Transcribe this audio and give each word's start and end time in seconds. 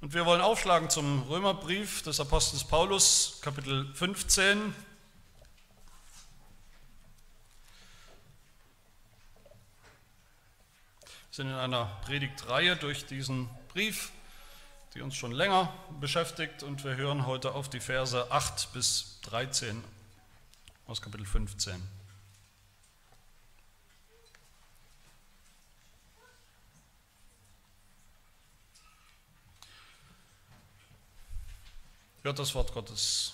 Und 0.00 0.14
wir 0.14 0.24
wollen 0.24 0.40
aufschlagen 0.40 0.88
zum 0.88 1.24
Römerbrief 1.24 2.00
des 2.02 2.20
Apostels 2.20 2.64
Paulus, 2.64 3.38
Kapitel 3.42 3.86
15. 3.92 4.58
Wir 4.58 4.74
sind 11.30 11.48
in 11.48 11.54
einer 11.54 11.84
Predigtreihe 12.06 12.76
durch 12.76 13.04
diesen 13.04 13.50
Brief, 13.68 14.10
die 14.94 15.02
uns 15.02 15.16
schon 15.16 15.32
länger 15.32 15.70
beschäftigt 16.00 16.62
und 16.62 16.82
wir 16.82 16.96
hören 16.96 17.26
heute 17.26 17.52
auf 17.52 17.68
die 17.68 17.80
Verse 17.80 18.32
8 18.32 18.72
bis 18.72 19.20
13 19.24 19.84
aus 20.86 21.02
Kapitel 21.02 21.26
15. 21.26 21.99
Hört 32.22 32.38
das 32.38 32.54
Wort 32.54 32.74
Gottes. 32.74 33.32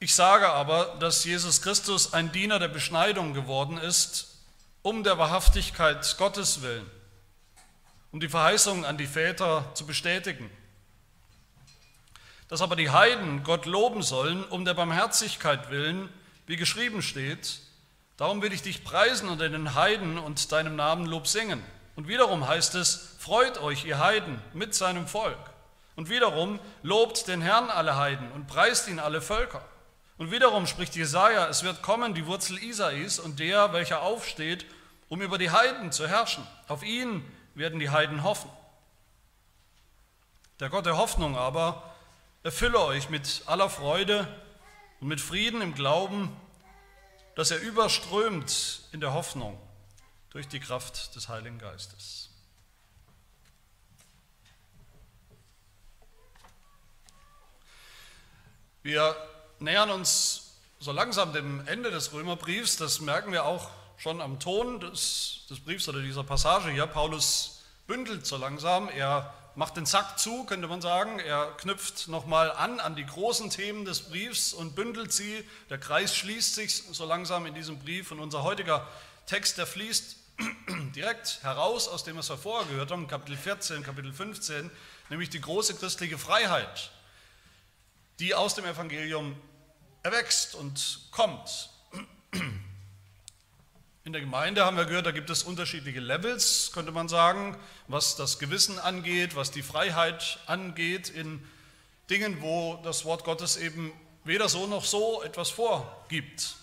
Ich 0.00 0.14
sage 0.14 0.48
aber, 0.48 0.96
dass 1.00 1.24
Jesus 1.24 1.62
Christus 1.62 2.12
ein 2.12 2.32
Diener 2.32 2.58
der 2.58 2.68
Beschneidung 2.68 3.34
geworden 3.34 3.78
ist, 3.78 4.38
um 4.82 5.04
der 5.04 5.18
Wahrhaftigkeit 5.18 6.16
Gottes 6.18 6.62
willen, 6.62 6.88
um 8.12 8.20
die 8.20 8.28
Verheißung 8.28 8.84
an 8.84 8.96
die 8.96 9.06
Väter 9.06 9.70
zu 9.74 9.86
bestätigen. 9.86 10.50
Dass 12.48 12.62
aber 12.62 12.74
die 12.76 12.90
Heiden 12.90 13.44
Gott 13.44 13.66
loben 13.66 14.02
sollen, 14.02 14.44
um 14.44 14.64
der 14.64 14.74
Barmherzigkeit 14.74 15.70
willen, 15.70 16.08
wie 16.46 16.56
geschrieben 16.56 17.02
steht, 17.02 17.60
darum 18.16 18.42
will 18.42 18.52
ich 18.52 18.62
dich 18.62 18.82
preisen 18.82 19.28
unter 19.28 19.48
den 19.48 19.74
Heiden 19.74 20.18
und 20.18 20.50
deinem 20.50 20.74
Namen 20.74 21.06
Lob 21.06 21.28
singen. 21.28 21.62
Und 21.94 22.08
wiederum 22.08 22.46
heißt 22.46 22.74
es, 22.76 23.16
freut 23.18 23.58
euch, 23.58 23.84
ihr 23.84 23.98
Heiden, 23.98 24.40
mit 24.52 24.74
seinem 24.74 25.06
Volk. 25.06 25.38
Und 25.98 26.10
wiederum 26.10 26.60
lobt 26.84 27.26
den 27.26 27.40
Herrn 27.40 27.70
alle 27.70 27.96
Heiden 27.96 28.30
und 28.30 28.46
preist 28.46 28.86
ihn 28.86 29.00
alle 29.00 29.20
Völker. 29.20 29.64
Und 30.16 30.30
wiederum 30.30 30.68
spricht 30.68 30.94
Jesaja, 30.94 31.48
es 31.48 31.64
wird 31.64 31.82
kommen 31.82 32.14
die 32.14 32.24
Wurzel 32.26 32.56
Isais 32.62 33.18
und 33.18 33.40
der, 33.40 33.72
welcher 33.72 34.02
aufsteht, 34.02 34.64
um 35.08 35.20
über 35.22 35.38
die 35.38 35.50
Heiden 35.50 35.90
zu 35.90 36.06
herrschen. 36.06 36.46
Auf 36.68 36.84
ihn 36.84 37.28
werden 37.56 37.80
die 37.80 37.90
Heiden 37.90 38.22
hoffen. 38.22 38.48
Der 40.60 40.68
Gott 40.68 40.86
der 40.86 40.96
Hoffnung 40.96 41.36
aber 41.36 41.92
erfülle 42.44 42.78
euch 42.78 43.10
mit 43.10 43.42
aller 43.46 43.68
Freude 43.68 44.28
und 45.00 45.08
mit 45.08 45.20
Frieden 45.20 45.62
im 45.62 45.74
Glauben, 45.74 46.30
dass 47.34 47.50
er 47.50 47.58
überströmt 47.58 48.82
in 48.92 49.00
der 49.00 49.14
Hoffnung 49.14 49.58
durch 50.30 50.46
die 50.46 50.60
Kraft 50.60 51.16
des 51.16 51.28
Heiligen 51.28 51.58
Geistes. 51.58 52.27
Wir 58.82 59.16
nähern 59.58 59.90
uns 59.90 60.52
so 60.78 60.92
langsam 60.92 61.32
dem 61.32 61.66
Ende 61.66 61.90
des 61.90 62.12
Römerbriefs, 62.12 62.76
das 62.76 63.00
merken 63.00 63.32
wir 63.32 63.44
auch 63.44 63.70
schon 63.96 64.20
am 64.20 64.38
Ton 64.38 64.78
des, 64.78 65.40
des 65.50 65.60
Briefs 65.60 65.88
oder 65.88 66.00
dieser 66.00 66.22
Passage 66.22 66.70
hier. 66.70 66.86
Paulus 66.86 67.64
bündelt 67.88 68.26
so 68.26 68.36
langsam, 68.36 68.88
er 68.88 69.34
macht 69.56 69.76
den 69.76 69.86
Sack 69.86 70.20
zu, 70.20 70.44
könnte 70.44 70.68
man 70.68 70.80
sagen. 70.80 71.18
Er 71.18 71.46
knüpft 71.56 72.06
nochmal 72.06 72.52
an 72.52 72.78
an 72.78 72.94
die 72.94 73.04
großen 73.04 73.50
Themen 73.50 73.84
des 73.84 74.02
Briefs 74.02 74.52
und 74.52 74.76
bündelt 74.76 75.12
sie. 75.12 75.44
Der 75.68 75.78
Kreis 75.78 76.14
schließt 76.14 76.54
sich 76.54 76.84
so 76.92 77.04
langsam 77.04 77.44
in 77.44 77.54
diesem 77.54 77.80
Brief 77.80 78.12
und 78.12 78.20
unser 78.20 78.44
heutiger 78.44 78.86
Text, 79.26 79.58
der 79.58 79.66
fließt 79.66 80.16
direkt 80.94 81.40
heraus 81.42 81.88
aus 81.88 82.04
dem, 82.04 82.16
was 82.16 82.30
wir 82.30 82.38
vorher 82.38 82.68
gehört 82.68 82.92
haben, 82.92 83.08
Kapitel 83.08 83.36
14, 83.36 83.82
Kapitel 83.82 84.12
15, 84.12 84.70
nämlich 85.10 85.28
die 85.30 85.40
große 85.40 85.74
christliche 85.74 86.18
Freiheit, 86.18 86.92
die 88.18 88.34
aus 88.34 88.54
dem 88.54 88.64
Evangelium 88.64 89.36
erwächst 90.02 90.54
und 90.54 91.08
kommt. 91.10 91.70
In 94.04 94.12
der 94.12 94.22
Gemeinde 94.22 94.64
haben 94.64 94.76
wir 94.76 94.86
gehört, 94.86 95.06
da 95.06 95.10
gibt 95.10 95.28
es 95.28 95.42
unterschiedliche 95.42 96.00
Levels, 96.00 96.70
könnte 96.72 96.92
man 96.92 97.08
sagen, 97.08 97.58
was 97.88 98.16
das 98.16 98.38
Gewissen 98.38 98.78
angeht, 98.78 99.36
was 99.36 99.50
die 99.50 99.62
Freiheit 99.62 100.38
angeht, 100.46 101.10
in 101.10 101.44
Dingen, 102.08 102.40
wo 102.40 102.80
das 102.84 103.04
Wort 103.04 103.24
Gottes 103.24 103.58
eben 103.58 103.92
weder 104.24 104.48
so 104.48 104.66
noch 104.66 104.84
so 104.84 105.22
etwas 105.22 105.50
vorgibt. 105.50 106.56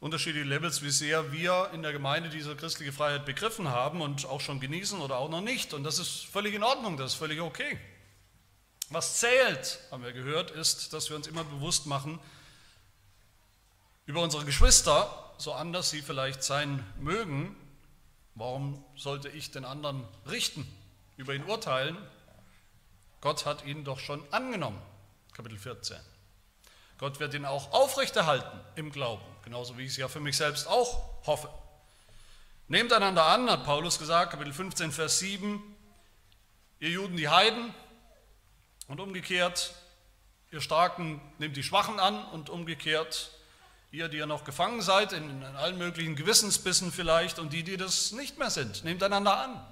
Unterschiedliche 0.00 0.46
Levels, 0.46 0.82
wie 0.82 0.90
sehr 0.90 1.32
wir 1.32 1.70
in 1.74 1.82
der 1.82 1.92
Gemeinde 1.92 2.30
diese 2.30 2.56
christliche 2.56 2.92
Freiheit 2.92 3.26
begriffen 3.26 3.68
haben 3.68 4.00
und 4.00 4.24
auch 4.26 4.40
schon 4.40 4.60
genießen 4.60 5.00
oder 5.00 5.18
auch 5.18 5.28
noch 5.28 5.40
nicht. 5.40 5.74
Und 5.74 5.84
das 5.84 5.98
ist 5.98 6.24
völlig 6.24 6.54
in 6.54 6.62
Ordnung, 6.62 6.96
das 6.96 7.12
ist 7.12 7.18
völlig 7.18 7.40
okay. 7.40 7.78
Was 8.90 9.18
zählt, 9.18 9.80
haben 9.90 10.02
wir 10.02 10.12
gehört, 10.12 10.50
ist, 10.50 10.94
dass 10.94 11.10
wir 11.10 11.16
uns 11.16 11.26
immer 11.26 11.44
bewusst 11.44 11.84
machen, 11.84 12.18
über 14.06 14.22
unsere 14.22 14.46
Geschwister, 14.46 15.34
so 15.36 15.52
anders 15.52 15.90
sie 15.90 16.00
vielleicht 16.00 16.42
sein 16.42 16.82
mögen, 16.98 17.54
warum 18.34 18.82
sollte 18.96 19.28
ich 19.28 19.50
den 19.50 19.66
anderen 19.66 20.08
richten, 20.26 20.66
über 21.18 21.34
ihn 21.34 21.44
urteilen? 21.44 21.98
Gott 23.20 23.44
hat 23.44 23.66
ihn 23.66 23.84
doch 23.84 23.98
schon 23.98 24.22
angenommen, 24.32 24.80
Kapitel 25.34 25.58
14. 25.58 25.98
Gott 26.96 27.20
wird 27.20 27.34
ihn 27.34 27.44
auch 27.44 27.72
aufrechterhalten 27.72 28.58
im 28.74 28.90
Glauben, 28.90 29.24
genauso 29.44 29.76
wie 29.76 29.82
ich 29.82 29.90
es 29.90 29.96
ja 29.98 30.08
für 30.08 30.20
mich 30.20 30.38
selbst 30.38 30.66
auch 30.66 31.26
hoffe. 31.26 31.50
Nehmt 32.68 32.92
einander 32.94 33.26
an, 33.26 33.50
hat 33.50 33.64
Paulus 33.64 33.98
gesagt, 33.98 34.30
Kapitel 34.30 34.54
15, 34.54 34.92
Vers 34.92 35.18
7, 35.18 35.62
ihr 36.80 36.90
Juden 36.90 37.18
die 37.18 37.28
Heiden, 37.28 37.74
und 38.88 39.00
umgekehrt, 39.00 39.74
ihr 40.50 40.60
Starken 40.60 41.20
nehmt 41.38 41.56
die 41.56 41.62
Schwachen 41.62 42.00
an 42.00 42.24
und 42.26 42.50
umgekehrt, 42.50 43.30
ihr, 43.90 44.08
die 44.08 44.16
ihr 44.16 44.26
noch 44.26 44.44
gefangen 44.44 44.82
seid, 44.82 45.12
in, 45.12 45.42
in 45.42 45.56
allen 45.56 45.78
möglichen 45.78 46.16
Gewissensbissen 46.16 46.90
vielleicht, 46.90 47.38
und 47.38 47.52
die, 47.52 47.62
die 47.62 47.76
das 47.76 48.12
nicht 48.12 48.38
mehr 48.38 48.50
sind, 48.50 48.84
nehmt 48.84 49.02
einander 49.02 49.36
an. 49.36 49.66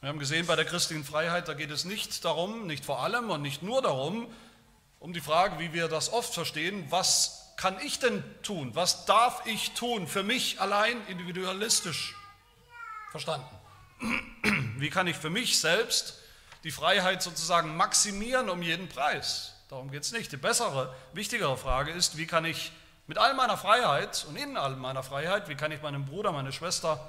Wir 0.00 0.08
haben 0.08 0.20
gesehen, 0.20 0.46
bei 0.46 0.54
der 0.54 0.64
christlichen 0.64 1.04
Freiheit, 1.04 1.48
da 1.48 1.54
geht 1.54 1.72
es 1.72 1.84
nicht 1.84 2.24
darum, 2.24 2.66
nicht 2.68 2.84
vor 2.84 3.00
allem 3.00 3.30
und 3.30 3.42
nicht 3.42 3.62
nur 3.62 3.82
darum, 3.82 4.32
um 5.00 5.12
die 5.12 5.20
Frage, 5.20 5.58
wie 5.58 5.72
wir 5.72 5.88
das 5.88 6.12
oft 6.12 6.32
verstehen, 6.32 6.86
was 6.90 7.54
kann 7.56 7.76
ich 7.84 7.98
denn 7.98 8.22
tun? 8.42 8.76
Was 8.76 9.04
darf 9.06 9.44
ich 9.46 9.72
tun 9.72 10.06
für 10.06 10.22
mich 10.22 10.60
allein 10.60 11.04
individualistisch 11.08 12.14
verstanden? 13.10 13.48
Wie 14.78 14.90
kann 14.90 15.08
ich 15.08 15.16
für 15.16 15.30
mich 15.30 15.58
selbst 15.58 16.14
die 16.64 16.70
Freiheit 16.70 17.22
sozusagen 17.22 17.76
maximieren 17.76 18.48
um 18.48 18.62
jeden 18.62 18.88
Preis. 18.88 19.54
Darum 19.68 19.90
geht 19.90 20.02
es 20.02 20.12
nicht. 20.12 20.32
Die 20.32 20.36
bessere, 20.36 20.94
wichtigere 21.12 21.56
Frage 21.56 21.92
ist, 21.92 22.16
wie 22.16 22.26
kann 22.26 22.44
ich 22.44 22.72
mit 23.06 23.18
all 23.18 23.34
meiner 23.34 23.56
Freiheit 23.56 24.26
und 24.28 24.36
in 24.36 24.56
all 24.56 24.76
meiner 24.76 25.02
Freiheit, 25.02 25.48
wie 25.48 25.54
kann 25.54 25.72
ich 25.72 25.82
meinen 25.82 26.06
Bruder, 26.06 26.32
meine 26.32 26.52
Schwester 26.52 27.08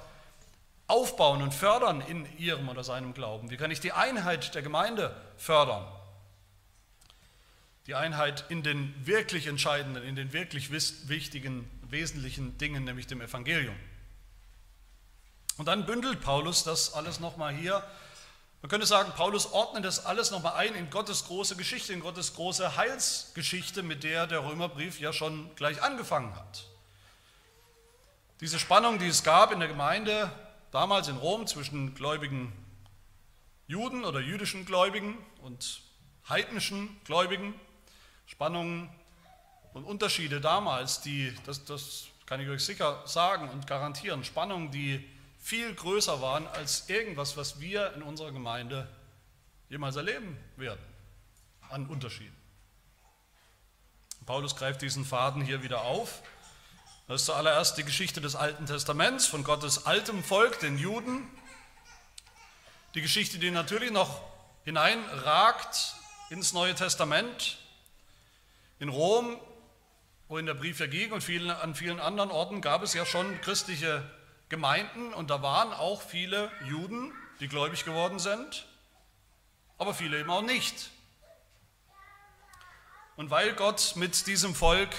aufbauen 0.86 1.42
und 1.42 1.54
fördern 1.54 2.00
in 2.00 2.26
ihrem 2.38 2.68
oder 2.68 2.84
seinem 2.84 3.14
Glauben? 3.14 3.50
Wie 3.50 3.56
kann 3.56 3.70
ich 3.70 3.80
die 3.80 3.92
Einheit 3.92 4.54
der 4.54 4.62
Gemeinde 4.62 5.14
fördern? 5.36 5.86
Die 7.86 7.94
Einheit 7.94 8.44
in 8.50 8.62
den 8.62 8.94
wirklich 9.06 9.46
entscheidenden, 9.46 10.02
in 10.02 10.16
den 10.16 10.32
wirklich 10.32 10.70
wichtigen, 10.70 11.68
wesentlichen 11.82 12.58
Dingen, 12.58 12.84
nämlich 12.84 13.06
dem 13.06 13.20
Evangelium. 13.20 13.76
Und 15.56 15.66
dann 15.66 15.86
bündelt 15.86 16.20
Paulus 16.20 16.64
das 16.64 16.94
alles 16.94 17.20
nochmal 17.20 17.54
hier 17.54 17.84
man 18.62 18.68
könnte 18.68 18.86
sagen, 18.86 19.12
Paulus 19.16 19.52
ordnet 19.52 19.84
das 19.84 20.04
alles 20.04 20.30
nochmal 20.30 20.54
ein 20.54 20.74
in 20.74 20.90
Gottes 20.90 21.24
große 21.26 21.56
Geschichte, 21.56 21.92
in 21.92 22.00
Gottes 22.00 22.34
große 22.34 22.76
Heilsgeschichte, 22.76 23.82
mit 23.82 24.04
der 24.04 24.26
der 24.26 24.44
Römerbrief 24.44 25.00
ja 25.00 25.12
schon 25.12 25.54
gleich 25.54 25.82
angefangen 25.82 26.36
hat. 26.36 26.66
Diese 28.40 28.58
Spannung, 28.58 28.98
die 28.98 29.06
es 29.06 29.22
gab 29.22 29.52
in 29.52 29.60
der 29.60 29.68
Gemeinde 29.68 30.30
damals 30.72 31.08
in 31.08 31.16
Rom 31.16 31.46
zwischen 31.46 31.94
gläubigen 31.94 32.52
Juden 33.66 34.04
oder 34.04 34.20
jüdischen 34.20 34.66
Gläubigen 34.66 35.16
und 35.42 35.82
heidnischen 36.28 37.00
Gläubigen, 37.04 37.54
Spannungen 38.26 38.90
und 39.72 39.84
Unterschiede 39.84 40.40
damals, 40.40 41.00
die, 41.00 41.34
das, 41.46 41.64
das 41.64 42.06
kann 42.26 42.40
ich 42.40 42.48
euch 42.48 42.64
sicher 42.64 43.02
sagen 43.06 43.48
und 43.48 43.66
garantieren, 43.66 44.24
Spannungen, 44.24 44.70
die 44.70 45.08
viel 45.40 45.74
größer 45.74 46.20
waren 46.20 46.46
als 46.46 46.88
irgendwas, 46.88 47.36
was 47.36 47.60
wir 47.60 47.94
in 47.94 48.02
unserer 48.02 48.30
Gemeinde 48.30 48.86
jemals 49.68 49.96
erleben 49.96 50.38
werden 50.56 50.84
an 51.70 51.86
Unterschieden. 51.86 52.36
Paulus 54.26 54.54
greift 54.54 54.82
diesen 54.82 55.04
Faden 55.04 55.42
hier 55.42 55.62
wieder 55.62 55.82
auf. 55.82 56.22
Das 57.08 57.22
ist 57.22 57.26
zuallererst 57.26 57.76
die 57.78 57.84
Geschichte 57.84 58.20
des 58.20 58.36
Alten 58.36 58.66
Testaments 58.66 59.26
von 59.26 59.42
Gottes 59.42 59.86
altem 59.86 60.22
Volk, 60.22 60.60
den 60.60 60.78
Juden. 60.78 61.26
Die 62.94 63.02
Geschichte, 63.02 63.38
die 63.38 63.50
natürlich 63.50 63.90
noch 63.90 64.20
hineinragt 64.64 65.94
ins 66.28 66.52
Neue 66.52 66.74
Testament. 66.74 67.58
In 68.78 68.88
Rom, 68.88 69.36
wohin 70.28 70.46
der 70.46 70.54
Brief 70.54 70.78
ja 70.78 70.86
ging 70.86 71.12
und 71.12 71.22
vielen, 71.22 71.50
an 71.50 71.74
vielen 71.74 71.98
anderen 71.98 72.30
Orten 72.30 72.60
gab 72.60 72.82
es 72.82 72.94
ja 72.94 73.04
schon 73.04 73.40
christliche 73.40 74.08
Gemeinden 74.50 75.14
und 75.14 75.30
da 75.30 75.40
waren 75.42 75.72
auch 75.72 76.02
viele 76.02 76.50
Juden, 76.66 77.12
die 77.40 77.48
gläubig 77.48 77.84
geworden 77.84 78.18
sind, 78.18 78.66
aber 79.78 79.94
viele 79.94 80.20
eben 80.20 80.28
auch 80.28 80.42
nicht. 80.42 80.90
Und 83.16 83.30
weil 83.30 83.54
Gott 83.54 83.94
mit 83.96 84.26
diesem 84.26 84.54
Volk 84.54 84.90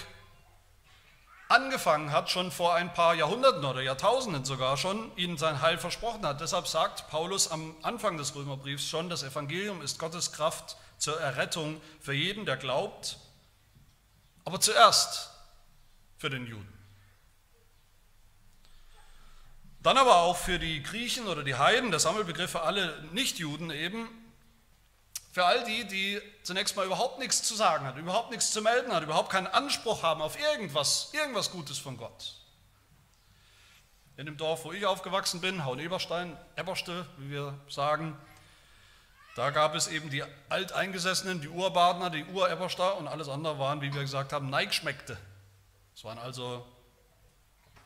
angefangen 1.50 2.12
hat, 2.12 2.30
schon 2.30 2.50
vor 2.50 2.76
ein 2.76 2.94
paar 2.94 3.14
Jahrhunderten 3.14 3.66
oder 3.66 3.82
Jahrtausenden 3.82 4.46
sogar 4.46 4.78
schon, 4.78 5.16
ihnen 5.18 5.38
sein 5.38 5.62
Heil 5.62 5.78
versprochen 5.78 6.26
hat. 6.26 6.40
Deshalb 6.40 6.66
sagt 6.68 7.10
Paulus 7.10 7.52
am 7.52 7.76
Anfang 7.82 8.18
des 8.18 8.34
Römerbriefs 8.36 8.88
schon, 8.88 9.10
das 9.10 9.22
Evangelium 9.22 9.82
ist 9.82 10.00
Gottes 10.00 10.32
Kraft 10.32 10.78
zur 10.98 11.20
Errettung 11.20 11.82
für 12.00 12.14
jeden, 12.14 12.46
der 12.46 12.56
glaubt, 12.56 13.18
aber 14.46 14.62
zuerst 14.62 15.32
für 16.18 16.30
den 16.30 16.48
Juden. 16.48 16.81
Dann 19.84 19.98
aber 19.98 20.18
auch 20.18 20.38
für 20.38 20.60
die 20.60 20.84
Griechen 20.84 21.28
oder 21.28 21.44
die 21.44 21.56
Heiden, 21.56 21.90
der 21.90 22.00
Sammelbegriff 22.00 22.52
für 22.52 22.62
alle 22.62 23.04
Nichtjuden 23.14 23.72
eben, 23.72 24.08
für 25.32 25.46
all 25.46 25.64
die, 25.64 25.86
die 25.86 26.22
zunächst 26.44 26.76
mal 26.76 26.86
überhaupt 26.86 27.18
nichts 27.20 27.42
zu 27.42 27.56
sagen 27.56 27.86
hat, 27.86 27.98
überhaupt 27.98 28.30
nichts 28.30 28.52
zu 28.52 28.62
melden 28.62 28.92
hat, 28.92 29.02
überhaupt 29.02 29.32
keinen 29.32 29.48
Anspruch 29.48 30.04
haben 30.04 30.22
auf 30.22 30.40
irgendwas, 30.40 31.10
irgendwas 31.14 31.52
Gutes 31.52 31.80
von 31.80 31.98
Gott. 31.98 32.36
In 34.18 34.26
dem 34.26 34.38
Dorf, 34.38 34.66
wo 34.66 34.72
ich 34.72 34.86
aufgewachsen 34.86 35.42
bin, 35.42 35.66
Hauen-Eberstein, 35.66 36.38
Eberste, 36.58 37.08
wie 37.18 37.32
wir 37.32 37.58
sagen, 37.68 38.18
da 39.36 39.50
gab 39.50 39.74
es 39.74 39.88
eben 39.88 40.10
die 40.10 40.24
Alteingesessenen, 40.50 41.42
die 41.42 41.48
Urbadner, 41.48 42.10
die 42.10 42.26
Ureberster 42.26 42.98
und 42.98 43.08
alles 43.08 43.30
andere 43.30 43.58
waren, 43.58 43.82
wie 43.82 43.94
wir 43.94 44.02
gesagt 44.02 44.34
haben, 44.34 44.50
Neigschmeckte. 44.50 45.18
Das 45.96 46.04
waren 46.04 46.20
also 46.20 46.68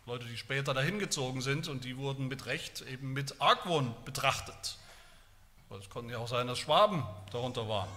Leute, 0.07 0.25
die 0.25 0.37
später 0.37 0.75
dahin 0.75 0.99
gezogen 0.99 1.41
sind 1.41 1.67
und 1.67 1.83
die 1.83 1.97
wurden 1.97 2.27
mit 2.27 2.45
Recht 2.45 2.81
eben 2.81 3.13
mit 3.13 3.41
Argwohn 3.41 3.95
betrachtet. 4.05 4.77
Es 5.79 5.89
konnte 5.89 6.13
ja 6.13 6.19
auch 6.19 6.27
sein, 6.27 6.45
dass 6.45 6.59
Schwaben 6.59 7.03
darunter 7.31 7.67
waren. 7.67 7.89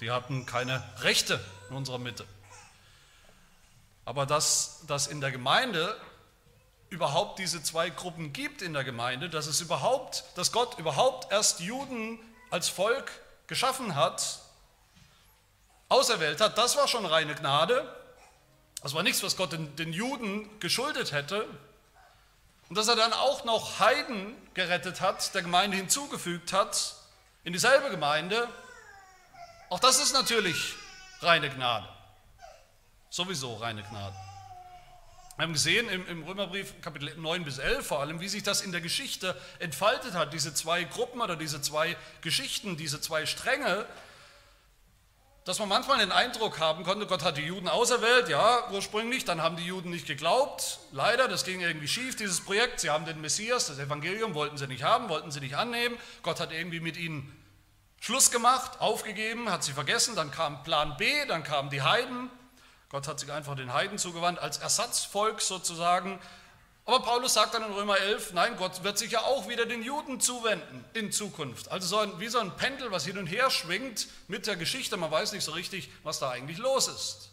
Die 0.00 0.12
hatten 0.12 0.46
keine 0.46 0.82
Rechte 1.00 1.44
in 1.68 1.76
unserer 1.76 1.98
Mitte. 1.98 2.24
Aber 4.04 4.24
dass, 4.24 4.84
dass 4.86 5.08
in 5.08 5.20
der 5.20 5.32
Gemeinde 5.32 6.00
überhaupt 6.90 7.40
diese 7.40 7.60
zwei 7.60 7.90
Gruppen 7.90 8.32
gibt 8.32 8.62
in 8.62 8.72
der 8.72 8.84
Gemeinde, 8.84 9.28
dass 9.28 9.48
es 9.48 9.60
überhaupt, 9.60 10.24
dass 10.36 10.52
Gott 10.52 10.78
überhaupt 10.78 11.32
erst 11.32 11.58
Juden 11.58 12.20
als 12.50 12.68
Volk 12.68 13.10
geschaffen 13.48 13.96
hat, 13.96 14.38
auserwählt 15.88 16.40
hat, 16.40 16.56
das 16.56 16.76
war 16.76 16.86
schon 16.86 17.04
reine 17.04 17.34
Gnade. 17.34 17.92
Das 18.82 18.94
war 18.94 19.02
nichts, 19.02 19.22
was 19.22 19.36
Gott 19.36 19.52
den, 19.52 19.74
den 19.76 19.92
Juden 19.92 20.60
geschuldet 20.60 21.12
hätte. 21.12 21.46
Und 22.68 22.76
dass 22.76 22.88
er 22.88 22.96
dann 22.96 23.12
auch 23.12 23.44
noch 23.44 23.80
Heiden 23.80 24.34
gerettet 24.54 25.00
hat, 25.00 25.34
der 25.34 25.42
Gemeinde 25.42 25.76
hinzugefügt 25.76 26.52
hat, 26.52 26.94
in 27.44 27.52
dieselbe 27.52 27.90
Gemeinde, 27.90 28.48
auch 29.70 29.80
das 29.80 30.00
ist 30.00 30.12
natürlich 30.12 30.74
reine 31.20 31.48
Gnade. 31.50 31.88
Sowieso 33.10 33.56
reine 33.56 33.82
Gnade. 33.82 34.14
Wir 35.36 35.44
haben 35.44 35.52
gesehen 35.52 35.88
im, 35.88 36.06
im, 36.08 36.24
Römerbrief 36.24 36.80
Kapitel 36.82 37.14
9 37.16 37.44
bis 37.44 37.58
11 37.58 37.86
vor 37.86 38.00
allem, 38.00 38.20
wie 38.20 38.28
sich 38.28 38.42
das 38.42 38.60
in 38.60 38.72
der 38.72 38.80
Geschichte 38.80 39.40
entfaltet 39.60 40.14
hat, 40.14 40.32
diese 40.32 40.52
zwei 40.52 40.82
Gruppen 40.84 41.20
oder 41.20 41.36
diese 41.36 41.62
zwei 41.62 41.96
Geschichten, 42.22 42.76
diese 42.76 43.00
zwei 43.00 43.24
Stränge, 43.24 43.86
dass 45.48 45.58
man 45.60 45.70
manchmal 45.70 45.96
den 45.96 46.12
Eindruck 46.12 46.60
haben 46.60 46.84
konnte, 46.84 47.06
Gott 47.06 47.24
hat 47.24 47.38
die 47.38 47.42
Juden 47.42 47.68
auserwählt, 47.68 48.28
ja, 48.28 48.70
ursprünglich, 48.70 49.24
dann 49.24 49.42
haben 49.42 49.56
die 49.56 49.64
Juden 49.64 49.88
nicht 49.88 50.06
geglaubt, 50.06 50.78
leider, 50.92 51.26
das 51.26 51.42
ging 51.42 51.60
irgendwie 51.60 51.88
schief, 51.88 52.16
dieses 52.16 52.42
Projekt, 52.42 52.80
sie 52.80 52.90
haben 52.90 53.06
den 53.06 53.22
Messias, 53.22 53.66
das 53.66 53.78
Evangelium, 53.78 54.34
wollten 54.34 54.58
sie 54.58 54.66
nicht 54.66 54.82
haben, 54.82 55.08
wollten 55.08 55.30
sie 55.30 55.40
nicht 55.40 55.56
annehmen, 55.56 55.96
Gott 56.22 56.38
hat 56.38 56.52
irgendwie 56.52 56.80
mit 56.80 56.98
ihnen 56.98 57.34
Schluss 57.98 58.30
gemacht, 58.30 58.82
aufgegeben, 58.82 59.50
hat 59.50 59.64
sie 59.64 59.72
vergessen, 59.72 60.14
dann 60.14 60.30
kam 60.30 60.62
Plan 60.64 60.98
B, 60.98 61.06
dann 61.26 61.44
kamen 61.44 61.70
die 61.70 61.80
Heiden. 61.80 62.30
Gott 62.90 63.08
hat 63.08 63.18
sich 63.18 63.32
einfach 63.32 63.56
den 63.56 63.72
Heiden 63.72 63.96
zugewandt, 63.96 64.38
als 64.38 64.58
Ersatzvolk 64.58 65.40
sozusagen. 65.40 66.20
Aber 66.88 67.00
Paulus 67.00 67.34
sagt 67.34 67.52
dann 67.52 67.64
in 67.64 67.72
Römer 67.74 67.98
11, 67.98 68.32
nein, 68.32 68.56
Gott 68.56 68.82
wird 68.82 68.96
sich 68.96 69.10
ja 69.10 69.20
auch 69.20 69.46
wieder 69.46 69.66
den 69.66 69.82
Juden 69.82 70.20
zuwenden 70.20 70.82
in 70.94 71.12
Zukunft. 71.12 71.70
Also 71.70 71.86
so 71.86 71.98
ein, 71.98 72.18
wie 72.18 72.28
so 72.28 72.38
ein 72.38 72.56
Pendel, 72.56 72.90
was 72.90 73.04
hin 73.04 73.18
und 73.18 73.26
her 73.26 73.50
schwingt 73.50 74.06
mit 74.26 74.46
der 74.46 74.56
Geschichte. 74.56 74.96
Man 74.96 75.10
weiß 75.10 75.32
nicht 75.32 75.44
so 75.44 75.52
richtig, 75.52 75.90
was 76.02 76.18
da 76.18 76.30
eigentlich 76.30 76.56
los 76.56 76.88
ist. 76.88 77.30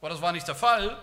Aber 0.00 0.08
das 0.08 0.22
war 0.22 0.32
nicht 0.32 0.48
der 0.48 0.54
Fall. 0.54 0.96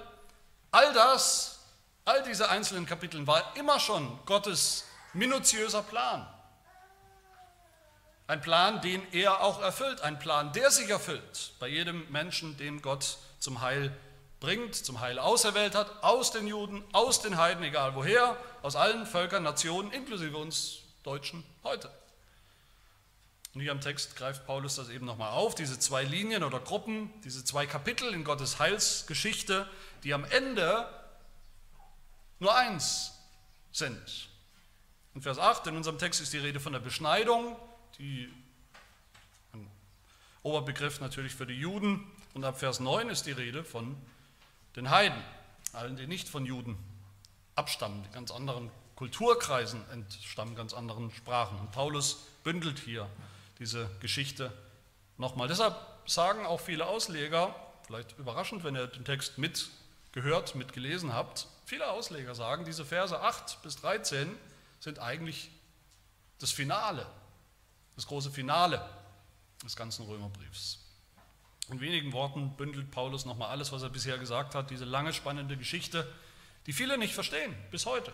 All 0.71 0.91
das, 0.93 1.59
all 2.03 2.23
diese 2.23 2.49
einzelnen 2.49 2.87
Kapitel 2.87 3.27
war 3.27 3.55
immer 3.55 3.79
schon 3.79 4.17
Gottes 4.25 4.85
minutiöser 5.13 5.83
Plan. 5.83 6.27
Ein 8.25 8.41
Plan, 8.41 8.81
den 8.81 9.03
er 9.13 9.41
auch 9.41 9.61
erfüllt, 9.61 10.01
ein 10.01 10.17
Plan, 10.17 10.51
der 10.53 10.71
sich 10.71 10.89
erfüllt 10.89 11.51
bei 11.59 11.67
jedem 11.67 12.11
Menschen, 12.11 12.57
den 12.57 12.81
Gott 12.81 13.19
zum 13.37 13.61
Heil 13.61 13.95
bringt, 14.39 14.75
zum 14.75 14.99
Heil 14.99 15.19
auserwählt 15.19 15.75
hat, 15.75 16.03
aus 16.03 16.31
den 16.31 16.47
Juden, 16.47 16.83
aus 16.93 17.21
den 17.21 17.37
Heiden, 17.37 17.63
egal 17.63 17.95
woher, 17.95 18.37
aus 18.61 18.75
allen 18.75 19.05
Völkern, 19.05 19.43
Nationen, 19.43 19.91
inklusive 19.91 20.37
uns 20.37 20.79
Deutschen 21.03 21.43
heute. 21.63 21.91
Und 23.53 23.61
hier 23.61 23.71
am 23.71 23.81
Text 23.81 24.15
greift 24.15 24.45
Paulus 24.45 24.75
das 24.75 24.89
eben 24.89 25.05
nochmal 25.05 25.31
auf, 25.31 25.55
diese 25.55 25.79
zwei 25.79 26.03
Linien 26.03 26.43
oder 26.43 26.59
Gruppen, 26.59 27.11
diese 27.23 27.43
zwei 27.43 27.65
Kapitel 27.65 28.13
in 28.13 28.23
Gottes 28.23 28.59
Heilsgeschichte, 28.59 29.67
die 30.03 30.13
am 30.13 30.23
Ende 30.23 30.87
nur 32.39 32.55
eins 32.55 33.11
sind. 33.71 34.29
In 35.15 35.21
Vers 35.21 35.39
8 35.39 35.67
in 35.67 35.75
unserem 35.75 35.97
Text 35.97 36.21
ist 36.21 36.31
die 36.31 36.37
Rede 36.37 36.59
von 36.59 36.73
der 36.73 36.79
Beschneidung, 36.79 37.57
die, 37.97 38.31
ein 39.53 39.69
Oberbegriff 40.43 41.01
natürlich 41.01 41.33
für 41.33 41.47
die 41.47 41.59
Juden. 41.59 42.09
Und 42.35 42.45
ab 42.45 42.59
Vers 42.59 42.79
9 42.79 43.09
ist 43.09 43.25
die 43.25 43.31
Rede 43.31 43.63
von 43.63 43.97
den 44.75 44.89
Heiden, 44.89 45.21
allen, 45.73 45.97
die 45.97 46.07
nicht 46.07 46.29
von 46.29 46.45
Juden 46.45 46.77
abstammen, 47.55 48.03
die 48.03 48.11
ganz 48.11 48.31
anderen 48.31 48.71
Kulturkreisen 48.95 49.81
entstammen, 49.91 50.55
ganz 50.55 50.73
anderen 50.73 51.11
Sprachen. 51.11 51.59
Und 51.59 51.71
Paulus 51.71 52.19
bündelt 52.43 52.79
hier 52.79 53.09
diese 53.59 53.89
Geschichte 53.99 54.51
nochmal. 55.17 55.47
Deshalb 55.47 55.75
sagen 56.05 56.45
auch 56.45 56.59
viele 56.59 56.85
Ausleger, 56.85 57.55
vielleicht 57.85 58.17
überraschend, 58.17 58.63
wenn 58.63 58.75
ihr 58.75 58.87
den 58.87 59.05
Text 59.05 59.37
mitgehört, 59.37 60.55
mitgelesen 60.55 61.13
habt, 61.13 61.47
viele 61.65 61.89
Ausleger 61.89 62.35
sagen, 62.35 62.65
diese 62.65 62.85
Verse 62.85 63.19
8 63.19 63.61
bis 63.61 63.77
13 63.77 64.35
sind 64.79 64.99
eigentlich 64.99 65.49
das 66.39 66.51
Finale 66.51 67.05
das 67.99 68.07
große 68.07 68.31
Finale 68.31 68.81
des 69.61 69.75
ganzen 69.75 70.05
Römerbriefs. 70.05 70.79
In 71.69 71.81
wenigen 71.81 72.13
Worten 72.13 72.55
bündelt 72.57 72.89
Paulus 72.89 73.25
nochmal 73.25 73.49
alles, 73.49 73.71
was 73.71 73.83
er 73.83 73.89
bisher 73.89 74.17
gesagt 74.17 74.55
hat, 74.55 74.71
diese 74.71 74.85
lange 74.85 75.13
spannende 75.13 75.55
Geschichte, 75.55 76.11
die 76.65 76.73
viele 76.73 76.97
nicht 76.97 77.13
verstehen, 77.13 77.55
bis 77.69 77.85
heute. 77.85 78.13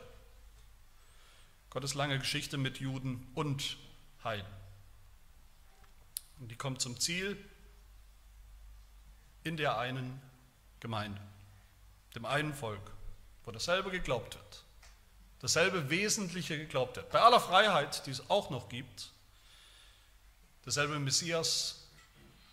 Gottes 1.69 1.93
lange 1.93 2.19
Geschichte 2.19 2.57
mit 2.57 2.79
Juden 2.79 3.27
und 3.33 3.77
Heiden. 4.23 4.47
Und 6.39 6.49
die 6.51 6.55
kommt 6.55 6.81
zum 6.81 6.99
Ziel 6.99 7.37
in 9.43 9.57
der 9.57 9.77
einen 9.77 10.21
Gemeinde, 10.79 11.21
dem 12.13 12.25
einen 12.25 12.53
Volk, 12.53 12.91
wo 13.45 13.51
dasselbe 13.51 13.89
geglaubt 13.89 14.35
wird, 14.35 14.63
dasselbe 15.39 15.89
Wesentliche 15.89 16.57
geglaubt 16.57 16.97
wird. 16.97 17.09
Bei 17.09 17.21
aller 17.21 17.39
Freiheit, 17.39 18.05
die 18.05 18.11
es 18.11 18.29
auch 18.29 18.49
noch 18.49 18.67
gibt, 18.67 19.11
derselbe 20.65 20.99
Messias, 20.99 21.84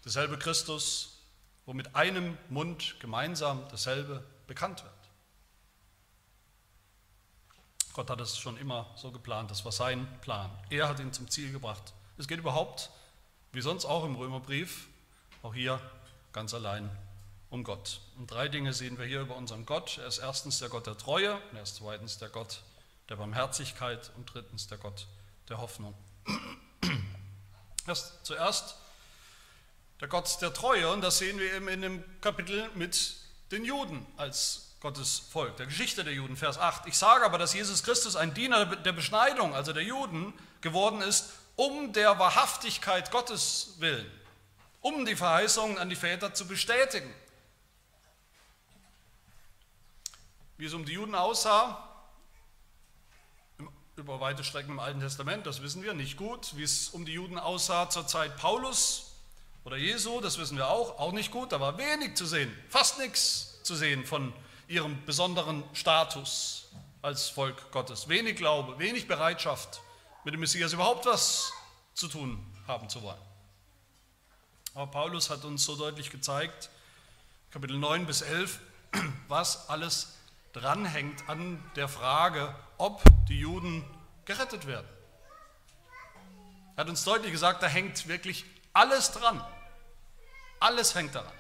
derselbe 0.05 0.39
Christus, 0.39 1.21
wo 1.67 1.73
mit 1.73 1.95
einem 1.95 2.37
Mund 2.49 2.97
gemeinsam 3.01 3.67
dasselbe 3.71 4.25
bekannt 4.47 4.83
wird. 4.83 4.93
Gott 7.93 8.09
hat 8.09 8.21
es 8.21 8.39
schon 8.39 8.57
immer 8.57 8.91
so 8.97 9.11
geplant, 9.11 9.51
das 9.51 9.65
war 9.65 9.73
sein 9.73 10.09
Plan. 10.23 10.51
Er 10.71 10.89
hat 10.89 10.99
ihn 10.99 11.13
zum 11.13 11.29
Ziel 11.31 11.53
gebracht. 11.53 11.93
Es 12.17 12.27
geht 12.27 12.39
überhaupt, 12.39 12.91
wie 13.53 13.61
sonst 13.61 13.85
auch 13.85 14.05
im 14.05 14.17
Römerbrief, 14.17 14.89
auch 15.43 15.55
hier 15.55 15.81
ganz 16.33 16.55
allein 16.55 16.91
um 17.51 17.65
Gott. 17.65 18.01
Und 18.17 18.31
drei 18.31 18.49
Dinge 18.49 18.73
sehen 18.73 18.99
wir 18.99 19.05
hier 19.05 19.21
über 19.21 19.37
unseren 19.37 19.67
Gott. 19.67 19.99
Er 19.99 20.07
ist 20.07 20.19
erstens 20.19 20.59
der 20.59 20.71
Gott 20.71 20.87
der 20.87 20.97
Treue, 20.97 21.39
er 21.55 21.63
ist 21.63 21.77
zweitens 21.77 22.17
der 22.17 22.31
Gott 22.31 22.63
der 23.11 23.17
Barmherzigkeit 23.17 24.11
und 24.17 24.33
drittens 24.33 24.69
der 24.69 24.79
Gott 24.79 25.07
der 25.51 25.59
Hoffnung. 25.59 25.95
Erst 27.87 28.25
zuerst 28.25 28.77
der 30.03 30.09
Gott 30.09 30.43
der 30.43 30.53
Treue, 30.53 30.91
und 30.91 31.01
das 31.01 31.19
sehen 31.19 31.39
wir 31.39 31.55
eben 31.55 31.69
in 31.69 31.81
dem 31.81 32.21
Kapitel 32.21 32.69
mit 32.75 33.15
den 33.53 33.65
Juden 33.65 34.05
als 34.17 34.75
Gottes 34.81 35.21
Volk, 35.31 35.57
der 35.59 35.67
Geschichte 35.67 36.03
der 36.03 36.13
Juden, 36.13 36.37
Vers 36.37 36.59
8. 36.59 36.89
Ich 36.89 36.99
sage 36.99 37.25
aber, 37.25 37.39
dass 37.39 37.55
Jesus 37.55 37.85
Christus 37.85 38.17
ein 38.17 38.35
Diener 38.35 38.67
der 38.67 38.91
Beschneidung, 38.91 39.55
also 39.55 39.73
der 39.73 39.85
Juden, 39.85 40.35
geworden 40.61 41.03
ist, 41.03 41.31
um 41.55 41.93
der 41.93 42.19
Wahrhaftigkeit 42.19 43.13
Gottes 43.13 43.75
willen, 43.79 44.11
um 44.81 45.07
die 45.07 45.15
Verheißungen 45.15 45.79
an 45.79 45.89
die 45.89 45.95
Väter 45.95 46.35
zu 46.35 46.49
bestätigen. 46.49 47.15
Wie 50.57 50.65
es 50.65 50.75
um 50.75 50.85
die 50.85 50.95
Juden 50.95 51.15
aussah, 51.15 51.89
über 53.95 54.19
weite 54.19 54.43
Strecken 54.43 54.73
im 54.73 54.81
Alten 54.81 54.99
Testament, 54.99 55.47
das 55.47 55.63
wissen 55.63 55.85
wir 55.85 55.95
nicht 55.95 56.17
gut. 56.17 56.57
Wie 56.57 56.65
es 56.65 56.89
um 56.89 57.05
die 57.05 57.13
Juden 57.13 57.39
aussah 57.39 57.89
zur 57.89 58.09
Zeit 58.09 58.37
Paulus 58.37 59.12
oder 59.65 59.77
Jesu, 59.77 60.21
das 60.21 60.39
wissen 60.39 60.57
wir 60.57 60.69
auch, 60.69 60.99
auch 60.99 61.13
nicht 61.13 61.31
gut. 61.31 61.53
Da 61.53 61.61
war 61.61 61.79
wenig 61.79 62.17
zu 62.17 62.27
sehen, 62.27 62.53
fast 62.69 62.99
nichts 62.99 63.63
zu 63.63 63.75
sehen 63.77 64.05
von 64.05 64.33
ihrem 64.67 65.05
besonderen 65.05 65.63
Status 65.73 66.69
als 67.01 67.29
Volk 67.29 67.71
Gottes. 67.71 68.09
Wenig 68.09 68.37
Glaube, 68.37 68.79
wenig 68.79 69.07
Bereitschaft, 69.07 69.81
mit 70.25 70.35
dem 70.35 70.41
Messias 70.41 70.73
überhaupt 70.73 71.07
was 71.07 71.53
zu 71.95 72.09
tun 72.09 72.45
haben 72.67 72.89
zu 72.89 73.03
wollen. 73.03 73.21
Aber 74.75 74.87
Paulus 74.87 75.31
hat 75.31 75.45
uns 75.45 75.65
so 75.65 75.77
deutlich 75.77 76.11
gezeigt, 76.11 76.71
Kapitel 77.51 77.77
9 77.77 78.07
bis 78.07 78.23
11, 78.23 78.61
was 79.29 79.69
alles 79.69 80.17
dranhängt 80.53 81.29
an 81.29 81.63
der 81.77 81.89
Frage, 81.89 82.55
ob 82.79 83.03
die 83.29 83.39
Juden 83.39 83.85
gerettet 84.25 84.67
werden. 84.67 84.89
Er 86.77 86.85
hat 86.85 86.89
uns 86.89 87.05
deutlich 87.05 87.33
gesagt, 87.33 87.63
da 87.63 87.67
hängt 87.67 88.09
wirklich 88.09 88.45
alles 88.73 89.13
dran. 89.13 89.45
Alles 90.61 90.95
hängt 90.95 91.15
daran. 91.15 91.33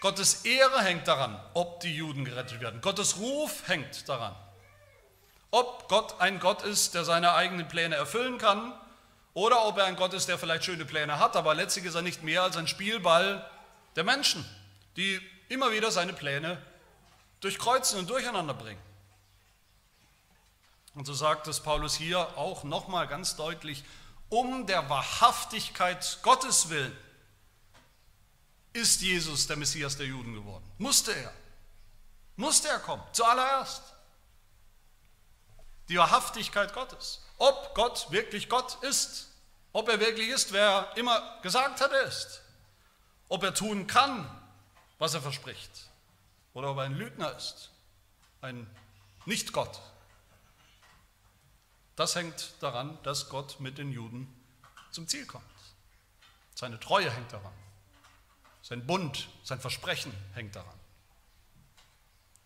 Gottes 0.00 0.44
Ehre 0.44 0.82
hängt 0.82 1.06
daran, 1.08 1.38
ob 1.52 1.80
die 1.80 1.94
Juden 1.94 2.24
gerettet 2.24 2.60
werden. 2.60 2.80
Gottes 2.80 3.18
Ruf 3.18 3.68
hängt 3.68 4.08
daran. 4.08 4.34
Ob 5.50 5.88
Gott 5.88 6.20
ein 6.20 6.40
Gott 6.40 6.62
ist, 6.62 6.94
der 6.94 7.04
seine 7.04 7.34
eigenen 7.34 7.68
Pläne 7.68 7.96
erfüllen 7.96 8.38
kann, 8.38 8.72
oder 9.34 9.66
ob 9.66 9.78
er 9.78 9.84
ein 9.84 9.96
Gott 9.96 10.12
ist, 10.14 10.28
der 10.28 10.38
vielleicht 10.38 10.64
schöne 10.64 10.84
Pläne 10.84 11.18
hat, 11.18 11.36
aber 11.36 11.54
letztlich 11.54 11.84
ist 11.84 11.94
er 11.94 12.02
nicht 12.02 12.22
mehr 12.22 12.42
als 12.42 12.56
ein 12.56 12.66
Spielball 12.66 13.48
der 13.94 14.04
Menschen, 14.04 14.44
die 14.96 15.20
immer 15.48 15.70
wieder 15.72 15.90
seine 15.90 16.12
Pläne 16.12 16.60
durchkreuzen 17.40 17.98
und 17.98 18.10
durcheinander 18.10 18.54
bringen. 18.54 18.80
Und 20.94 21.06
so 21.06 21.14
sagt 21.14 21.46
es 21.46 21.60
Paulus 21.60 21.94
hier 21.94 22.18
auch 22.36 22.64
nochmal 22.64 23.06
ganz 23.06 23.36
deutlich, 23.36 23.84
um 24.30 24.66
der 24.66 24.88
Wahrhaftigkeit 24.88 26.18
Gottes 26.22 26.70
willen 26.70 26.96
ist 28.72 29.02
Jesus 29.02 29.46
der 29.46 29.56
Messias 29.56 29.96
der 29.96 30.06
Juden 30.06 30.34
geworden. 30.34 30.64
Musste 30.78 31.12
er. 31.12 31.32
Musste 32.36 32.68
er 32.68 32.78
kommen, 32.78 33.02
zuallererst. 33.12 33.82
Die 35.88 35.98
Wahrhaftigkeit 35.98 36.72
Gottes. 36.72 37.20
Ob 37.38 37.74
Gott 37.74 38.10
wirklich 38.10 38.48
Gott 38.48 38.82
ist. 38.84 39.28
Ob 39.72 39.88
er 39.88 40.00
wirklich 40.00 40.28
ist, 40.28 40.52
wer 40.52 40.62
er 40.62 40.96
immer 40.96 41.40
gesagt 41.42 41.80
hat, 41.80 41.92
er 41.92 42.02
ist. 42.02 42.42
Ob 43.28 43.42
er 43.42 43.54
tun 43.54 43.86
kann, 43.86 44.28
was 44.98 45.14
er 45.14 45.22
verspricht. 45.22 45.70
Oder 46.54 46.70
ob 46.70 46.78
er 46.78 46.84
ein 46.84 46.94
Lügner 46.94 47.36
ist. 47.36 47.70
Ein 48.40 48.68
Nicht-Gott. 49.26 49.80
Das 52.00 52.14
hängt 52.14 52.54
daran, 52.60 52.96
dass 53.02 53.28
Gott 53.28 53.60
mit 53.60 53.76
den 53.76 53.92
Juden 53.92 54.26
zum 54.90 55.06
Ziel 55.06 55.26
kommt. 55.26 55.44
Seine 56.54 56.80
Treue 56.80 57.10
hängt 57.10 57.30
daran. 57.30 57.52
Sein 58.62 58.86
Bund, 58.86 59.28
sein 59.44 59.60
Versprechen 59.60 60.10
hängt 60.32 60.56
daran. 60.56 60.80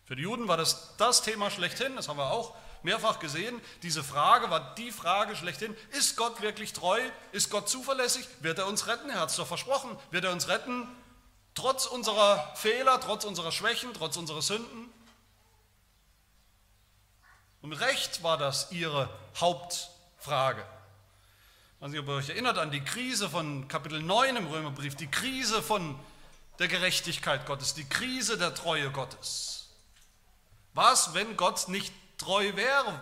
Für 0.03 0.17
die 0.17 0.23
Juden 0.23 0.49
war 0.49 0.57
das 0.57 0.97
das 0.97 1.21
Thema 1.21 1.49
schlechthin, 1.49 1.95
das 1.95 2.09
haben 2.09 2.17
wir 2.17 2.31
auch 2.31 2.53
mehrfach 2.83 3.19
gesehen. 3.19 3.61
Diese 3.81 4.03
Frage 4.03 4.49
war 4.49 4.75
die 4.75 4.91
Frage 4.91 5.37
schlechthin, 5.37 5.73
ist 5.91 6.17
Gott 6.17 6.41
wirklich 6.41 6.73
treu? 6.73 6.99
Ist 7.31 7.49
Gott 7.49 7.69
zuverlässig? 7.69 8.27
Wird 8.41 8.59
er 8.59 8.67
uns 8.67 8.87
retten? 8.87 9.09
Er 9.09 9.21
hat 9.21 9.29
es 9.29 9.37
doch 9.37 9.47
versprochen. 9.47 9.97
Wird 10.11 10.25
er 10.25 10.33
uns 10.33 10.49
retten, 10.49 10.85
trotz 11.53 11.85
unserer 11.85 12.53
Fehler, 12.57 12.99
trotz 12.99 13.23
unserer 13.23 13.53
Schwächen, 13.53 13.93
trotz 13.93 14.17
unserer 14.17 14.41
Sünden? 14.41 14.93
Und 17.65 17.69
mit 17.69 17.79
Recht 17.79 18.21
war 18.21 18.37
das 18.37 18.71
ihre 18.71 19.09
Hauptfrage. 19.37 20.61
Ich 20.61 21.81
weiß 21.81 21.89
nicht, 21.89 21.99
ob 21.99 22.07
ihr 22.09 22.13
euch 22.13 22.29
erinnert 22.29 22.59
an 22.59 22.69
die 22.69 22.83
Krise 22.83 23.27
von 23.27 23.67
Kapitel 23.67 24.03
9 24.03 24.35
im 24.35 24.45
Römerbrief, 24.45 24.95
die 24.95 25.09
Krise 25.09 25.63
von 25.63 25.99
der 26.59 26.67
Gerechtigkeit 26.67 27.47
Gottes, 27.47 27.73
die 27.73 27.89
Krise 27.89 28.37
der 28.37 28.53
Treue 28.53 28.91
Gottes. 28.91 29.69
Was, 30.75 31.15
wenn 31.15 31.37
Gott 31.37 31.67
nicht 31.67 31.91
treu 32.19 32.55
wäre? 32.55 32.99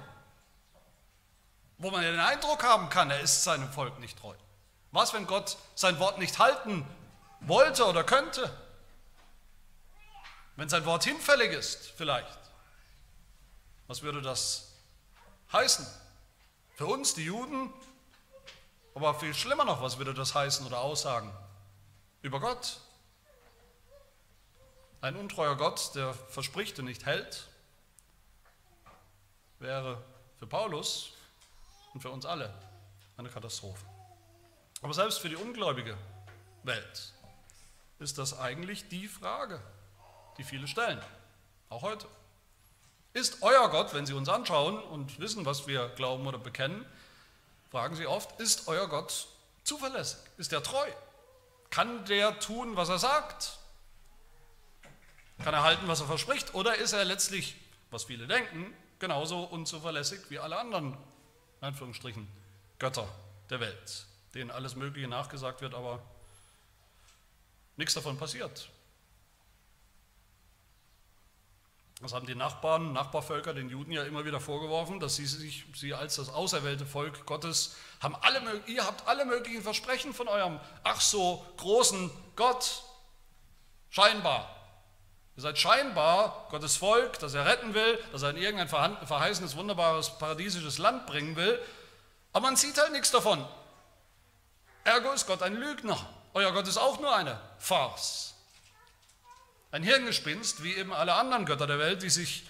Wo 1.77 1.91
man 1.91 2.01
ja 2.01 2.11
den 2.11 2.21
Eindruck 2.21 2.63
haben 2.63 2.87
kann, 2.87 3.11
er 3.11 3.19
ist 3.19 3.43
seinem 3.43 3.69
Volk 3.69 3.99
nicht 3.99 4.17
treu. 4.17 4.35
Was, 4.93 5.13
wenn 5.13 5.27
Gott 5.27 5.57
sein 5.75 5.99
Wort 5.99 6.19
nicht 6.19 6.39
halten 6.39 6.87
wollte 7.41 7.85
oder 7.85 8.05
könnte? 8.05 8.49
Wenn 10.55 10.69
sein 10.69 10.85
Wort 10.85 11.03
hinfällig 11.03 11.51
ist, 11.51 11.91
vielleicht. 11.97 12.43
Was 13.87 14.01
würde 14.01 14.21
das 14.21 14.73
heißen? 15.51 15.85
Für 16.75 16.85
uns, 16.87 17.13
die 17.13 17.25
Juden, 17.25 17.71
aber 18.95 19.13
viel 19.15 19.33
schlimmer 19.33 19.65
noch, 19.65 19.81
was 19.81 19.97
würde 19.97 20.13
das 20.13 20.35
heißen 20.35 20.65
oder 20.65 20.79
aussagen? 20.79 21.31
Über 22.21 22.39
Gott. 22.39 22.79
Ein 25.01 25.15
untreuer 25.15 25.57
Gott, 25.57 25.91
der 25.95 26.13
verspricht 26.13 26.79
und 26.79 26.85
nicht 26.85 27.05
hält, 27.05 27.47
wäre 29.59 30.01
für 30.39 30.47
Paulus 30.47 31.13
und 31.93 32.01
für 32.01 32.09
uns 32.09 32.25
alle 32.25 32.53
eine 33.17 33.29
Katastrophe. 33.29 33.85
Aber 34.81 34.93
selbst 34.93 35.19
für 35.19 35.29
die 35.29 35.35
ungläubige 35.35 35.97
Welt 36.63 37.13
ist 37.99 38.17
das 38.17 38.37
eigentlich 38.37 38.87
die 38.89 39.07
Frage, 39.07 39.61
die 40.37 40.43
viele 40.43 40.67
stellen, 40.67 41.01
auch 41.69 41.81
heute. 41.81 42.07
Ist 43.13 43.43
euer 43.43 43.69
Gott, 43.69 43.93
wenn 43.93 44.07
Sie 44.07 44.13
uns 44.13 44.27
anschauen 44.27 44.81
und 44.81 45.19
wissen, 45.19 45.45
was 45.45 45.67
wir 45.67 45.89
glauben 45.89 46.25
oder 46.25 46.39
bekennen, 46.39 46.83
fragen 47.69 47.95
Sie 47.95 48.07
oft, 48.07 48.39
ist 48.39 48.67
euer 48.67 48.87
Gott 48.87 49.27
zuverlässig? 49.63 50.19
Ist 50.37 50.51
er 50.51 50.63
treu? 50.63 50.87
Kann 51.69 52.05
der 52.05 52.39
tun, 52.39 52.75
was 52.75 52.89
er 52.89 52.97
sagt? 52.97 53.57
Kann 55.43 55.53
er 55.53 55.63
halten, 55.63 55.87
was 55.87 56.01
er 56.01 56.07
verspricht? 56.07 56.55
Oder 56.55 56.75
ist 56.75 56.93
er 56.93 57.05
letztlich, 57.05 57.55
was 57.91 58.05
viele 58.05 58.25
denken, 58.25 58.73
genauso 58.97 59.43
unzuverlässig 59.43 60.19
wie 60.29 60.39
alle 60.39 60.57
anderen, 60.57 60.93
in 61.61 61.67
Anführungsstrichen, 61.67 62.27
Götter 62.79 63.07
der 63.51 63.59
Welt, 63.59 64.05
denen 64.33 64.49
alles 64.49 64.75
Mögliche 64.75 65.07
nachgesagt 65.07 65.61
wird, 65.61 65.75
aber 65.75 66.01
nichts 67.77 67.93
davon 67.93 68.17
passiert. 68.17 68.69
Das 72.01 72.13
haben 72.13 72.25
die 72.25 72.35
Nachbarn, 72.35 72.91
Nachbarvölker, 72.91 73.53
den 73.53 73.69
Juden 73.69 73.91
ja 73.91 74.03
immer 74.03 74.25
wieder 74.25 74.39
vorgeworfen, 74.39 74.99
dass 74.99 75.15
sie 75.15 75.25
sich 75.25 75.65
sie 75.75 75.93
als 75.93 76.15
das 76.15 76.29
auserwählte 76.29 76.85
Volk 76.85 77.25
Gottes 77.25 77.75
haben 78.01 78.15
alle, 78.21 78.61
ihr 78.67 78.85
habt 78.85 79.07
alle 79.07 79.25
möglichen 79.25 79.61
Versprechen 79.61 80.13
von 80.13 80.27
eurem 80.27 80.59
ach 80.83 80.99
so 80.99 81.45
großen 81.57 82.11
Gott. 82.35 82.83
Scheinbar. 83.89 84.49
Ihr 85.35 85.43
seid 85.43 85.57
scheinbar 85.57 86.47
Gottes 86.51 86.75
Volk, 86.75 87.17
das 87.19 87.33
er 87.33 87.45
retten 87.45 87.73
will, 87.73 87.99
das 88.11 88.21
er 88.21 88.31
in 88.31 88.37
irgendein 88.37 88.67
verheißenes, 88.67 89.55
wunderbares, 89.55 90.17
paradiesisches 90.17 90.77
Land 90.77 91.07
bringen 91.07 91.35
will. 91.35 91.59
Aber 92.33 92.47
man 92.47 92.55
sieht 92.55 92.77
halt 92.77 92.91
nichts 92.91 93.11
davon. 93.11 93.47
Ergo 94.83 95.11
ist 95.11 95.25
Gott 95.25 95.41
ein 95.41 95.55
Lügner. 95.55 95.97
Euer 96.33 96.51
Gott 96.51 96.67
ist 96.67 96.77
auch 96.77 96.99
nur 96.99 97.15
eine 97.15 97.39
Farce. 97.57 98.32
Ein 99.73 99.81
Hirngespinst, 99.81 100.61
wie 100.61 100.75
eben 100.75 100.93
alle 100.93 101.15
anderen 101.15 101.47
Götter 101.47 101.65
der 101.65 101.79
Welt, 101.79 102.03
die 102.03 102.11
sich 102.11 102.43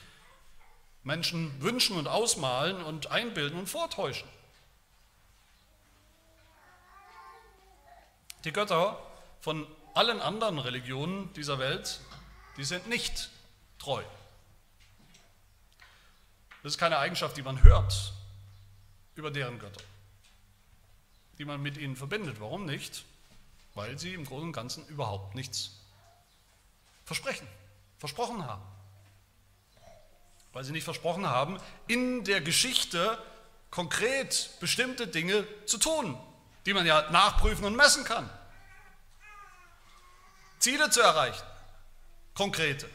Menschen 1.03 1.61
wünschen 1.61 1.95
und 1.95 2.05
ausmalen 2.05 2.83
und 2.83 3.11
einbilden 3.11 3.57
und 3.57 3.69
vortäuschen. 3.69 4.27
Die 8.43 8.51
Götter 8.51 9.01
von 9.39 9.65
allen 9.93 10.19
anderen 10.19 10.59
Religionen 10.59 11.31
dieser 11.31 11.59
Welt, 11.59 12.01
die 12.57 12.65
sind 12.65 12.89
nicht 12.89 13.29
treu. 13.79 14.03
Das 16.61 16.73
ist 16.73 16.77
keine 16.77 16.97
Eigenschaft, 16.97 17.37
die 17.37 17.41
man 17.41 17.63
hört 17.63 18.11
über 19.15 19.31
deren 19.31 19.59
Götter, 19.59 19.81
die 21.37 21.45
man 21.45 21.61
mit 21.61 21.77
ihnen 21.77 21.95
verbindet. 21.95 22.41
Warum 22.41 22.65
nicht? 22.65 23.05
Weil 23.75 23.97
sie 23.97 24.13
im 24.13 24.25
Großen 24.25 24.47
und 24.47 24.51
Ganzen 24.51 24.85
überhaupt 24.87 25.35
nichts 25.35 25.79
versprechen, 27.05 27.48
versprochen 27.98 28.45
haben. 28.45 28.63
Weil 30.51 30.63
sie 30.63 30.72
nicht 30.72 30.83
versprochen 30.83 31.27
haben, 31.27 31.60
in 31.88 32.24
der 32.24 32.41
Geschichte 32.41 33.17
konkret 33.72 34.51
bestimmte 34.60 35.07
Dinge 35.07 35.48
zu 35.65 35.77
tun, 35.77 36.17
die 36.65 36.74
man 36.74 36.86
ja 36.86 37.10
nachprüfen 37.10 37.65
und 37.65 37.75
messen 37.75 38.03
kann. 38.03 38.29
Ziele 40.60 40.89
zu 40.89 41.01
erreichen, 41.01 41.43
konkrete. 42.36 42.88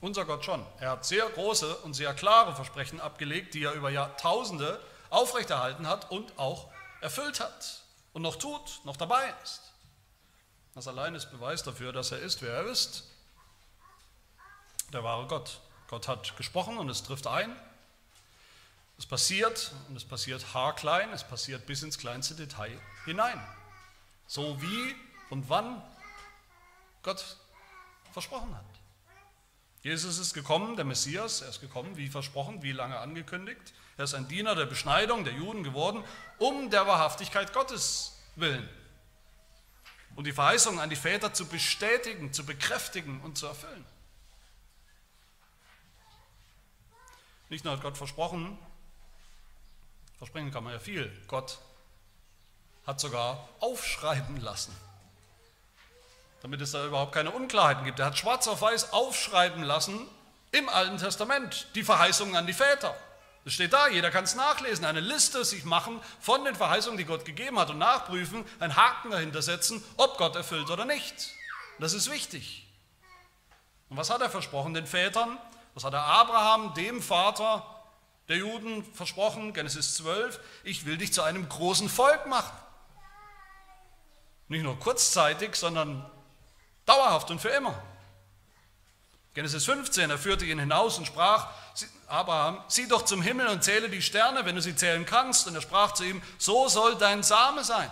Unser 0.00 0.24
Gott 0.24 0.44
schon. 0.44 0.64
Er 0.80 0.90
hat 0.90 1.06
sehr 1.06 1.28
große 1.28 1.76
und 1.78 1.94
sehr 1.94 2.14
klare 2.14 2.54
Versprechen 2.54 3.00
abgelegt, 3.00 3.54
die 3.54 3.64
er 3.64 3.72
über 3.72 3.90
Jahrtausende 3.90 4.80
aufrechterhalten 5.10 5.86
hat 5.86 6.10
und 6.10 6.38
auch 6.38 6.70
erfüllt 7.00 7.40
hat 7.40 7.82
und 8.12 8.22
noch 8.22 8.36
tut, 8.36 8.80
noch 8.84 8.96
dabei 8.96 9.32
ist. 9.42 9.65
Das 10.76 10.88
allein 10.88 11.14
ist 11.14 11.30
Beweis 11.30 11.62
dafür, 11.62 11.90
dass 11.90 12.12
er 12.12 12.18
ist, 12.18 12.42
wer 12.42 12.52
er 12.52 12.66
ist. 12.66 13.04
Der 14.92 15.02
wahre 15.02 15.26
Gott. 15.26 15.62
Gott 15.88 16.06
hat 16.06 16.36
gesprochen 16.36 16.76
und 16.76 16.90
es 16.90 17.02
trifft 17.02 17.26
ein. 17.26 17.56
Es 18.98 19.06
passiert 19.06 19.72
und 19.88 19.96
es 19.96 20.04
passiert 20.04 20.52
haarklein, 20.52 21.10
es 21.14 21.24
passiert 21.24 21.64
bis 21.64 21.82
ins 21.82 21.96
kleinste 21.96 22.34
Detail 22.34 22.78
hinein. 23.06 23.42
So 24.26 24.60
wie 24.60 24.94
und 25.30 25.48
wann 25.48 25.82
Gott 27.02 27.24
versprochen 28.12 28.54
hat. 28.54 28.66
Jesus 29.80 30.18
ist 30.18 30.34
gekommen, 30.34 30.76
der 30.76 30.84
Messias, 30.84 31.40
er 31.40 31.48
ist 31.48 31.62
gekommen, 31.62 31.96
wie 31.96 32.08
versprochen, 32.08 32.62
wie 32.62 32.72
lange 32.72 32.98
angekündigt. 32.98 33.72
Er 33.96 34.04
ist 34.04 34.12
ein 34.12 34.28
Diener 34.28 34.54
der 34.54 34.66
Beschneidung 34.66 35.24
der 35.24 35.32
Juden 35.32 35.62
geworden, 35.62 36.04
um 36.36 36.68
der 36.68 36.86
Wahrhaftigkeit 36.86 37.54
Gottes 37.54 38.18
willen. 38.34 38.68
Und 40.16 40.24
die 40.24 40.32
Verheißung 40.32 40.80
an 40.80 40.90
die 40.90 40.96
Väter 40.96 41.32
zu 41.32 41.46
bestätigen, 41.46 42.32
zu 42.32 42.44
bekräftigen 42.44 43.20
und 43.20 43.38
zu 43.38 43.46
erfüllen. 43.46 43.84
Nicht 47.48 47.64
nur 47.64 47.74
hat 47.74 47.82
Gott 47.82 47.96
versprochen, 47.96 48.58
versprechen 50.18 50.50
kann 50.50 50.64
man 50.64 50.72
ja 50.72 50.80
viel, 50.80 51.12
Gott 51.28 51.58
hat 52.86 52.98
sogar 52.98 53.48
aufschreiben 53.60 54.40
lassen, 54.40 54.74
damit 56.40 56.60
es 56.60 56.72
da 56.72 56.86
überhaupt 56.86 57.12
keine 57.12 57.30
Unklarheiten 57.30 57.84
gibt. 57.84 57.98
Er 57.98 58.06
hat 58.06 58.18
schwarz 58.18 58.48
auf 58.48 58.62
weiß 58.62 58.92
aufschreiben 58.92 59.62
lassen 59.62 60.08
im 60.52 60.68
Alten 60.68 60.98
Testament 60.98 61.68
die 61.74 61.84
Verheißungen 61.84 62.34
an 62.36 62.46
die 62.46 62.52
Väter. 62.52 62.96
Das 63.46 63.54
steht 63.54 63.72
da, 63.72 63.86
jeder 63.86 64.10
kann 64.10 64.24
es 64.24 64.34
nachlesen, 64.34 64.84
eine 64.84 64.98
Liste 64.98 65.44
sich 65.44 65.64
machen 65.64 66.00
von 66.18 66.44
den 66.44 66.56
Verheißungen, 66.56 66.98
die 66.98 67.04
Gott 67.04 67.24
gegeben 67.24 67.60
hat 67.60 67.70
und 67.70 67.78
nachprüfen, 67.78 68.44
einen 68.58 68.74
Haken 68.74 69.12
dahinter 69.12 69.40
setzen, 69.40 69.84
ob 69.96 70.18
Gott 70.18 70.34
erfüllt 70.34 70.68
oder 70.68 70.84
nicht. 70.84 71.14
Das 71.78 71.92
ist 71.92 72.10
wichtig. 72.10 72.66
Und 73.88 73.98
was 73.98 74.10
hat 74.10 74.20
er 74.20 74.30
versprochen 74.30 74.74
den 74.74 74.84
Vätern? 74.84 75.38
Was 75.74 75.84
hat 75.84 75.94
er 75.94 76.02
Abraham, 76.02 76.74
dem 76.74 77.00
Vater 77.00 77.64
der 78.26 78.38
Juden, 78.38 78.82
versprochen? 78.94 79.52
Genesis 79.52 79.94
12, 79.94 80.40
ich 80.64 80.84
will 80.84 80.98
dich 80.98 81.12
zu 81.12 81.22
einem 81.22 81.48
großen 81.48 81.88
Volk 81.88 82.26
machen. 82.26 82.58
Nicht 84.48 84.64
nur 84.64 84.76
kurzzeitig, 84.80 85.54
sondern 85.54 86.04
dauerhaft 86.84 87.30
und 87.30 87.40
für 87.40 87.50
immer. 87.50 87.80
Genesis 89.34 89.66
15, 89.66 90.10
er 90.10 90.18
führte 90.18 90.44
ihn 90.46 90.58
hinaus 90.58 90.98
und 90.98 91.06
sprach, 91.06 91.46
Abraham, 92.06 92.62
sieh 92.68 92.86
doch 92.86 93.04
zum 93.04 93.22
Himmel 93.22 93.48
und 93.48 93.64
zähle 93.64 93.88
die 93.88 94.02
Sterne, 94.02 94.44
wenn 94.44 94.54
du 94.54 94.62
sie 94.62 94.76
zählen 94.76 95.04
kannst. 95.04 95.46
Und 95.46 95.54
er 95.54 95.60
sprach 95.60 95.92
zu 95.92 96.04
ihm, 96.04 96.22
so 96.38 96.68
soll 96.68 96.96
dein 96.96 97.22
Same 97.22 97.64
sein. 97.64 97.90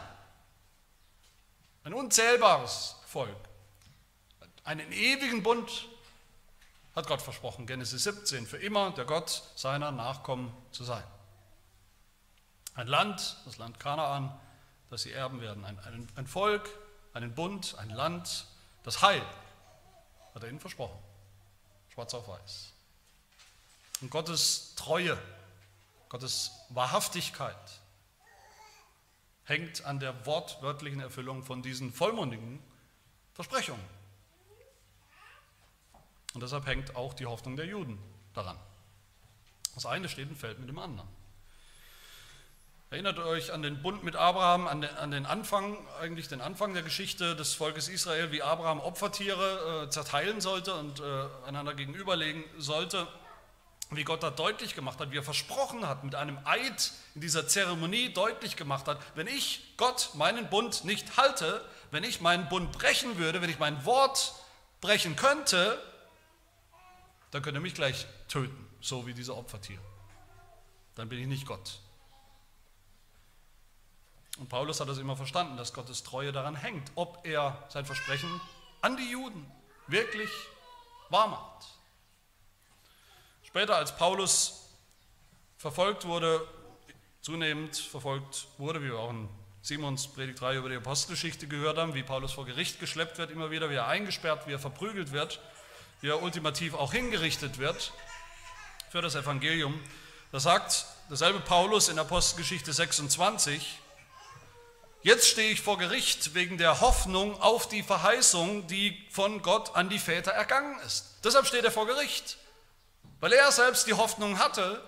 Ein 1.84 1.94
unzählbares 1.94 2.96
Volk. 3.06 3.36
Einen 4.64 4.92
ewigen 4.92 5.42
Bund 5.42 5.88
hat 6.96 7.06
Gott 7.06 7.20
versprochen, 7.20 7.66
Genesis 7.66 8.04
17, 8.04 8.46
für 8.46 8.56
immer 8.56 8.92
der 8.92 9.04
Gott 9.04 9.42
seiner 9.56 9.90
Nachkommen 9.90 10.54
zu 10.70 10.84
sein. 10.84 11.04
Ein 12.74 12.86
Land, 12.86 13.36
das 13.44 13.58
Land 13.58 13.78
Kanaan, 13.78 14.36
das 14.90 15.02
sie 15.02 15.12
erben 15.12 15.40
werden. 15.40 15.64
Ein, 15.64 15.78
ein, 15.80 16.08
ein 16.16 16.26
Volk, 16.26 16.68
einen 17.12 17.34
Bund, 17.34 17.76
ein 17.78 17.90
Land, 17.90 18.46
das 18.84 19.02
Heil 19.02 19.22
hat 20.34 20.42
er 20.42 20.48
ihnen 20.48 20.60
versprochen. 20.60 20.98
Schwarz 21.92 22.14
auf 22.14 22.26
weiß. 22.28 22.73
Und 24.04 24.10
Gottes 24.10 24.74
Treue, 24.74 25.16
Gottes 26.10 26.50
Wahrhaftigkeit 26.68 27.56
hängt 29.44 29.86
an 29.86 29.98
der 29.98 30.26
wortwörtlichen 30.26 31.00
Erfüllung 31.00 31.42
von 31.42 31.62
diesen 31.62 31.90
vollmundigen 31.90 32.62
Versprechungen. 33.32 33.82
Und 36.34 36.42
deshalb 36.42 36.66
hängt 36.66 36.96
auch 36.96 37.14
die 37.14 37.24
Hoffnung 37.24 37.56
der 37.56 37.64
Juden 37.64 37.98
daran. 38.34 38.58
Das 39.74 39.86
eine 39.86 40.10
steht 40.10 40.28
und 40.28 40.36
fällt 40.36 40.58
mit 40.58 40.68
dem 40.68 40.78
anderen. 40.78 41.08
Erinnert 42.90 43.18
euch 43.20 43.54
an 43.54 43.62
den 43.62 43.80
Bund 43.80 44.04
mit 44.04 44.16
Abraham, 44.16 44.66
an 44.66 44.82
den, 44.82 44.94
an 44.96 45.12
den, 45.12 45.24
Anfang, 45.24 45.78
eigentlich 45.98 46.28
den 46.28 46.42
Anfang 46.42 46.74
der 46.74 46.82
Geschichte 46.82 47.36
des 47.36 47.54
Volkes 47.54 47.88
Israel, 47.88 48.32
wie 48.32 48.42
Abraham 48.42 48.80
Opfertiere 48.80 49.84
äh, 49.86 49.88
zerteilen 49.88 50.42
sollte 50.42 50.74
und 50.74 51.00
äh, 51.00 51.26
einander 51.46 51.72
gegenüberlegen 51.72 52.44
sollte 52.58 53.08
wie 53.90 54.04
Gott 54.04 54.22
da 54.22 54.30
deutlich 54.30 54.74
gemacht 54.74 54.98
hat, 55.00 55.10
wie 55.10 55.18
er 55.18 55.22
versprochen 55.22 55.86
hat, 55.86 56.04
mit 56.04 56.14
einem 56.14 56.38
Eid 56.44 56.92
in 57.14 57.20
dieser 57.20 57.46
Zeremonie 57.46 58.12
deutlich 58.12 58.56
gemacht 58.56 58.88
hat, 58.88 59.00
wenn 59.14 59.26
ich 59.26 59.74
Gott 59.76 60.10
meinen 60.14 60.48
Bund 60.50 60.84
nicht 60.84 61.16
halte, 61.16 61.64
wenn 61.90 62.04
ich 62.04 62.20
meinen 62.20 62.48
Bund 62.48 62.72
brechen 62.72 63.18
würde, 63.18 63.40
wenn 63.42 63.50
ich 63.50 63.58
mein 63.58 63.84
Wort 63.84 64.34
brechen 64.80 65.16
könnte, 65.16 65.80
dann 67.30 67.42
könnt 67.42 67.56
ihr 67.56 67.60
mich 67.60 67.74
gleich 67.74 68.06
töten, 68.28 68.68
so 68.80 69.06
wie 69.06 69.14
diese 69.14 69.36
Opfertiere. 69.36 69.82
Dann 70.94 71.08
bin 71.08 71.18
ich 71.18 71.26
nicht 71.26 71.46
Gott. 71.46 71.80
Und 74.38 74.48
Paulus 74.48 74.80
hat 74.80 74.88
das 74.88 74.98
immer 74.98 75.16
verstanden, 75.16 75.56
dass 75.56 75.72
Gottes 75.72 76.02
Treue 76.02 76.32
daran 76.32 76.56
hängt, 76.56 76.90
ob 76.96 77.24
er 77.24 77.64
sein 77.68 77.84
Versprechen 77.84 78.40
an 78.80 78.96
die 78.96 79.10
Juden 79.10 79.50
wirklich 79.86 80.30
wahr 81.10 81.28
macht. 81.28 81.66
Später, 83.54 83.76
als 83.76 83.96
Paulus 83.96 84.64
verfolgt 85.58 86.06
wurde, 86.06 86.44
zunehmend 87.20 87.76
verfolgt 87.76 88.48
wurde, 88.58 88.82
wie 88.82 88.86
wir 88.86 88.98
auch 88.98 89.10
in 89.10 89.28
Simons 89.62 90.08
Predigt 90.08 90.40
3 90.40 90.56
über 90.56 90.70
die 90.70 90.74
Apostelgeschichte 90.74 91.46
gehört 91.46 91.78
haben, 91.78 91.94
wie 91.94 92.02
Paulus 92.02 92.32
vor 92.32 92.46
Gericht 92.46 92.80
geschleppt 92.80 93.16
wird, 93.16 93.30
immer 93.30 93.52
wieder, 93.52 93.70
wie 93.70 93.74
er 93.74 93.86
eingesperrt, 93.86 94.48
wie 94.48 94.54
er 94.54 94.58
verprügelt 94.58 95.12
wird, 95.12 95.38
wie 96.00 96.08
er 96.08 96.20
ultimativ 96.20 96.74
auch 96.74 96.90
hingerichtet 96.90 97.58
wird 97.58 97.92
für 98.90 99.02
das 99.02 99.14
Evangelium. 99.14 99.80
Da 100.32 100.40
sagt 100.40 100.86
derselbe 101.08 101.38
Paulus 101.38 101.88
in 101.88 102.00
Apostelgeschichte 102.00 102.72
26, 102.72 103.78
Jetzt 105.02 105.28
stehe 105.28 105.52
ich 105.52 105.60
vor 105.60 105.78
Gericht 105.78 106.34
wegen 106.34 106.58
der 106.58 106.80
Hoffnung 106.80 107.40
auf 107.40 107.68
die 107.68 107.84
Verheißung, 107.84 108.66
die 108.66 109.00
von 109.12 109.42
Gott 109.42 109.76
an 109.76 109.90
die 109.90 110.00
Väter 110.00 110.32
ergangen 110.32 110.76
ist. 110.80 111.20
Deshalb 111.22 111.46
steht 111.46 111.62
er 111.62 111.70
vor 111.70 111.86
Gericht 111.86 112.36
weil 113.24 113.32
er 113.32 113.50
selbst 113.50 113.86
die 113.86 113.94
Hoffnung 113.94 114.38
hatte 114.38 114.86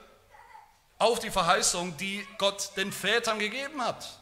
auf 0.99 1.21
die 1.21 1.31
Verheißung, 1.31 1.97
die 1.97 2.23
Gott 2.37 2.77
den 2.77 2.93
Vätern 2.93 3.39
gegeben 3.39 3.81
hat. 3.81 4.21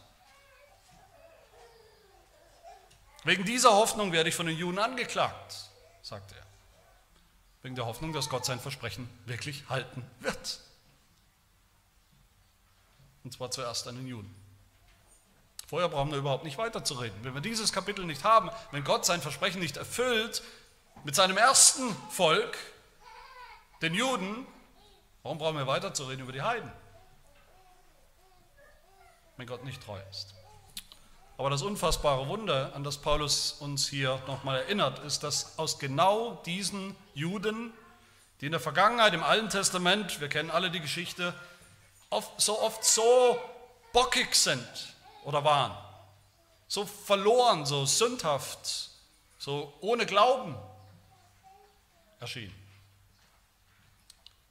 Wegen 3.25 3.45
dieser 3.45 3.73
Hoffnung 3.73 4.13
werde 4.13 4.29
ich 4.29 4.37
von 4.37 4.47
den 4.47 4.57
Juden 4.57 4.79
angeklagt, 4.79 5.57
sagt 6.03 6.31
er. 6.31 6.47
Wegen 7.63 7.75
der 7.75 7.87
Hoffnung, 7.87 8.13
dass 8.13 8.29
Gott 8.29 8.45
sein 8.45 8.61
Versprechen 8.61 9.11
wirklich 9.27 9.69
halten 9.69 10.09
wird. 10.21 10.61
Und 13.25 13.33
zwar 13.33 13.51
zuerst 13.51 13.89
an 13.89 13.97
den 13.97 14.07
Juden. 14.07 14.33
Vorher 15.67 15.89
brauchen 15.89 16.13
wir 16.13 16.19
überhaupt 16.19 16.45
nicht 16.45 16.57
weiterzureden. 16.57 17.19
Wenn 17.25 17.35
wir 17.35 17.41
dieses 17.41 17.73
Kapitel 17.73 18.05
nicht 18.05 18.23
haben, 18.23 18.49
wenn 18.71 18.85
Gott 18.85 19.07
sein 19.07 19.21
Versprechen 19.21 19.59
nicht 19.59 19.77
erfüllt 19.77 20.45
mit 21.03 21.17
seinem 21.17 21.37
ersten 21.37 21.97
Volk, 22.11 22.57
den 23.85 23.95
Juden, 23.95 24.47
warum 25.23 25.39
brauchen 25.39 25.59
wir 25.59 25.67
weiterzureden 25.67 26.23
über 26.23 26.33
die 26.33 26.43
Heiden? 26.43 26.73
Wenn 29.37 29.47
Gott 29.47 29.65
nicht 29.65 29.83
treu 29.83 30.01
ist. 30.11 30.35
Aber 31.37 31.51
das 31.51 31.63
unfassbare 31.63 32.29
Wunder, 32.29 32.73
an 32.75 32.85
das 32.85 32.99
Paulus 32.99 33.53
uns 33.53 33.89
hier 33.89 34.23
nochmal 34.27 34.61
erinnert, 34.61 35.01
ist, 35.01 35.23
dass 35.23 35.59
aus 35.59 35.79
genau 35.79 36.41
diesen 36.47 36.97
Juden, 37.13 37.73
die 38.41 38.47
in 38.47 38.53
der 38.53 38.61
Vergangenheit 38.61 39.13
im 39.15 39.23
Alten 39.23 39.51
Testament, 39.51 40.21
wir 40.21 40.29
kennen 40.29 40.51
alle 40.51 40.71
die 40.71 40.81
Geschichte, 40.81 41.35
oft, 42.09 42.41
so 42.41 42.61
oft 42.61 42.85
so 42.85 43.39
bockig 43.93 44.35
sind 44.35 44.95
oder 45.25 45.45
waren, 45.45 45.77
so 46.69 46.87
verloren, 46.87 47.67
so 47.67 47.85
sündhaft, 47.85 48.91
so 49.39 49.75
ohne 49.81 50.07
Glauben 50.07 50.57
erschienen. 52.21 52.64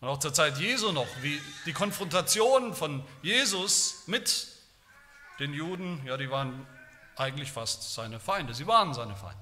Und 0.04 0.10
auch 0.10 0.20
zur 0.20 0.34
Zeit 0.34 0.58
Jesu 0.58 0.92
noch, 0.92 1.08
wie 1.22 1.42
die 1.66 1.72
Konfrontation 1.72 2.74
von 2.74 3.06
Jesus 3.22 4.04
mit 4.06 4.50
den 5.39 5.54
Juden, 5.54 6.06
ja, 6.06 6.18
die 6.18 6.30
waren 6.30 6.68
eigentlich 7.16 7.54
fast 7.54 7.94
seine 7.94 8.20
Feinde. 8.20 8.54
Sie 8.54 8.68
waren 8.68 8.94
seine 8.94 9.16
Feinde. 9.16 9.39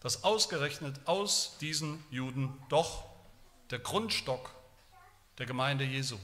Dass 0.00 0.24
ausgerechnet 0.24 0.98
aus 1.04 1.58
diesen 1.60 2.04
Juden 2.10 2.60
doch 2.68 3.04
der 3.70 3.78
Grundstock 3.78 4.50
der 5.38 5.46
Gemeinde 5.46 5.84
Jesu, 5.84 6.18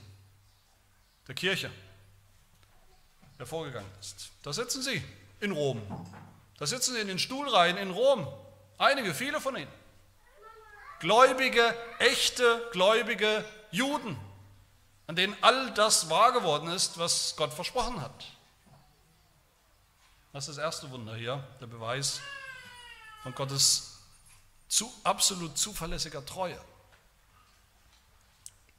der 1.28 1.36
Kirche, 1.36 1.70
hervorgegangen 3.36 3.90
ist. 4.00 4.32
Da 4.42 4.52
sitzen 4.52 4.82
sie 4.82 5.00
in 5.38 5.52
Rom. 5.52 5.80
Da 6.58 6.66
sitzen 6.66 6.94
sie 6.94 7.00
in 7.02 7.06
den 7.06 7.20
Stuhlreihen 7.20 7.76
in 7.76 7.92
Rom. 7.92 8.26
Einige, 8.78 9.14
viele 9.14 9.40
von 9.40 9.54
ihnen 9.54 9.85
gläubige, 11.00 11.74
echte, 11.98 12.68
gläubige 12.72 13.44
Juden, 13.70 14.16
an 15.06 15.16
denen 15.16 15.36
all 15.42 15.72
das 15.74 16.10
wahr 16.10 16.32
geworden 16.32 16.68
ist, 16.68 16.98
was 16.98 17.34
Gott 17.36 17.52
versprochen 17.52 18.00
hat. 18.00 18.26
Das 20.32 20.48
ist 20.48 20.56
das 20.56 20.64
erste 20.64 20.90
Wunder 20.90 21.14
hier, 21.14 21.42
der 21.60 21.66
Beweis 21.66 22.20
von 23.22 23.34
Gottes 23.34 23.98
zu, 24.68 24.92
absolut 25.04 25.56
zuverlässiger 25.56 26.24
Treue. 26.24 26.60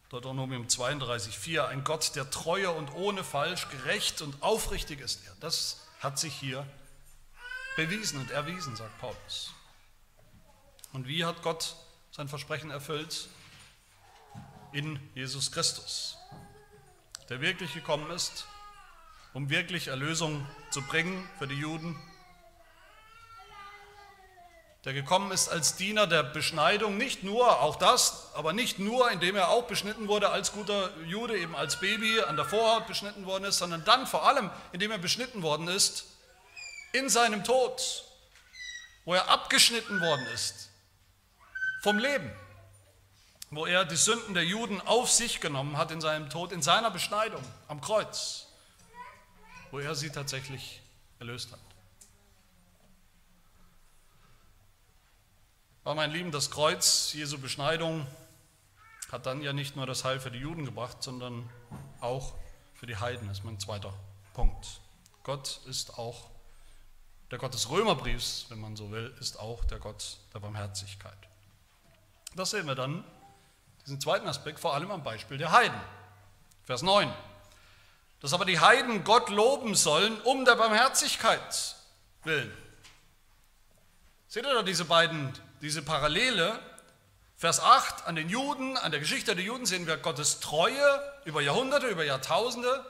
Deuteronomium 0.09 0.69
32, 0.69 1.37
4, 1.37 1.67
ein 1.67 1.83
Gott, 1.83 2.15
der 2.15 2.29
treuer 2.29 2.73
und 2.75 2.93
ohne 2.93 3.23
Falsch, 3.23 3.67
gerecht 3.69 4.21
und 4.21 4.41
aufrichtig 4.41 5.01
ist. 5.01 5.21
Das 5.41 5.81
hat 5.99 6.17
sich 6.17 6.33
hier 6.33 6.65
bewiesen 7.75 8.19
und 8.19 8.31
erwiesen, 8.31 8.75
sagt 8.75 8.97
Paulus. 8.99 9.51
Und 10.93 11.07
wie 11.07 11.25
hat 11.25 11.41
Gott 11.41 11.75
sein 12.17 12.27
Versprechen 12.27 12.71
erfüllt? 12.71 13.29
In 14.71 14.99
Jesus 15.13 15.51
Christus, 15.51 16.17
der 17.29 17.41
wirklich 17.41 17.75
gekommen 17.75 18.09
ist, 18.09 18.47
um 19.33 19.51
wirklich 19.51 19.87
Erlösung 19.87 20.45
zu 20.71 20.81
bringen 20.81 21.29
für 21.37 21.47
die 21.47 21.55
Juden 21.55 21.95
der 24.85 24.93
gekommen 24.93 25.31
ist 25.31 25.49
als 25.49 25.75
Diener 25.75 26.07
der 26.07 26.23
Beschneidung, 26.23 26.95
nicht 26.95 27.21
nur, 27.21 27.59
auch 27.59 27.75
das, 27.75 28.29
aber 28.35 28.53
nicht 28.53 28.79
nur, 28.79 29.11
indem 29.11 29.35
er 29.35 29.49
auch 29.49 29.63
beschnitten 29.63 30.07
wurde 30.07 30.29
als 30.29 30.53
guter 30.53 30.95
Jude, 31.05 31.37
eben 31.37 31.57
als 31.57 31.81
Baby 31.81 32.21
an 32.21 32.37
der 32.37 32.45
Vorhaut 32.45 32.87
beschnitten 32.87 33.25
worden 33.25 33.43
ist, 33.43 33.57
sondern 33.57 33.83
dann 33.83 34.07
vor 34.07 34.25
allem, 34.25 34.49
indem 34.71 34.91
er 34.91 34.97
beschnitten 34.97 35.43
worden 35.43 35.67
ist 35.67 36.05
in 36.93 37.09
seinem 37.09 37.43
Tod, 37.43 38.05
wo 39.03 39.13
er 39.13 39.27
abgeschnitten 39.27 39.99
worden 39.99 40.25
ist 40.33 40.66
vom 41.87 41.99
Leben, 41.99 42.29
wo 43.49 43.65
er 43.65 43.85
die 43.85 43.95
Sünden 43.95 44.33
der 44.33 44.43
Juden 44.43 44.81
auf 44.81 45.09
sich 45.09 45.39
genommen 45.39 45.77
hat 45.77 45.89
in 45.89 46.01
seinem 46.01 46.29
Tod, 46.29 46.51
in 46.51 46.61
seiner 46.61 46.91
Beschneidung 46.91 47.41
am 47.69 47.79
Kreuz, 47.79 48.47
wo 49.71 49.79
er 49.79 49.95
sie 49.95 50.09
tatsächlich 50.09 50.81
erlöst 51.19 51.53
hat. 51.53 51.61
Aber 55.85 55.95
mein 55.95 56.11
Lieben, 56.11 56.29
das 56.29 56.51
Kreuz, 56.51 57.13
Jesu 57.13 57.37
Beschneidung, 57.37 58.05
hat 59.09 59.25
dann 59.25 59.41
ja 59.41 59.53
nicht 59.53 59.77
nur 59.77 59.85
das 59.85 60.03
Heil 60.03 60.19
für 60.19 60.29
die 60.29 60.39
Juden 60.39 60.65
gebracht, 60.65 61.01
sondern 61.01 61.49
auch 62.01 62.33
für 62.73 62.85
die 62.85 62.97
Heiden, 62.97 63.29
das 63.29 63.37
ist 63.37 63.43
mein 63.45 63.61
zweiter 63.61 63.93
Punkt. 64.33 64.81
Gott 65.23 65.61
ist 65.67 65.97
auch, 65.97 66.31
der 67.31 67.37
Gott 67.37 67.53
des 67.53 67.69
Römerbriefs, 67.69 68.47
wenn 68.49 68.59
man 68.59 68.75
so 68.75 68.91
will, 68.91 69.15
ist 69.21 69.39
auch 69.39 69.63
der 69.63 69.79
Gott 69.79 70.17
der 70.33 70.41
Barmherzigkeit. 70.41 71.29
Das 72.37 72.51
sehen 72.51 72.67
wir 72.67 72.75
dann, 72.75 73.03
diesen 73.85 73.99
zweiten 73.99 74.27
Aspekt, 74.27 74.59
vor 74.59 74.75
allem 74.75 74.91
am 74.91 75.03
Beispiel 75.03 75.39
der 75.39 75.51
Heiden. 75.51 75.79
Vers 76.65 76.83
9. 76.83 77.11
Dass 78.19 78.33
aber 78.33 78.45
die 78.45 78.59
Heiden 78.59 79.03
Gott 79.03 79.29
loben 79.29 79.73
sollen 79.73 80.21
um 80.21 80.45
der 80.45 80.55
Barmherzigkeit 80.55 81.75
willen. 82.23 82.55
Seht 84.27 84.45
ihr 84.45 84.53
da 84.53 84.61
diese 84.61 84.85
beiden 84.85 85.33
diese 85.61 85.81
Parallele, 85.81 86.59
Vers 87.37 87.59
8, 87.59 88.05
an 88.05 88.15
den 88.15 88.29
Juden, 88.29 88.77
an 88.77 88.91
der 88.91 88.99
Geschichte 88.99 89.35
der 89.35 89.43
Juden 89.43 89.65
sehen 89.65 89.87
wir 89.87 89.97
Gottes 89.97 90.39
Treue 90.39 91.13
über 91.25 91.41
Jahrhunderte, 91.41 91.87
über 91.87 92.03
Jahrtausende. 92.03 92.85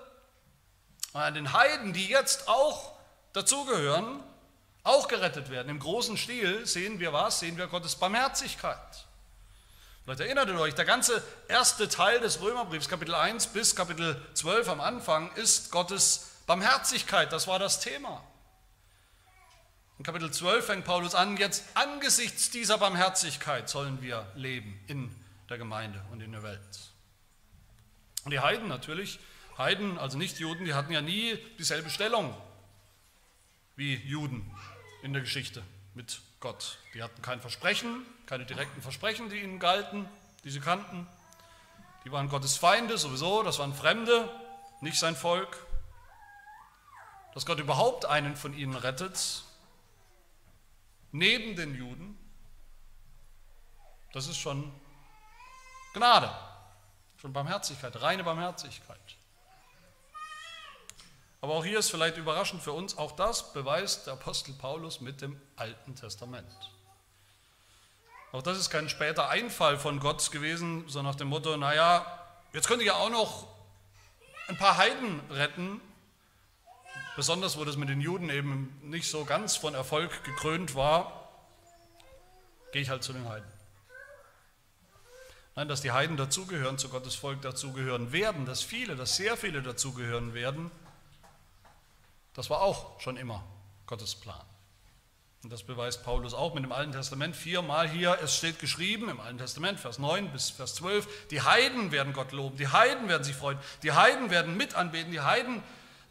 Und 1.14 1.22
an 1.22 1.34
den 1.34 1.54
Heiden, 1.54 1.94
die 1.94 2.08
jetzt 2.08 2.50
auch 2.50 2.94
dazugehören, 3.32 4.22
auch 4.84 5.08
gerettet 5.08 5.50
werden. 5.50 5.70
Im 5.70 5.80
großen 5.80 6.18
Stil 6.18 6.66
sehen 6.66 7.00
wir 7.00 7.14
was? 7.14 7.40
Sehen 7.40 7.58
wir 7.58 7.68
Gottes 7.68 7.96
Barmherzigkeit. 7.96 9.07
Vielleicht 10.08 10.22
erinnert 10.22 10.48
ihr 10.48 10.58
euch, 10.58 10.74
der 10.74 10.86
ganze 10.86 11.22
erste 11.50 11.90
Teil 11.90 12.22
des 12.22 12.40
Römerbriefs, 12.40 12.88
Kapitel 12.88 13.14
1 13.14 13.48
bis 13.48 13.76
Kapitel 13.76 14.16
12 14.36 14.70
am 14.70 14.80
Anfang, 14.80 15.30
ist 15.36 15.70
Gottes 15.70 16.38
Barmherzigkeit. 16.46 17.34
Das 17.34 17.46
war 17.46 17.60
das 17.60 17.82
Thema. 17.82 18.24
In 19.98 20.06
Kapitel 20.06 20.32
12 20.32 20.66
fängt 20.66 20.86
Paulus 20.86 21.14
an, 21.14 21.36
jetzt 21.36 21.66
angesichts 21.74 22.50
dieser 22.50 22.78
Barmherzigkeit 22.78 23.68
sollen 23.68 24.02
wir 24.02 24.26
leben 24.36 24.80
in 24.88 25.14
der 25.50 25.58
Gemeinde 25.58 26.02
und 26.14 26.22
in 26.22 26.32
der 26.32 26.42
Welt. 26.42 26.62
Und 28.24 28.32
die 28.32 28.40
Heiden 28.40 28.70
natürlich, 28.70 29.20
Heiden, 29.58 29.98
also 29.98 30.18
nicht 30.18 30.40
Juden, 30.40 30.64
die 30.64 30.74
hatten 30.74 30.94
ja 30.94 31.02
nie 31.02 31.36
dieselbe 31.60 31.90
Stellung 31.90 32.34
wie 33.76 33.96
Juden 33.96 34.50
in 35.04 35.12
der 35.12 35.22
Geschichte 35.22 35.64
mit 35.98 36.22
Gott. 36.40 36.78
Die 36.94 37.04
hatten 37.04 37.22
kein 37.22 37.42
Versprechen, 37.42 38.06
keine 38.28 38.46
direkten 38.46 38.82
Versprechen, 38.82 39.30
die 39.30 39.42
ihnen 39.42 39.60
galten, 39.60 40.08
die 40.44 40.52
sie 40.52 40.62
kannten. 40.62 41.08
Die 42.06 42.12
waren 42.12 42.30
Gottes 42.30 42.56
Feinde 42.56 42.98
sowieso, 42.98 43.44
das 43.44 43.60
waren 43.60 43.74
Fremde, 43.74 44.30
nicht 44.80 44.98
sein 44.98 45.16
Volk. 45.16 45.66
Dass 47.34 47.46
Gott 47.46 47.60
überhaupt 47.60 48.06
einen 48.06 48.36
von 48.36 48.54
ihnen 48.54 48.76
rettet, 48.76 49.44
neben 51.12 51.56
den 51.56 51.76
Juden, 51.76 52.18
das 54.14 54.28
ist 54.28 54.38
schon 54.38 54.72
Gnade, 55.94 56.32
schon 57.20 57.34
Barmherzigkeit, 57.34 58.00
reine 58.02 58.24
Barmherzigkeit. 58.24 59.17
Aber 61.42 61.54
auch 61.54 61.66
hier 61.66 61.80
ist 61.80 61.92
vielleicht 61.92 62.18
überraschend 62.18 62.64
für 62.64 62.72
uns, 62.72 62.98
auch 62.98 63.12
das 63.12 63.54
beweist 63.54 64.08
der 64.08 64.14
Apostel 64.14 64.54
Paulus 64.54 65.02
mit 65.02 65.22
dem 65.22 65.40
Alten 65.56 65.96
Testament. 65.96 66.48
Auch 68.32 68.42
das 68.42 68.58
ist 68.58 68.70
kein 68.70 68.90
später 68.90 69.30
Einfall 69.30 69.78
von 69.78 70.00
Gott 70.00 70.32
gewesen, 70.32 70.88
so 70.88 71.02
nach 71.02 71.16
dem 71.16 71.28
Motto, 71.28 71.56
naja, 71.58 72.06
jetzt 72.54 72.68
könnte 72.68 72.84
ich 72.84 72.88
ja 72.88 72.96
auch 72.96 73.10
noch 73.10 73.48
ein 74.48 74.58
paar 74.58 74.78
Heiden 74.78 75.22
retten, 75.30 75.80
besonders 77.16 77.58
wo 77.58 77.66
das 77.66 77.78
mit 77.78 77.90
den 77.90 78.02
Juden 78.02 78.30
eben 78.30 78.80
nicht 78.82 79.10
so 79.10 79.24
ganz 79.24 79.56
von 79.56 79.74
Erfolg 79.74 80.24
gekrönt 80.24 80.76
war, 80.76 81.30
gehe 82.72 82.82
ich 82.82 82.90
halt 82.90 83.04
zu 83.04 83.14
den 83.14 83.28
Heiden. 83.28 83.52
Nein, 85.56 85.68
dass 85.68 85.82
die 85.82 85.92
Heiden 85.92 86.18
dazugehören, 86.18 86.78
zu 86.78 86.90
Gottes 86.90 87.16
Volk 87.16 87.42
dazugehören 87.42 88.12
werden, 88.12 88.46
dass 88.46 88.62
viele, 88.62 88.96
dass 88.96 89.16
sehr 89.16 89.38
viele 89.38 89.64
dazugehören 89.64 90.34
werden, 90.34 90.70
das 92.38 92.50
war 92.50 92.62
auch 92.62 93.00
schon 93.02 93.18
immer 93.18 93.44
Gottes 93.88 94.16
Plan. 94.16 94.46
Und 95.44 95.52
das 95.52 95.64
beweist 95.64 96.04
Paulus 96.04 96.34
auch 96.34 96.54
mit 96.54 96.64
dem 96.64 96.72
Alten 96.72 96.92
Testament 96.92 97.36
viermal 97.36 97.90
hier. 97.90 98.20
Es 98.22 98.38
steht 98.38 98.60
geschrieben 98.60 99.10
im 99.10 99.20
Alten 99.20 99.40
Testament, 99.40 99.80
Vers 99.80 99.98
9 99.98 100.32
bis 100.32 100.52
Vers 100.52 100.76
12, 100.76 101.30
die 101.30 101.42
Heiden 101.42 101.92
werden 101.92 102.14
Gott 102.14 102.32
loben, 102.32 102.56
die 102.56 102.68
Heiden 102.68 103.10
werden 103.10 103.24
sich 103.24 103.36
freuen, 103.36 103.58
die 103.82 103.92
Heiden 103.92 104.30
werden 104.30 104.56
mit 104.56 104.76
anbeten, 104.76 105.12
die 105.12 105.20
Heiden 105.20 105.64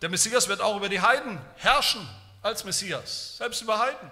der 0.03 0.09
Messias 0.09 0.49
wird 0.49 0.61
auch 0.61 0.77
über 0.77 0.89
die 0.89 1.01
Heiden 1.01 1.41
herrschen 1.57 2.07
als 2.43 2.65
Messias, 2.65 3.37
selbst 3.39 3.63
über 3.63 3.79
Heiden. 3.79 4.11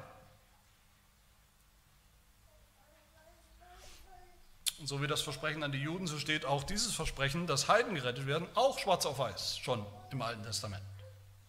Und 4.79 4.87
so 4.87 5.03
wie 5.03 5.07
das 5.07 5.21
Versprechen 5.21 5.63
an 5.65 5.73
die 5.73 5.79
Juden, 5.79 6.07
so 6.07 6.19
steht 6.19 6.45
auch 6.45 6.63
dieses 6.63 6.95
Versprechen, 6.95 7.47
dass 7.47 7.69
Heiden 7.69 7.95
gerettet 7.95 8.27
werden, 8.27 8.47
auch 8.55 8.79
schwarz 8.79 9.05
auf 9.05 9.19
weiß, 9.19 9.59
schon 9.59 9.85
im 10.11 10.23
Alten 10.23 10.43
Testament. 10.45 10.83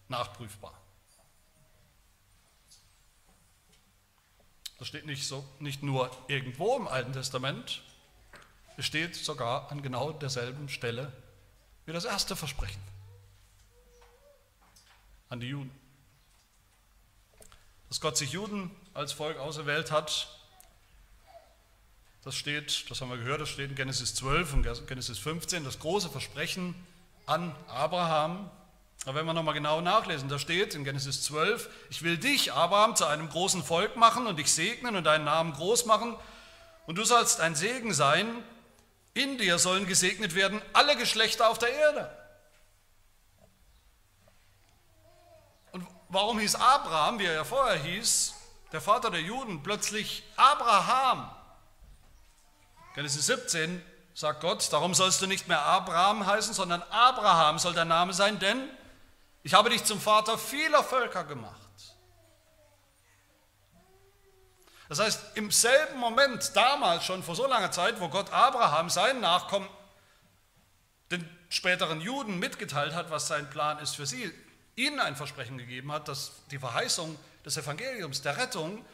Nachprüfbar. 0.08 0.74
Das 4.78 4.88
steht 4.88 5.06
nicht, 5.06 5.26
so, 5.26 5.44
nicht 5.58 5.82
nur 5.82 6.10
irgendwo 6.28 6.76
im 6.76 6.86
Alten 6.86 7.12
Testament, 7.12 7.82
es 8.76 8.84
steht 8.84 9.16
sogar 9.16 9.70
an 9.72 9.82
genau 9.82 10.12
derselben 10.12 10.68
Stelle 10.68 11.10
wie 11.86 11.92
das 11.92 12.04
erste 12.04 12.36
Versprechen 12.36 12.82
an 15.28 15.40
die 15.40 15.48
Juden. 15.48 15.70
Dass 17.88 18.00
Gott 18.00 18.16
sich 18.16 18.32
Juden 18.32 18.70
als 18.92 19.12
Volk 19.12 19.38
auserwählt 19.38 19.90
hat, 19.90 20.28
das 22.22 22.34
steht, 22.34 22.90
das 22.90 23.00
haben 23.00 23.10
wir 23.10 23.18
gehört, 23.18 23.40
das 23.40 23.48
steht 23.48 23.70
in 23.70 23.76
Genesis 23.76 24.14
12 24.16 24.54
und 24.54 24.86
Genesis 24.88 25.18
15, 25.18 25.64
das 25.64 25.78
große 25.78 26.10
Versprechen 26.10 26.74
an 27.24 27.54
Abraham. 27.68 28.50
Aber 29.06 29.20
wenn 29.20 29.26
wir 29.26 29.34
nochmal 29.34 29.54
genau 29.54 29.80
nachlesen, 29.80 30.28
da 30.28 30.36
steht 30.36 30.74
in 30.74 30.82
Genesis 30.82 31.22
12, 31.22 31.70
ich 31.90 32.02
will 32.02 32.18
dich, 32.18 32.52
Abraham, 32.52 32.96
zu 32.96 33.06
einem 33.06 33.28
großen 33.28 33.62
Volk 33.62 33.94
machen 33.94 34.26
und 34.26 34.36
dich 34.36 34.52
segnen 34.52 34.96
und 34.96 35.04
deinen 35.04 35.24
Namen 35.24 35.52
groß 35.52 35.86
machen 35.86 36.16
und 36.86 36.98
du 36.98 37.04
sollst 37.04 37.40
ein 37.40 37.54
Segen 37.54 37.94
sein. 37.94 38.26
In 39.14 39.38
dir 39.38 39.60
sollen 39.60 39.86
gesegnet 39.86 40.34
werden 40.34 40.60
alle 40.72 40.96
Geschlechter 40.96 41.48
auf 41.48 41.58
der 41.58 41.72
Erde. 41.72 42.10
warum 46.08 46.38
hieß 46.38 46.56
Abraham, 46.56 47.18
wie 47.18 47.26
er 47.26 47.34
ja 47.34 47.44
vorher 47.44 47.78
hieß, 47.78 48.34
der 48.72 48.80
Vater 48.80 49.10
der 49.10 49.20
Juden, 49.20 49.62
plötzlich 49.62 50.24
Abraham? 50.36 51.30
Genesis 52.94 53.26
17 53.26 53.82
sagt 54.14 54.40
Gott, 54.40 54.72
darum 54.72 54.94
sollst 54.94 55.22
du 55.22 55.26
nicht 55.26 55.46
mehr 55.46 55.62
Abraham 55.62 56.26
heißen, 56.26 56.54
sondern 56.54 56.82
Abraham 56.90 57.58
soll 57.58 57.74
dein 57.74 57.88
Name 57.88 58.12
sein, 58.12 58.38
denn 58.38 58.68
ich 59.46 59.54
habe 59.54 59.70
dich 59.70 59.84
zum 59.84 60.00
Vater 60.00 60.38
vieler 60.38 60.82
Völker 60.82 61.22
gemacht. 61.22 61.60
Das 64.88 64.98
heißt, 64.98 65.36
im 65.36 65.52
selben 65.52 66.00
Moment, 66.00 66.50
damals 66.56 67.04
schon 67.04 67.22
vor 67.22 67.36
so 67.36 67.46
langer 67.46 67.70
Zeit, 67.70 68.00
wo 68.00 68.08
Gott 68.08 68.32
Abraham, 68.32 68.90
seinen 68.90 69.20
Nachkommen, 69.20 69.68
den 71.12 71.28
späteren 71.48 72.00
Juden 72.00 72.40
mitgeteilt 72.40 72.92
hat, 72.92 73.12
was 73.12 73.28
sein 73.28 73.48
Plan 73.48 73.78
ist 73.78 73.94
für 73.94 74.04
sie, 74.04 74.32
ihnen 74.74 74.98
ein 74.98 75.14
Versprechen 75.14 75.58
gegeben 75.58 75.92
hat, 75.92 76.08
dass 76.08 76.32
die 76.50 76.58
Verheißung 76.58 77.16
des 77.44 77.56
Evangeliums, 77.56 78.22
der 78.22 78.36
Rettung, 78.38 78.84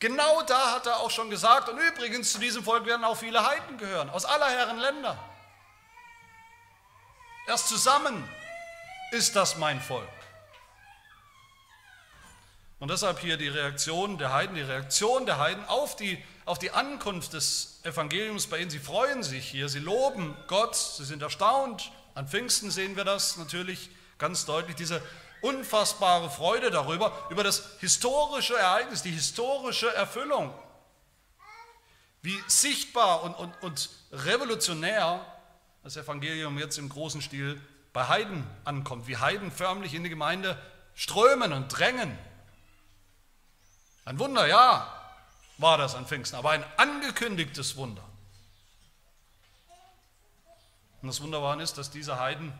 genau 0.00 0.42
da 0.42 0.72
hat 0.72 0.86
er 0.86 0.96
auch 0.96 1.12
schon 1.12 1.30
gesagt, 1.30 1.68
und 1.68 1.78
übrigens 1.78 2.32
zu 2.32 2.40
diesem 2.40 2.64
Volk 2.64 2.86
werden 2.86 3.04
auch 3.04 3.18
viele 3.18 3.46
Heiden 3.46 3.78
gehören, 3.78 4.10
aus 4.10 4.24
aller 4.24 4.50
Herren 4.50 4.80
Länder. 4.80 5.16
Erst 7.46 7.68
zusammen 7.68 8.28
ist 9.12 9.36
das 9.36 9.56
mein 9.56 9.80
Volk. 9.80 10.08
Und 12.78 12.90
deshalb 12.90 13.18
hier 13.18 13.36
die 13.36 13.48
Reaktion 13.48 14.16
der 14.16 14.32
Heiden, 14.32 14.56
die 14.56 14.62
Reaktion 14.62 15.26
der 15.26 15.38
Heiden 15.38 15.64
auf 15.66 15.96
die, 15.96 16.22
auf 16.46 16.58
die 16.58 16.70
Ankunft 16.70 17.34
des 17.34 17.80
Evangeliums 17.82 18.46
bei 18.46 18.58
ihnen. 18.58 18.70
Sie 18.70 18.78
freuen 18.78 19.22
sich 19.22 19.46
hier, 19.46 19.68
sie 19.68 19.80
loben 19.80 20.34
Gott, 20.46 20.74
sie 20.74 21.04
sind 21.04 21.20
erstaunt. 21.20 21.92
An 22.14 22.26
Pfingsten 22.26 22.70
sehen 22.70 22.96
wir 22.96 23.04
das 23.04 23.36
natürlich 23.36 23.90
ganz 24.16 24.46
deutlich, 24.46 24.76
diese 24.76 25.02
unfassbare 25.42 26.30
Freude 26.30 26.70
darüber, 26.70 27.12
über 27.30 27.44
das 27.44 27.78
historische 27.80 28.56
Ereignis, 28.56 29.02
die 29.02 29.10
historische 29.10 29.92
Erfüllung. 29.94 30.54
Wie 32.22 32.38
sichtbar 32.46 33.22
und, 33.22 33.34
und, 33.34 33.62
und 33.62 33.90
revolutionär 34.12 35.24
das 35.82 35.96
Evangelium 35.96 36.58
jetzt 36.58 36.78
im 36.78 36.88
großen 36.88 37.22
Stil 37.22 37.60
bei 37.92 38.06
Heiden 38.08 38.46
ankommt, 38.64 39.06
wie 39.06 39.16
Heiden 39.16 39.50
förmlich 39.50 39.94
in 39.94 40.04
die 40.04 40.10
Gemeinde 40.10 40.60
strömen 40.94 41.52
und 41.52 41.68
drängen. 41.68 42.16
Ein 44.04 44.18
Wunder, 44.18 44.46
ja, 44.46 44.86
war 45.58 45.78
das 45.78 45.94
an 45.94 46.06
Pfingsten, 46.06 46.36
aber 46.36 46.50
ein 46.50 46.64
angekündigtes 46.76 47.76
Wunder. 47.76 48.02
Und 51.02 51.08
das 51.08 51.20
Wunderbare 51.22 51.62
ist, 51.62 51.78
dass 51.78 51.90
diese 51.90 52.18
Heiden 52.18 52.52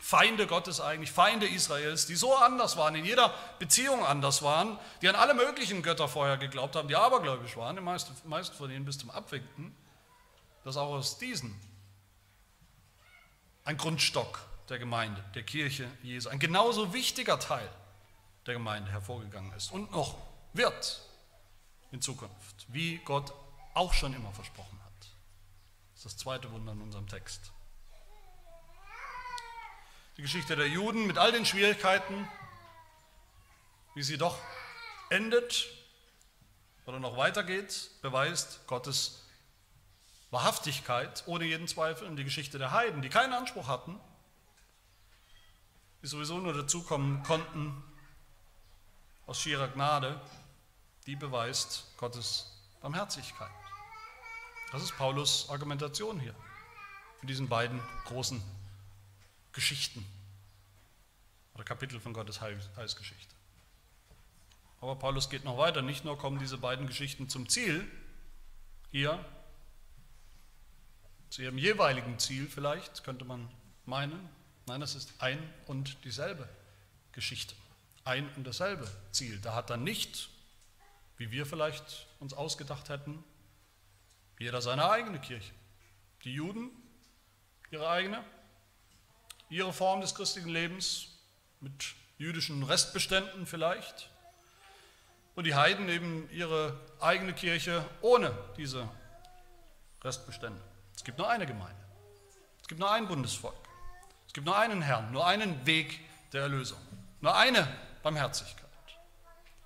Feinde 0.00 0.46
Gottes 0.46 0.80
eigentlich, 0.80 1.10
Feinde 1.10 1.48
Israels, 1.48 2.06
die 2.06 2.14
so 2.14 2.36
anders 2.36 2.76
waren, 2.76 2.94
in 2.94 3.04
jeder 3.04 3.34
Beziehung 3.58 4.04
anders 4.04 4.42
waren, 4.42 4.78
die 5.02 5.08
an 5.08 5.16
alle 5.16 5.34
möglichen 5.34 5.82
Götter 5.82 6.08
vorher 6.08 6.36
geglaubt 6.36 6.76
haben, 6.76 6.86
die 6.86 6.94
abergläubisch 6.94 7.56
waren, 7.56 7.74
die 7.74 7.82
meisten, 7.82 8.14
meisten 8.28 8.56
von 8.56 8.70
ihnen 8.70 8.84
bis 8.84 8.98
zum 8.98 9.10
Abwinken, 9.10 9.74
dass 10.64 10.76
auch 10.76 10.90
aus 10.90 11.18
diesen 11.18 11.58
ein 13.68 13.76
Grundstock 13.76 14.40
der 14.70 14.78
Gemeinde, 14.78 15.22
der 15.34 15.42
Kirche 15.42 15.86
Jesu, 16.02 16.30
ein 16.30 16.38
genauso 16.38 16.94
wichtiger 16.94 17.38
Teil 17.38 17.68
der 18.46 18.54
Gemeinde 18.54 18.90
hervorgegangen 18.90 19.52
ist 19.52 19.72
und 19.72 19.92
noch 19.92 20.16
wird 20.54 21.02
in 21.92 22.00
Zukunft, 22.00 22.64
wie 22.68 22.96
Gott 23.04 23.30
auch 23.74 23.92
schon 23.92 24.14
immer 24.14 24.32
versprochen 24.32 24.80
hat. 24.82 25.10
Das 25.92 25.98
ist 25.98 26.04
das 26.06 26.16
zweite 26.16 26.50
Wunder 26.50 26.72
in 26.72 26.80
unserem 26.80 27.06
Text. 27.08 27.52
Die 30.16 30.22
Geschichte 30.22 30.56
der 30.56 30.68
Juden 30.68 31.06
mit 31.06 31.18
all 31.18 31.30
den 31.30 31.44
Schwierigkeiten, 31.44 32.26
wie 33.94 34.02
sie 34.02 34.16
doch 34.16 34.38
endet 35.10 35.66
oder 36.86 37.00
noch 37.00 37.18
weitergeht, 37.18 37.90
beweist 38.00 38.66
Gottes 38.66 39.27
Wahrhaftigkeit 40.30 41.24
ohne 41.26 41.44
jeden 41.44 41.68
Zweifel. 41.68 42.06
Und 42.06 42.16
die 42.16 42.24
Geschichte 42.24 42.58
der 42.58 42.72
Heiden, 42.72 43.02
die 43.02 43.08
keinen 43.08 43.32
Anspruch 43.32 43.68
hatten, 43.68 43.98
die 46.02 46.06
sowieso 46.06 46.38
nur 46.38 46.52
dazukommen 46.52 47.22
konnten 47.22 47.82
aus 49.26 49.40
schierer 49.40 49.68
Gnade, 49.68 50.20
die 51.06 51.16
beweist 51.16 51.96
Gottes 51.96 52.58
Barmherzigkeit. 52.80 53.50
Das 54.72 54.82
ist 54.82 54.96
Paulus 54.96 55.48
Argumentation 55.50 56.20
hier 56.20 56.34
in 57.22 57.28
diesen 57.28 57.48
beiden 57.48 57.80
großen 58.04 58.42
Geschichten 59.52 60.06
oder 61.54 61.64
Kapitel 61.64 61.98
von 61.98 62.12
Gottes 62.12 62.40
Heilsgeschichte. 62.40 63.34
Aber 64.80 64.96
Paulus 64.96 65.28
geht 65.28 65.44
noch 65.44 65.58
weiter. 65.58 65.82
Nicht 65.82 66.04
nur 66.04 66.16
kommen 66.16 66.38
diese 66.38 66.58
beiden 66.58 66.86
Geschichten 66.86 67.28
zum 67.28 67.48
Ziel, 67.48 67.90
hier, 68.90 69.24
zu 71.30 71.42
ihrem 71.42 71.58
jeweiligen 71.58 72.18
Ziel 72.18 72.46
vielleicht, 72.46 73.04
könnte 73.04 73.24
man 73.24 73.48
meinen. 73.84 74.28
Nein, 74.66 74.82
es 74.82 74.94
ist 74.94 75.14
ein 75.18 75.38
und 75.66 76.04
dieselbe 76.04 76.48
Geschichte. 77.12 77.54
Ein 78.04 78.28
und 78.36 78.46
dasselbe 78.46 78.90
Ziel. 79.12 79.38
Da 79.40 79.54
hat 79.54 79.70
dann 79.70 79.84
nicht 79.84 80.30
wie 81.18 81.30
wir 81.32 81.44
vielleicht 81.44 82.06
uns 82.20 82.32
ausgedacht 82.32 82.88
hätten. 82.88 83.22
Jeder 84.38 84.62
seine 84.62 84.88
eigene 84.88 85.20
Kirche. 85.20 85.52
Die 86.24 86.32
Juden 86.32 86.70
ihre 87.70 87.90
eigene, 87.90 88.24
ihre 89.50 89.72
Form 89.72 90.00
des 90.00 90.14
christlichen 90.14 90.48
Lebens 90.48 91.08
mit 91.60 91.94
jüdischen 92.16 92.62
Restbeständen 92.62 93.46
vielleicht. 93.46 94.10
Und 95.34 95.44
die 95.44 95.54
Heiden 95.54 95.88
eben 95.88 96.28
ihre 96.30 96.80
eigene 97.00 97.34
Kirche 97.34 97.84
ohne 98.00 98.32
diese 98.56 98.88
Restbestände. 100.02 100.60
Es 101.08 101.10
gibt 101.10 101.20
nur 101.20 101.30
eine 101.30 101.46
Gemeinde. 101.46 101.82
Es 102.60 102.68
gibt 102.68 102.80
nur 102.80 102.90
ein 102.90 103.08
Bundesvolk. 103.08 103.56
Es 104.26 104.34
gibt 104.34 104.44
nur 104.44 104.58
einen 104.58 104.82
Herrn, 104.82 105.10
nur 105.10 105.26
einen 105.26 105.64
Weg 105.64 106.00
der 106.34 106.42
Erlösung. 106.42 106.78
Nur 107.22 107.34
eine 107.34 107.66
Barmherzigkeit. 108.02 108.68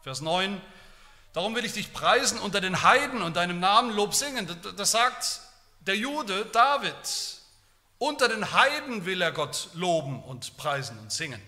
Vers 0.02 0.20
9 0.20 0.62
Darum 1.32 1.56
will 1.56 1.64
ich 1.64 1.72
dich 1.72 1.92
preisen 1.92 2.38
unter 2.38 2.60
den 2.60 2.84
Heiden 2.84 3.22
und 3.22 3.34
deinem 3.34 3.58
Namen 3.58 3.90
Lob 3.90 4.14
singen. 4.14 4.46
Das 4.76 4.92
sagt 4.92 5.40
der 5.80 5.96
Jude 5.96 6.46
David. 6.46 6.94
Unter 7.98 8.28
den 8.28 8.52
Heiden 8.52 9.04
will 9.04 9.20
er 9.20 9.32
Gott 9.32 9.70
loben 9.74 10.22
und 10.22 10.56
preisen 10.56 10.96
und 11.00 11.10
singen. 11.10 11.42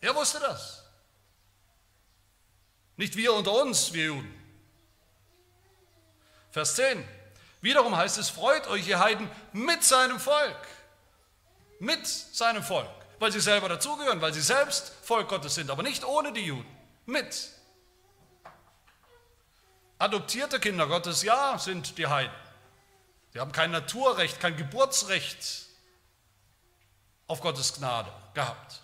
Er 0.00 0.14
wusste 0.14 0.38
das. 0.38 0.84
Nicht 2.96 3.16
wir 3.16 3.32
unter 3.32 3.60
uns, 3.60 3.92
wir 3.92 4.04
Juden. 4.04 4.34
Vers 6.52 6.76
10. 6.76 7.23
Wiederum 7.64 7.96
heißt 7.96 8.18
es, 8.18 8.28
freut 8.28 8.66
euch, 8.66 8.86
ihr 8.86 8.98
Heiden, 8.98 9.26
mit 9.54 9.82
seinem 9.82 10.20
Volk. 10.20 10.68
Mit 11.78 12.06
seinem 12.06 12.62
Volk. 12.62 12.90
Weil 13.18 13.32
sie 13.32 13.40
selber 13.40 13.70
dazugehören, 13.70 14.20
weil 14.20 14.34
sie 14.34 14.42
selbst 14.42 14.92
Volk 15.02 15.30
Gottes 15.30 15.54
sind, 15.54 15.70
aber 15.70 15.82
nicht 15.82 16.04
ohne 16.04 16.34
die 16.34 16.42
Juden. 16.42 16.76
Mit 17.06 17.48
Adoptierte 19.98 20.60
Kinder 20.60 20.86
Gottes, 20.86 21.22
ja, 21.22 21.58
sind 21.58 21.96
die 21.96 22.06
Heiden. 22.06 22.34
Sie 23.32 23.40
haben 23.40 23.52
kein 23.52 23.70
Naturrecht, 23.70 24.40
kein 24.40 24.58
Geburtsrecht 24.58 25.64
auf 27.28 27.40
Gottes 27.40 27.72
Gnade 27.72 28.12
gehabt. 28.34 28.82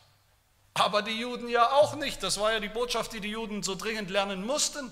Aber 0.73 1.03
die 1.03 1.21
Juden 1.21 1.51
ja 1.51 1.71
auch 1.73 1.97
nicht. 1.97 2.23
Das 2.23 2.41
war 2.41 2.55
ja 2.55 2.61
die 2.61 2.71
Botschaft, 2.71 3.13
die 3.13 3.21
die 3.21 3.33
Juden 3.33 3.63
so 3.63 3.75
dringend 3.75 4.09
lernen 4.09 4.47
mussten. 4.47 4.91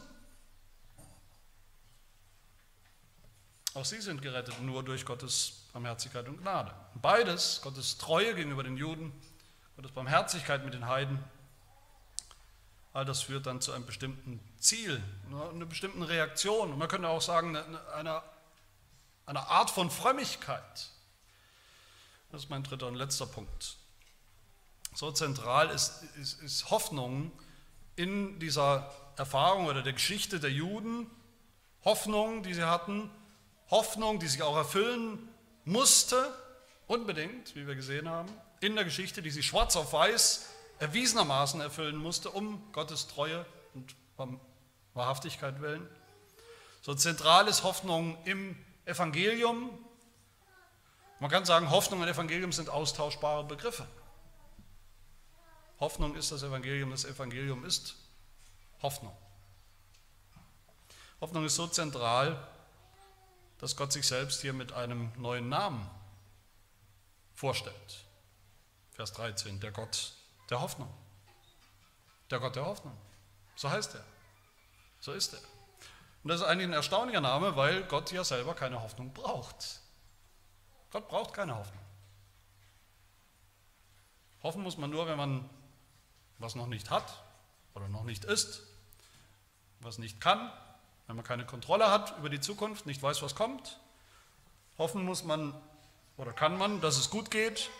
Auch 3.78 3.84
sie 3.84 4.00
sind 4.00 4.22
gerettet 4.22 4.60
nur 4.60 4.82
durch 4.82 5.04
Gottes 5.04 5.68
Barmherzigkeit 5.72 6.26
und 6.26 6.38
Gnade. 6.38 6.74
Beides, 7.00 7.60
Gottes 7.62 7.96
Treue 7.96 8.34
gegenüber 8.34 8.64
den 8.64 8.76
Juden, 8.76 9.12
Gottes 9.76 9.92
Barmherzigkeit 9.92 10.64
mit 10.64 10.74
den 10.74 10.88
Heiden, 10.88 11.22
All 12.92 13.04
das 13.04 13.22
führt 13.22 13.46
dann 13.46 13.60
zu 13.60 13.70
einem 13.70 13.86
bestimmten 13.86 14.40
Ziel, 14.58 15.00
einer 15.30 15.66
bestimmten 15.66 16.02
Reaktion. 16.02 16.72
Und 16.72 16.78
man 16.78 16.88
könnte 16.88 17.06
auch 17.06 17.22
sagen, 17.22 17.54
einer, 17.94 18.24
einer 19.24 19.48
Art 19.48 19.70
von 19.70 19.92
Frömmigkeit. 19.92 20.88
Das 22.32 22.42
ist 22.42 22.50
mein 22.50 22.64
dritter 22.64 22.88
und 22.88 22.96
letzter 22.96 23.26
Punkt. 23.26 23.76
So 24.92 25.12
zentral 25.12 25.70
ist, 25.70 26.02
ist, 26.20 26.42
ist 26.42 26.70
Hoffnung 26.70 27.30
in 27.94 28.40
dieser 28.40 28.92
Erfahrung 29.16 29.66
oder 29.66 29.82
der 29.82 29.92
Geschichte 29.92 30.40
der 30.40 30.50
Juden, 30.50 31.08
Hoffnung, 31.84 32.42
die 32.42 32.54
sie 32.54 32.64
hatten, 32.64 33.08
Hoffnung, 33.70 34.18
die 34.18 34.26
sich 34.28 34.42
auch 34.42 34.56
erfüllen 34.56 35.28
musste, 35.64 36.34
unbedingt, 36.86 37.54
wie 37.54 37.66
wir 37.66 37.74
gesehen 37.74 38.08
haben, 38.08 38.28
in 38.60 38.74
der 38.74 38.84
Geschichte, 38.84 39.22
die 39.22 39.30
sie 39.30 39.42
schwarz 39.42 39.76
auf 39.76 39.92
weiß 39.92 40.46
erwiesenermaßen 40.78 41.60
erfüllen 41.60 41.96
musste, 41.96 42.30
um 42.30 42.72
Gottes 42.72 43.08
Treue 43.08 43.44
und 43.74 43.94
Wahrhaftigkeit 44.94 45.60
willen. 45.60 45.88
So 46.82 46.94
zentral 46.94 47.48
ist 47.48 47.64
Hoffnung 47.64 48.16
im 48.24 48.56
Evangelium. 48.84 49.70
Man 51.20 51.30
kann 51.30 51.44
sagen, 51.44 51.70
Hoffnung 51.70 52.00
und 52.00 52.08
Evangelium 52.08 52.52
sind 52.52 52.70
austauschbare 52.70 53.44
Begriffe. 53.44 53.86
Hoffnung 55.80 56.16
ist 56.16 56.32
das 56.32 56.42
Evangelium, 56.42 56.90
das 56.90 57.04
Evangelium 57.04 57.64
ist 57.64 57.96
Hoffnung. 58.82 59.16
Hoffnung 61.20 61.44
ist 61.44 61.56
so 61.56 61.66
zentral, 61.66 62.46
dass 63.58 63.76
Gott 63.76 63.92
sich 63.92 64.06
selbst 64.06 64.40
hier 64.40 64.52
mit 64.52 64.72
einem 64.72 65.12
neuen 65.16 65.48
Namen 65.48 65.88
vorstellt. 67.34 68.04
Vers 68.92 69.12
13, 69.12 69.60
der 69.60 69.72
Gott 69.72 70.12
der 70.50 70.60
Hoffnung. 70.60 70.92
Der 72.30 72.40
Gott 72.40 72.56
der 72.56 72.66
Hoffnung. 72.66 72.96
So 73.56 73.70
heißt 73.70 73.94
er. 73.94 74.04
So 75.00 75.12
ist 75.12 75.34
er. 75.34 75.40
Und 76.22 76.30
das 76.30 76.40
ist 76.40 76.46
eigentlich 76.46 76.68
ein 76.68 76.72
erstaunlicher 76.72 77.20
Name, 77.20 77.56
weil 77.56 77.84
Gott 77.84 78.10
ja 78.12 78.24
selber 78.24 78.54
keine 78.54 78.82
Hoffnung 78.82 79.12
braucht. 79.12 79.80
Gott 80.90 81.08
braucht 81.08 81.34
keine 81.34 81.56
Hoffnung. 81.56 81.84
Hoffen 84.42 84.62
muss 84.62 84.78
man 84.78 84.90
nur, 84.90 85.06
wenn 85.06 85.16
man 85.16 85.48
was 86.38 86.54
noch 86.54 86.66
nicht 86.66 86.90
hat 86.90 87.22
oder 87.74 87.88
noch 87.88 88.04
nicht 88.04 88.24
ist, 88.24 88.62
was 89.80 89.98
nicht 89.98 90.20
kann, 90.20 90.52
wenn 91.08 91.16
man 91.16 91.24
keine 91.24 91.44
Kontrolle 91.44 91.90
hat 91.90 92.16
über 92.18 92.28
die 92.28 92.38
Zukunft, 92.38 92.86
nicht 92.86 93.02
weiß, 93.02 93.22
was 93.22 93.34
kommt. 93.34 93.80
Hoffen 94.76 95.04
muss 95.04 95.24
man 95.24 95.52
oder 96.16 96.32
kann 96.32 96.56
man, 96.56 96.80
dass 96.80 96.96
es 96.98 97.10
gut 97.10 97.30
geht, 97.30 97.70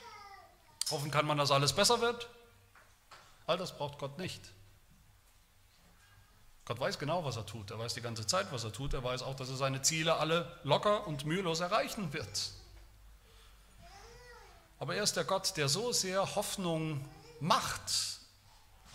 Hoffen 0.91 1.11
kann 1.11 1.27
man, 1.27 1.37
dass 1.37 1.51
alles 1.51 1.75
besser 1.75 2.01
wird. 2.01 2.29
All 3.47 3.59
das 3.59 3.77
braucht 3.77 3.99
Gott 3.99 4.19
nicht. 4.19 4.41
Gott 6.65 6.81
weiß 6.81 6.99
genau, 6.99 7.25
was 7.25 7.37
er 7.37 7.47
tut. 7.47 7.71
Er 7.71 7.79
weiß 7.79 7.95
die 7.95 8.01
ganze 8.01 8.27
Zeit, 8.27 8.51
was 8.53 8.65
er 8.65 8.73
tut. 8.73 8.95
Er 8.95 9.05
weiß 9.05 9.23
auch, 9.23 9.35
dass 9.35 9.49
er 9.49 9.57
seine 9.57 9.83
Ziele 9.83 10.17
alle 10.17 10.59
locker 10.65 11.07
und 11.07 11.25
mühelos 11.25 11.61
erreichen 11.61 12.13
wird. 12.13 12.53
Aber 14.79 14.95
er 14.95 15.03
ist 15.03 15.17
der 15.17 15.25
Gott, 15.25 15.57
der 15.57 15.69
so 15.69 15.93
sehr 15.93 16.35
Hoffnung 16.35 17.05
macht, 17.41 18.21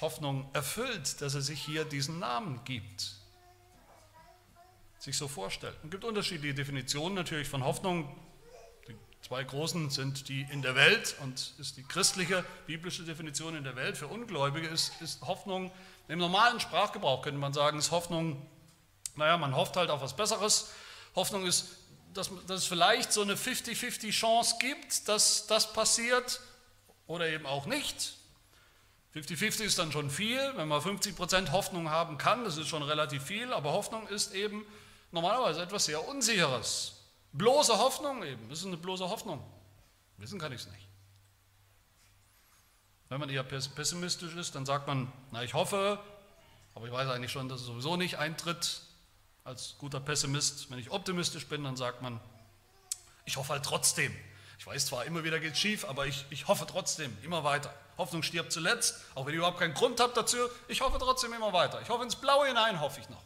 Hoffnung 0.02 0.50
erfüllt, 0.54 1.22
dass 1.22 1.36
er 1.36 1.42
sich 1.42 1.62
hier 1.62 1.86
diesen 1.86 2.20
Namen 2.20 2.64
gibt, 2.64 3.16
sich 5.04 5.18
so 5.18 5.28
vorstellt. 5.28 5.76
Es 5.84 5.92
gibt 5.92 6.06
unterschiedliche 6.06 6.54
Definitionen 6.54 7.16
natürlich 7.16 7.50
von 7.50 7.66
Hoffnung. 7.66 8.16
Die 8.88 8.96
zwei 9.22 9.44
großen 9.44 9.90
sind 9.90 10.30
die 10.30 10.48
in 10.50 10.62
der 10.62 10.76
Welt 10.76 11.18
und 11.22 11.54
ist 11.60 11.76
die 11.76 11.84
christliche 11.84 12.46
biblische 12.68 13.04
Definition 13.04 13.56
in 13.58 13.66
der 13.66 13.76
Welt. 13.76 13.98
Für 13.98 14.08
Ungläubige 14.08 14.68
ist, 14.68 14.94
ist 15.02 15.22
Hoffnung 15.22 15.72
im 16.08 16.20
normalen 16.20 16.62
Sprachgebrauch, 16.62 17.22
könnte 17.22 17.40
man 17.40 17.52
sagen, 17.52 17.78
ist 17.80 17.92
Hoffnung, 17.92 18.46
naja, 19.18 19.38
man 19.38 19.54
hofft 19.56 19.76
halt 19.76 19.90
auf 19.90 20.02
was 20.02 20.16
Besseres. 20.16 20.72
Hoffnung 21.16 21.46
ist, 21.46 21.76
dass, 22.14 22.32
dass 22.48 22.62
es 22.62 22.68
vielleicht 22.68 23.12
so 23.12 23.24
eine 23.24 23.36
50-50 23.36 24.12
Chance 24.12 24.56
gibt, 24.60 25.10
dass 25.10 25.48
das 25.48 25.74
passiert 25.74 26.40
oder 27.08 27.28
eben 27.28 27.46
auch 27.46 27.66
nicht. 27.66 28.14
50-50 29.16 29.64
ist 29.64 29.80
dann 29.80 29.92
schon 29.92 30.10
viel, 30.10 30.40
wenn 30.56 30.70
man 30.70 30.80
50% 30.80 31.52
Hoffnung 31.52 31.90
haben 31.90 32.18
kann, 32.18 32.46
das 32.46 32.58
ist 32.58 32.70
schon 32.70 32.84
relativ 32.84 33.24
viel, 33.24 33.52
aber 33.52 33.74
Hoffnung 33.74 34.08
ist 34.08 34.34
eben 34.34 34.66
normalerweise 35.14 35.62
etwas 35.62 35.86
sehr 35.86 36.06
Unsicheres. 36.06 36.94
Bloße 37.32 37.78
Hoffnung 37.78 38.24
eben, 38.24 38.50
das 38.50 38.60
ist 38.60 38.66
eine 38.66 38.78
bloße 38.78 39.08
Hoffnung. 39.10 39.42
Wissen 40.18 40.40
kann 40.40 40.52
ich 40.52 40.62
es 40.62 40.68
nicht. 40.68 40.88
Wenn 43.10 43.20
man 43.20 43.30
eher 43.30 43.44
pessimistisch 43.44 44.36
ist, 44.36 44.56
dann 44.56 44.66
sagt 44.66 44.88
man, 44.88 45.12
na 45.32 45.44
ich 45.44 45.54
hoffe, 45.54 46.00
aber 46.76 46.88
ich 46.88 46.92
weiß 46.92 47.10
eigentlich 47.10 47.32
schon, 47.32 47.48
dass 47.48 47.62
es 47.62 47.68
sowieso 47.68 47.96
nicht 47.96 48.18
eintritt. 48.18 48.82
Als 49.44 49.76
guter 49.78 50.00
Pessimist, 50.00 50.72
wenn 50.72 50.80
ich 50.80 50.90
optimistisch 50.90 51.48
bin, 51.48 51.64
dann 51.64 51.76
sagt 51.76 52.02
man, 52.02 52.20
ich 53.26 53.38
hoffe 53.38 53.54
halt 53.54 53.66
trotzdem. 53.66 54.16
Ich 54.58 54.66
weiß 54.66 54.86
zwar, 54.86 55.06
immer 55.06 55.24
wieder 55.24 55.40
geht 55.40 55.54
es 55.54 55.60
schief, 55.60 55.86
aber 55.86 56.08
ich, 56.08 56.26
ich 56.30 56.48
hoffe 56.48 56.66
trotzdem 56.66 57.16
immer 57.24 57.44
weiter. 57.44 57.74
Hoffnung 57.98 58.24
stirbt 58.24 58.52
zuletzt, 58.54 59.02
auch 59.14 59.26
wenn 59.26 59.34
ihr 59.34 59.40
überhaupt 59.40 59.60
keinen 59.60 59.74
Grund 59.74 60.00
habt 60.00 60.16
dazu. 60.16 60.38
Ich 60.68 60.82
hoffe 60.82 60.98
trotzdem 61.00 61.34
immer 61.34 61.52
weiter. 61.52 61.82
Ich 61.82 61.90
hoffe 61.90 62.04
ins 62.04 62.16
Blaue 62.16 62.48
hinein, 62.48 62.80
hoffe 62.80 63.02
ich 63.02 63.10
noch. 63.10 63.22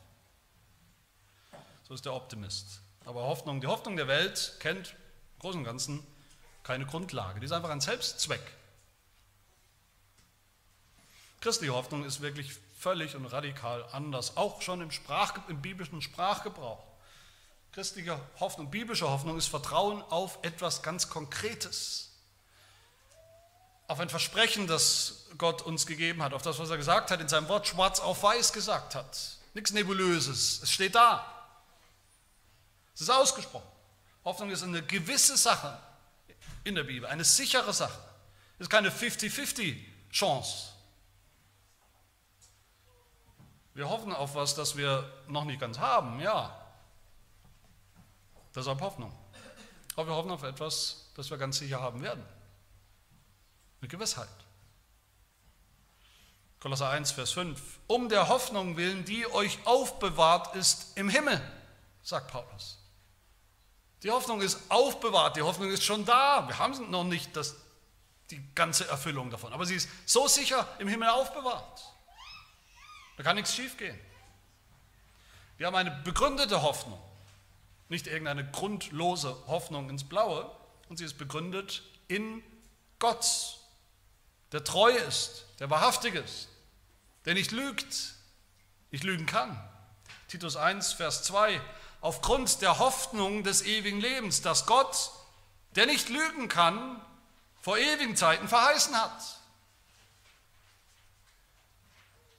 So 1.88 1.94
ist 1.94 2.06
der 2.06 2.14
Optimist. 2.14 2.82
Aber 3.06 3.24
Hoffnung, 3.24 3.62
die 3.62 3.68
Hoffnung 3.68 3.96
der 3.96 4.08
Welt 4.08 4.56
kennt 4.60 4.90
im 4.90 5.40
Großen 5.40 5.60
und 5.60 5.66
Ganzen 5.66 6.06
keine 6.64 6.86
Grundlage. 6.86 7.40
Die 7.40 7.46
ist 7.46 7.54
einfach 7.54 7.70
ein 7.70 7.80
Selbstzweck. 7.80 8.42
Christliche 11.40 11.74
Hoffnung 11.74 12.04
ist 12.04 12.20
wirklich 12.22 12.54
völlig 12.78 13.16
und 13.16 13.26
radikal 13.28 13.86
anders, 13.94 14.36
auch 14.36 14.62
schon 14.62 14.82
im, 14.82 14.92
Sprach, 14.92 15.48
im 15.48 15.62
biblischen 15.62 16.02
Sprachgebrauch. 16.02 16.84
Christliche 17.72 18.20
Hoffnung, 18.40 18.70
biblische 18.70 19.10
Hoffnung 19.10 19.38
ist 19.38 19.48
Vertrauen 19.48 20.02
auf 20.10 20.40
etwas 20.42 20.82
ganz 20.82 21.10
Konkretes 21.10 22.08
auf 23.88 24.02
ein 24.02 24.10
Versprechen, 24.10 24.68
das 24.68 25.28
Gott 25.38 25.62
uns 25.62 25.86
gegeben 25.86 26.22
hat, 26.22 26.34
auf 26.34 26.42
das, 26.42 26.60
was 26.60 26.70
er 26.70 26.78
gesagt 26.78 27.10
hat, 27.10 27.22
in 27.22 27.30
seinem 27.30 27.48
Wort 27.48 27.68
schwarz 27.68 28.02
auf 28.02 28.22
weiß 28.22 28.52
gesagt 28.52 28.96
hat. 28.96 29.38
Nichts 29.54 29.72
Nebulöses, 29.72 30.62
es 30.62 30.70
steht 30.70 30.96
da. 30.96 31.37
Es 32.98 33.02
ist 33.02 33.12
ausgesprochen. 33.12 33.68
Hoffnung 34.26 34.50
ist 34.50 34.64
eine 34.64 34.82
gewisse 34.82 35.38
Sache 35.38 35.78
in 36.64 36.74
der 36.74 36.84
Bibel, 36.84 37.08
eine 37.08 37.24
sichere 37.24 37.72
Sache. 37.72 38.00
Es 38.56 38.62
ist 38.62 38.70
keine 38.72 38.90
50-50 38.90 39.78
Chance. 40.12 40.70
Wir 43.76 43.88
hoffen 43.88 44.12
auf 44.12 44.34
was, 44.34 44.56
das 44.56 44.76
wir 44.76 45.08
noch 45.28 45.46
nicht 45.46 45.60
ganz 45.60 45.78
haben, 45.78 46.20
ja. 46.20 46.60
Deshalb 48.56 48.82
Hoffnung. 48.82 49.14
Aber 49.96 50.08
wir 50.08 50.16
hoffen 50.16 50.32
auf 50.32 50.42
etwas, 50.42 51.12
das 51.16 51.30
wir 51.30 51.38
ganz 51.38 51.60
sicher 51.60 51.80
haben 51.80 52.02
werden. 52.02 52.26
Mit 53.80 53.92
Gewissheit. 53.92 54.28
Kolosser 56.60 56.90
1, 56.90 57.12
Vers 57.12 57.30
5. 57.34 57.62
Um 57.86 58.10
der 58.10 58.28
Hoffnung 58.28 58.76
willen, 58.76 59.06
die 59.06 59.32
euch 59.32 59.60
aufbewahrt 59.68 60.56
ist 60.56 60.98
im 60.98 61.10
Himmel, 61.10 61.40
sagt 62.02 62.32
Paulus. 62.32 62.80
Die 64.04 64.12
Hoffnung 64.12 64.42
ist 64.42 64.60
aufbewahrt, 64.70 65.38
die 65.38 65.42
Hoffnung 65.42 65.72
ist 65.72 65.84
schon 65.84 66.06
da. 66.06 66.48
Wir 66.48 66.60
haben 66.60 66.92
noch 66.92 67.04
nicht 67.04 67.36
das, 67.36 67.56
die 68.30 68.42
ganze 68.54 68.88
Erfüllung 68.88 69.30
davon, 69.30 69.54
aber 69.54 69.66
sie 69.66 69.76
ist 69.76 69.90
so 70.06 70.28
sicher 70.28 70.68
im 70.80 70.88
Himmel 70.88 71.10
aufbewahrt. 71.10 71.82
Da 73.18 73.24
kann 73.24 73.36
nichts 73.36 73.56
schiefgehen. 73.56 74.00
Wir 75.58 75.68
haben 75.68 75.76
eine 75.76 75.92
begründete 75.92 76.62
Hoffnung, 76.62 77.02
nicht 77.90 78.06
irgendeine 78.06 78.50
grundlose 78.52 79.36
Hoffnung 79.48 79.90
ins 79.90 80.04
Blaue, 80.04 80.52
und 80.90 80.98
sie 80.98 81.06
ist 81.06 81.18
begründet 81.18 81.84
in 82.08 82.44
Gott 83.00 83.58
der 84.52 84.64
treu 84.64 84.92
ist, 84.92 85.46
der 85.60 85.70
wahrhaftig 85.70 86.16
ist, 86.16 86.48
der 87.26 87.34
nicht 87.34 87.52
lügt, 87.52 88.14
nicht 88.92 89.04
lügen 89.04 89.26
kann. 89.26 89.62
Titus 90.28 90.56
1, 90.56 90.94
Vers 90.94 91.24
2, 91.24 91.60
aufgrund 92.08 92.62
der 92.62 92.80
Hoffnung 92.80 93.44
des 93.44 93.64
ewigen 93.64 94.00
Lebens, 94.00 94.42
das 94.42 94.66
Gott, 94.66 95.12
der 95.76 95.88
nicht 95.88 96.08
lügen 96.08 96.48
kann, 96.48 97.06
vor 97.60 97.78
ewigen 97.78 98.16
Zeiten 98.16 98.48
verheißen 98.48 98.96
hat. 98.96 99.22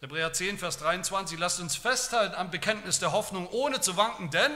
Hebräer 0.01 0.33
10, 0.33 0.57
Vers 0.57 0.79
23, 0.79 1.39
lasst 1.39 1.61
uns 1.61 1.77
festhalten 1.77 2.35
am 2.35 2.51
Bekenntnis 2.51 2.99
der 2.99 3.13
Hoffnung, 3.13 3.47
ohne 3.51 3.83
zu 3.83 3.99
wanken, 3.99 4.31
denn 4.31 4.53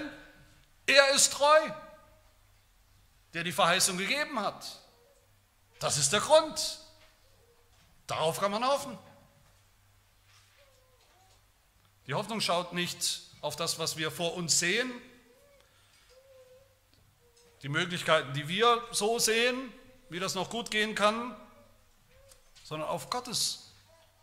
er 0.86 1.10
ist 1.10 1.34
treu, 1.34 1.60
der 3.34 3.44
die 3.44 3.52
Verheißung 3.52 3.98
gegeben 3.98 4.40
hat. 4.40 4.80
Das 5.78 5.98
ist 5.98 6.14
der 6.14 6.20
Grund. 6.20 6.78
Darauf 8.06 8.40
kann 8.40 8.50
man 8.50 8.64
hoffen. 8.64 8.98
Die 12.06 12.14
Hoffnung 12.14 12.40
schaut 12.40 12.72
nicht 12.72 13.30
auf 13.42 13.56
das, 13.56 13.78
was 13.78 13.98
wir 13.98 14.10
vor 14.10 14.34
uns 14.34 14.58
sehen, 14.58 14.90
die 17.62 17.68
Möglichkeiten, 17.68 18.32
die 18.32 18.48
wir 18.48 18.82
so 18.92 19.18
sehen, 19.18 19.72
wie 20.08 20.18
das 20.18 20.34
noch 20.34 20.48
gut 20.48 20.70
gehen 20.70 20.94
kann, 20.94 21.36
sondern 22.64 22.88
auf 22.88 23.10
Gottes 23.10 23.72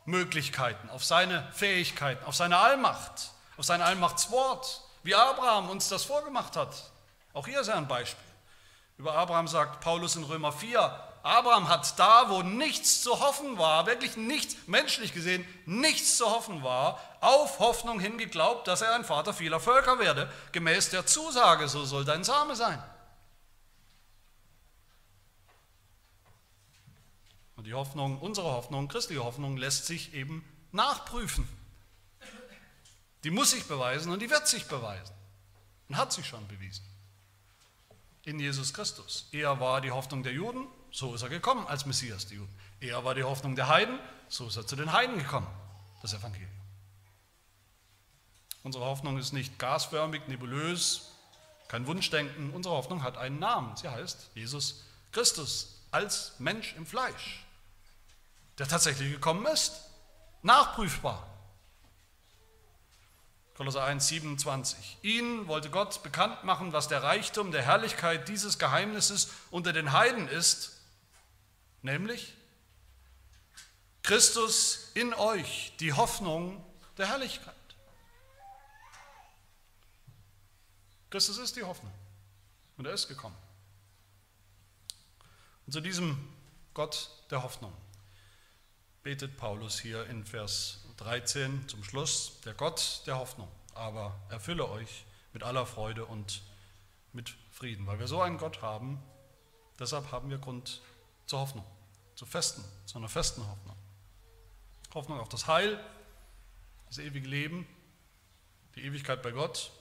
Möglichkeiten, 0.05 0.89
auf 0.89 1.05
seine 1.05 1.49
Fähigkeiten, 1.53 2.25
auf 2.25 2.35
seine 2.35 2.57
Allmacht, 2.57 3.31
auf 3.57 3.65
sein 3.65 3.81
Allmachtswort, 3.81 4.81
wie 5.03 5.15
Abraham 5.15 5.69
uns 5.69 5.89
das 5.89 6.03
vorgemacht 6.03 6.55
hat. 6.55 6.91
Auch 7.33 7.47
hier 7.47 7.61
ist 7.61 7.67
er 7.67 7.75
ein 7.75 7.87
Beispiel. 7.87 8.25
Über 8.97 9.13
Abraham 9.13 9.47
sagt 9.47 9.81
Paulus 9.81 10.15
in 10.15 10.23
Römer 10.23 10.51
4, 10.51 11.08
Abraham 11.23 11.67
hat 11.67 11.99
da, 11.99 12.29
wo 12.29 12.43
nichts 12.43 13.01
zu 13.01 13.19
hoffen 13.19 13.57
war, 13.57 13.85
wirklich 13.85 14.15
nichts, 14.15 14.55
menschlich 14.67 15.13
gesehen, 15.13 15.45
nichts 15.65 16.17
zu 16.17 16.25
hoffen 16.25 16.63
war, 16.63 16.99
auf 17.19 17.59
Hoffnung 17.59 17.99
hin 17.99 18.17
geglaubt, 18.17 18.67
dass 18.67 18.81
er 18.81 18.95
ein 18.95 19.03
Vater 19.03 19.33
vieler 19.33 19.59
Völker 19.59 19.99
werde, 19.99 20.31
gemäß 20.51 20.89
der 20.89 21.05
Zusage, 21.05 21.67
so 21.67 21.83
soll 21.83 22.05
dein 22.05 22.23
Same 22.23 22.55
sein. 22.55 22.81
Und 27.57 27.65
die 27.65 27.73
Hoffnung, 27.73 28.19
unsere 28.19 28.47
Hoffnung, 28.47 28.87
christliche 28.87 29.21
Hoffnung, 29.21 29.57
lässt 29.57 29.85
sich 29.85 30.13
eben 30.13 30.45
nachprüfen. 30.71 31.45
Die 33.25 33.31
muss 33.31 33.51
sich 33.51 33.65
beweisen 33.65 34.13
und 34.13 34.21
die 34.21 34.29
wird 34.29 34.47
sich 34.47 34.65
beweisen. 34.67 35.13
Und 35.89 35.97
hat 35.97 36.13
sich 36.13 36.25
schon 36.25 36.47
bewiesen. 36.47 36.85
In 38.23 38.39
Jesus 38.39 38.73
Christus. 38.73 39.27
Er 39.33 39.59
war 39.59 39.81
die 39.81 39.91
Hoffnung 39.91 40.23
der 40.23 40.31
Juden, 40.31 40.67
so 40.91 41.13
ist 41.13 41.21
er 41.21 41.29
gekommen 41.29 41.65
als 41.67 41.85
Messias, 41.85 42.27
die 42.27 42.35
Juden. 42.35 42.53
Er 42.79 43.03
war 43.03 43.15
die 43.15 43.23
Hoffnung 43.23 43.55
der 43.55 43.67
Heiden, 43.67 43.99
so 44.27 44.47
ist 44.47 44.57
er 44.57 44.65
zu 44.65 44.75
den 44.75 44.91
Heiden 44.91 45.17
gekommen, 45.17 45.47
das 46.01 46.13
Evangelium. 46.13 46.49
Unsere 48.63 48.85
Hoffnung 48.85 49.17
ist 49.17 49.33
nicht 49.33 49.57
gasförmig, 49.57 50.27
nebulös, 50.27 51.11
kein 51.69 51.87
Wunschdenken. 51.87 52.51
Unsere 52.51 52.75
Hoffnung 52.75 53.03
hat 53.03 53.17
einen 53.17 53.39
Namen. 53.39 53.75
Sie 53.77 53.87
heißt 53.87 54.31
Jesus 54.33 54.83
Christus 55.11 55.81
als 55.91 56.33
Mensch 56.39 56.73
im 56.75 56.85
Fleisch, 56.85 57.45
der 58.57 58.67
tatsächlich 58.67 59.13
gekommen 59.13 59.45
ist. 59.45 59.73
Nachprüfbar. 60.41 61.25
Kolosser 63.55 63.83
1, 63.83 64.07
27. 64.07 64.97
Ihn 65.01 65.47
wollte 65.47 65.69
Gott 65.69 66.01
bekannt 66.01 66.43
machen, 66.43 66.71
was 66.71 66.87
der 66.87 67.03
Reichtum 67.03 67.51
der 67.51 67.61
Herrlichkeit 67.61 68.29
dieses 68.29 68.57
Geheimnisses 68.57 69.31
unter 69.51 69.73
den 69.73 69.91
Heiden 69.91 70.29
ist, 70.29 70.78
Nämlich 71.81 72.33
Christus 74.03 74.91
in 74.95 75.13
euch, 75.13 75.73
die 75.79 75.93
Hoffnung 75.93 76.63
der 76.97 77.07
Herrlichkeit. 77.07 77.55
Christus 81.09 81.37
ist 81.37 81.55
die 81.55 81.63
Hoffnung 81.63 81.93
und 82.77 82.85
er 82.85 82.93
ist 82.93 83.07
gekommen. 83.07 83.37
Und 85.65 85.73
zu 85.73 85.81
diesem 85.81 86.17
Gott 86.73 87.09
der 87.29 87.43
Hoffnung, 87.43 87.73
betet 89.03 89.37
Paulus 89.37 89.79
hier 89.79 90.05
in 90.07 90.25
Vers 90.25 90.85
13 90.97 91.67
zum 91.67 91.83
Schluss, 91.83 92.41
der 92.45 92.53
Gott 92.53 93.01
der 93.05 93.17
Hoffnung, 93.17 93.49
aber 93.73 94.19
erfülle 94.29 94.69
euch 94.69 95.05
mit 95.33 95.43
aller 95.43 95.65
Freude 95.65 96.05
und 96.05 96.41
mit 97.13 97.35
Frieden, 97.51 97.87
weil 97.87 97.99
wir 97.99 98.07
so 98.07 98.21
einen 98.21 98.37
Gott 98.37 98.61
haben, 98.61 99.01
deshalb 99.79 100.11
haben 100.11 100.29
wir 100.29 100.37
Grund 100.37 100.81
zur 101.29 101.41
Hoffnung, 101.41 101.65
zur 102.15 102.27
festen, 102.27 102.65
zu 102.87 102.97
einer 102.97 103.07
festen 103.07 103.47
Hoffnung. 103.47 103.75
Hoffnung 104.95 105.19
auf 105.19 105.29
das 105.29 105.45
Heil, 105.45 105.79
das 106.87 106.97
ewige 106.97 107.27
Leben, 107.27 107.67
die 108.73 108.83
Ewigkeit 108.83 109.21
bei 109.21 109.29
Gott, 109.29 109.71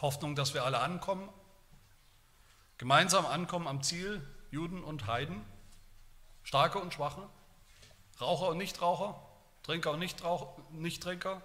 Hoffnung, 0.00 0.34
dass 0.34 0.54
wir 0.54 0.64
alle 0.64 0.78
ankommen, 0.78 1.28
gemeinsam 2.78 3.26
ankommen 3.26 3.68
am 3.68 3.82
Ziel, 3.82 4.26
Juden 4.50 4.82
und 4.82 5.06
Heiden, 5.06 5.44
Starke 6.44 6.78
und 6.78 6.94
Schwache, 6.94 7.28
Raucher 8.18 8.48
und 8.48 8.56
Nichtraucher, 8.56 9.20
Trinker 9.64 9.90
und 9.90 9.98
Nichttrinker, 9.98 11.42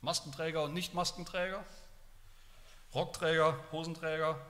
Maskenträger 0.00 0.62
und 0.62 0.72
Nicht-Maskenträger, 0.72 1.62
Rockträger, 2.94 3.58
Hosenträger, 3.72 4.40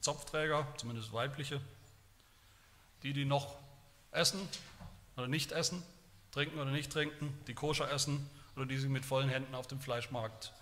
Zopfträger, 0.00 0.66
zumindest 0.76 1.14
weibliche, 1.14 1.62
die, 3.04 3.12
die 3.12 3.24
noch 3.24 3.56
essen 4.10 4.40
oder 5.16 5.28
nicht 5.28 5.52
essen, 5.52 5.82
trinken 6.32 6.58
oder 6.58 6.72
nicht 6.72 6.90
trinken, 6.90 7.32
die 7.46 7.54
koscher 7.54 7.90
essen 7.92 8.28
oder 8.56 8.66
die 8.66 8.78
sich 8.78 8.90
mit 8.90 9.04
vollen 9.04 9.28
Händen 9.28 9.54
auf 9.54 9.68
dem 9.68 9.80
Fleischmarkt 9.80 10.52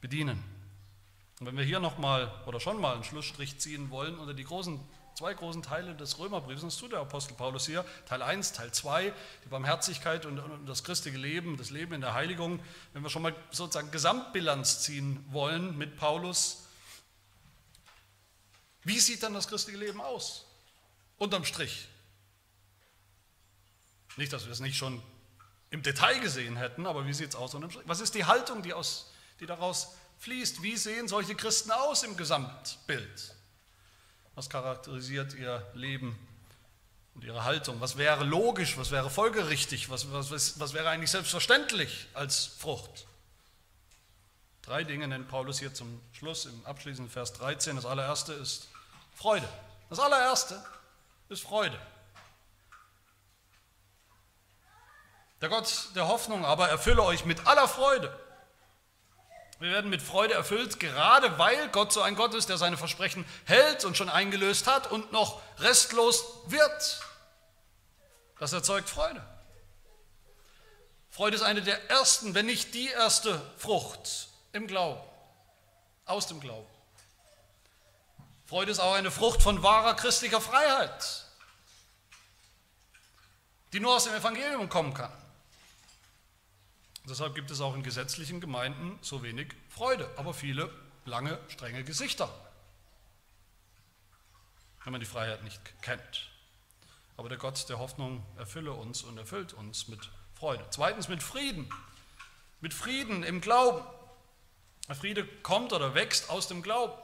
bedienen. 0.00 0.42
Und 1.38 1.46
wenn 1.46 1.56
wir 1.56 1.64
hier 1.64 1.78
nochmal 1.78 2.32
oder 2.46 2.58
schon 2.58 2.80
mal 2.80 2.94
einen 2.94 3.04
Schlussstrich 3.04 3.58
ziehen 3.58 3.90
wollen 3.90 4.18
unter 4.18 4.34
die 4.34 4.44
großen 4.44 4.80
zwei 5.20 5.34
großen 5.34 5.62
Teile 5.62 5.94
des 5.94 6.18
Römerbriefs, 6.18 6.62
das 6.62 6.78
tut 6.78 6.92
der 6.92 7.00
Apostel 7.00 7.34
Paulus 7.34 7.66
hier, 7.66 7.84
Teil 8.06 8.22
1, 8.22 8.54
Teil 8.54 8.72
2, 8.72 9.12
die 9.44 9.48
Barmherzigkeit 9.50 10.24
und, 10.24 10.38
und 10.38 10.66
das 10.66 10.82
christliche 10.82 11.18
Leben, 11.18 11.58
das 11.58 11.68
Leben 11.68 11.92
in 11.92 12.00
der 12.00 12.14
Heiligung. 12.14 12.58
Wenn 12.94 13.02
wir 13.02 13.10
schon 13.10 13.20
mal 13.20 13.34
sozusagen 13.50 13.90
Gesamtbilanz 13.90 14.80
ziehen 14.80 15.22
wollen 15.30 15.76
mit 15.76 15.98
Paulus, 15.98 16.64
wie 18.82 18.98
sieht 18.98 19.22
dann 19.22 19.34
das 19.34 19.46
christliche 19.46 19.78
Leben 19.78 20.00
aus? 20.00 20.46
Unterm 21.18 21.44
Strich. 21.44 21.86
Nicht, 24.20 24.34
dass 24.34 24.44
wir 24.44 24.52
es 24.52 24.60
nicht 24.60 24.76
schon 24.76 25.02
im 25.70 25.82
Detail 25.82 26.20
gesehen 26.20 26.58
hätten, 26.58 26.86
aber 26.86 27.06
wie 27.06 27.14
sieht 27.14 27.30
es 27.30 27.36
aus? 27.36 27.56
Was 27.86 28.00
ist 28.00 28.14
die 28.14 28.26
Haltung, 28.26 28.62
die, 28.62 28.74
aus, 28.74 29.10
die 29.40 29.46
daraus 29.46 29.94
fließt? 30.18 30.62
Wie 30.62 30.76
sehen 30.76 31.08
solche 31.08 31.34
Christen 31.34 31.70
aus 31.70 32.02
im 32.02 32.18
Gesamtbild? 32.18 33.34
Was 34.34 34.50
charakterisiert 34.50 35.32
ihr 35.32 35.66
Leben 35.72 36.18
und 37.14 37.24
ihre 37.24 37.44
Haltung? 37.44 37.80
Was 37.80 37.96
wäre 37.96 38.24
logisch, 38.24 38.76
was 38.76 38.90
wäre 38.90 39.08
folgerichtig, 39.08 39.88
was, 39.88 40.12
was, 40.12 40.60
was 40.60 40.74
wäre 40.74 40.90
eigentlich 40.90 41.12
selbstverständlich 41.12 42.06
als 42.12 42.44
Frucht? 42.44 43.06
Drei 44.60 44.84
Dinge 44.84 45.08
nennt 45.08 45.28
Paulus 45.28 45.60
hier 45.60 45.72
zum 45.72 45.98
Schluss 46.12 46.44
im 46.44 46.66
abschließenden 46.66 47.10
Vers 47.10 47.32
13. 47.32 47.76
Das 47.76 47.86
allererste 47.86 48.34
ist 48.34 48.68
Freude. 49.14 49.48
Das 49.88 49.98
allererste 49.98 50.62
ist 51.30 51.40
Freude. 51.40 51.80
Der 55.40 55.48
Gott 55.48 55.88
der 55.94 56.08
Hoffnung 56.08 56.44
aber 56.44 56.68
erfülle 56.68 57.02
euch 57.02 57.24
mit 57.24 57.46
aller 57.46 57.68
Freude 57.68 58.14
wir 59.60 59.72
werden 59.72 59.90
mit 59.90 60.00
Freude 60.00 60.32
erfüllt, 60.32 60.80
gerade 60.80 61.38
weil 61.38 61.68
Gott 61.68 61.92
so 61.92 62.00
ein 62.00 62.16
Gott 62.16 62.32
ist, 62.32 62.48
der 62.48 62.56
seine 62.56 62.78
Versprechen 62.78 63.26
hält 63.44 63.84
und 63.84 63.94
schon 63.94 64.08
eingelöst 64.08 64.66
hat 64.66 64.90
und 64.90 65.12
noch 65.12 65.42
restlos 65.58 66.24
wird. 66.46 67.00
Das 68.38 68.54
erzeugt 68.54 68.88
Freude. 68.88 69.22
Freude 71.10 71.36
ist 71.36 71.42
eine 71.42 71.60
der 71.60 71.90
ersten, 71.90 72.34
wenn 72.34 72.46
nicht 72.46 72.72
die 72.72 72.88
erste 72.88 73.38
Frucht 73.58 74.28
im 74.52 74.66
Glauben, 74.66 75.02
aus 76.06 76.26
dem 76.26 76.40
Glauben. 76.40 76.66
Freude 78.46 78.72
ist 78.72 78.80
auch 78.80 78.94
eine 78.94 79.10
Frucht 79.10 79.42
von 79.42 79.62
wahrer 79.62 79.94
christlicher 79.94 80.40
Freiheit, 80.40 81.26
die 83.74 83.80
nur 83.80 83.94
aus 83.94 84.04
dem 84.04 84.14
Evangelium 84.14 84.70
kommen 84.70 84.94
kann. 84.94 85.12
Deshalb 87.08 87.34
gibt 87.34 87.50
es 87.50 87.60
auch 87.60 87.74
in 87.74 87.82
gesetzlichen 87.82 88.40
Gemeinden 88.40 88.98
so 89.00 89.22
wenig 89.22 89.54
Freude, 89.68 90.08
aber 90.16 90.34
viele 90.34 90.70
lange, 91.04 91.38
strenge 91.48 91.82
Gesichter, 91.82 92.28
wenn 94.84 94.92
man 94.92 95.00
die 95.00 95.06
Freiheit 95.06 95.42
nicht 95.42 95.60
kennt. 95.82 96.30
Aber 97.16 97.28
der 97.28 97.38
Gott 97.38 97.68
der 97.68 97.78
Hoffnung 97.78 98.24
erfülle 98.36 98.72
uns 98.72 99.02
und 99.02 99.18
erfüllt 99.18 99.52
uns 99.52 99.88
mit 99.88 100.08
Freude. 100.34 100.64
Zweitens 100.70 101.08
mit 101.08 101.22
Frieden, 101.22 101.68
mit 102.60 102.72
Frieden 102.72 103.22
im 103.22 103.40
Glauben. 103.40 103.84
Der 104.88 104.94
Friede 104.94 105.26
kommt 105.42 105.72
oder 105.72 105.94
wächst 105.94 106.30
aus 106.30 106.48
dem 106.48 106.62
Glauben. 106.62 106.94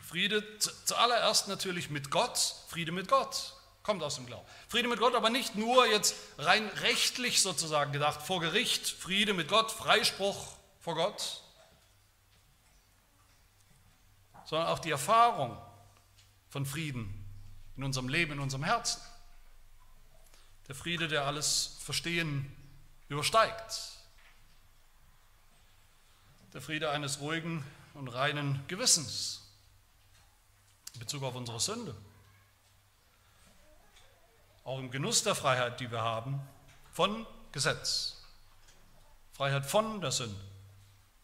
Friede 0.00 0.44
zuallererst 0.58 1.48
natürlich 1.48 1.90
mit 1.90 2.10
Gott, 2.10 2.56
Friede 2.68 2.92
mit 2.92 3.08
Gott 3.08 3.54
kommt 3.82 4.02
aus 4.02 4.16
dem 4.16 4.26
Glauben. 4.26 4.46
Friede 4.68 4.88
mit 4.88 4.98
Gott, 4.98 5.14
aber 5.14 5.30
nicht 5.30 5.54
nur 5.54 5.86
jetzt 5.86 6.14
rein 6.38 6.66
rechtlich 6.68 7.42
sozusagen 7.42 7.92
gedacht, 7.92 8.22
vor 8.22 8.40
Gericht, 8.40 8.86
Friede 8.86 9.32
mit 9.32 9.48
Gott, 9.48 9.70
Freispruch 9.70 10.56
vor 10.80 10.94
Gott, 10.94 11.42
sondern 14.44 14.68
auch 14.68 14.78
die 14.78 14.90
Erfahrung 14.90 15.56
von 16.48 16.66
Frieden 16.66 17.24
in 17.76 17.84
unserem 17.84 18.08
Leben, 18.08 18.32
in 18.32 18.40
unserem 18.40 18.64
Herzen. 18.64 19.00
Der 20.68 20.74
Friede, 20.74 21.08
der 21.08 21.24
alles 21.24 21.78
Verstehen 21.80 22.54
übersteigt. 23.08 23.98
Der 26.52 26.60
Friede 26.60 26.90
eines 26.90 27.20
ruhigen 27.20 27.64
und 27.94 28.08
reinen 28.08 28.62
Gewissens 28.68 29.42
in 30.94 31.00
Bezug 31.00 31.22
auf 31.22 31.34
unsere 31.34 31.60
Sünde 31.60 31.94
auch 34.70 34.78
im 34.78 34.92
Genuss 34.92 35.24
der 35.24 35.34
Freiheit, 35.34 35.80
die 35.80 35.90
wir 35.90 36.00
haben, 36.00 36.40
von 36.92 37.26
Gesetz. 37.50 38.22
Freiheit 39.32 39.66
von 39.66 40.00
der 40.00 40.12
Sünde. 40.12 40.40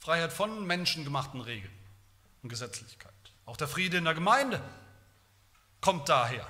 Freiheit 0.01 0.33
von 0.33 0.67
menschengemachten 0.67 1.41
Regeln 1.41 1.73
und 2.43 2.49
Gesetzlichkeit. 2.49 3.13
Auch 3.45 3.57
der 3.57 3.69
Friede 3.69 3.99
in 3.99 4.05
der 4.05 4.15
Gemeinde 4.15 4.61
kommt 5.81 6.09
daher, 6.09 6.45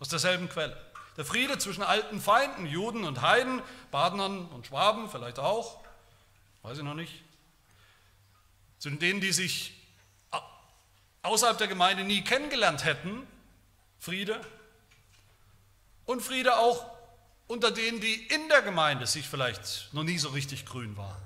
aus 0.00 0.08
derselben 0.08 0.48
Quelle. 0.48 0.74
Der 1.18 1.26
Friede 1.26 1.58
zwischen 1.58 1.82
alten 1.82 2.18
Feinden, 2.18 2.64
Juden 2.64 3.04
und 3.04 3.20
Heiden, 3.20 3.60
Badenern 3.90 4.46
und 4.46 4.66
Schwaben 4.66 5.10
vielleicht 5.10 5.38
auch, 5.38 5.84
weiß 6.62 6.78
ich 6.78 6.84
noch 6.84 6.94
nicht. 6.94 7.12
Zwischen 8.78 8.98
denen, 9.00 9.20
die 9.20 9.32
sich 9.32 9.74
außerhalb 11.20 11.58
der 11.58 11.68
Gemeinde 11.68 12.04
nie 12.04 12.22
kennengelernt 12.22 12.86
hätten, 12.86 13.26
Friede 13.98 14.40
und 16.08 16.22
Friede 16.22 16.56
auch 16.56 16.90
unter 17.48 17.70
denen, 17.70 18.00
die 18.00 18.14
in 18.28 18.48
der 18.48 18.62
Gemeinde 18.62 19.06
sich 19.06 19.28
vielleicht 19.28 19.92
noch 19.92 20.04
nie 20.04 20.16
so 20.16 20.30
richtig 20.30 20.64
grün 20.64 20.96
waren. 20.96 21.22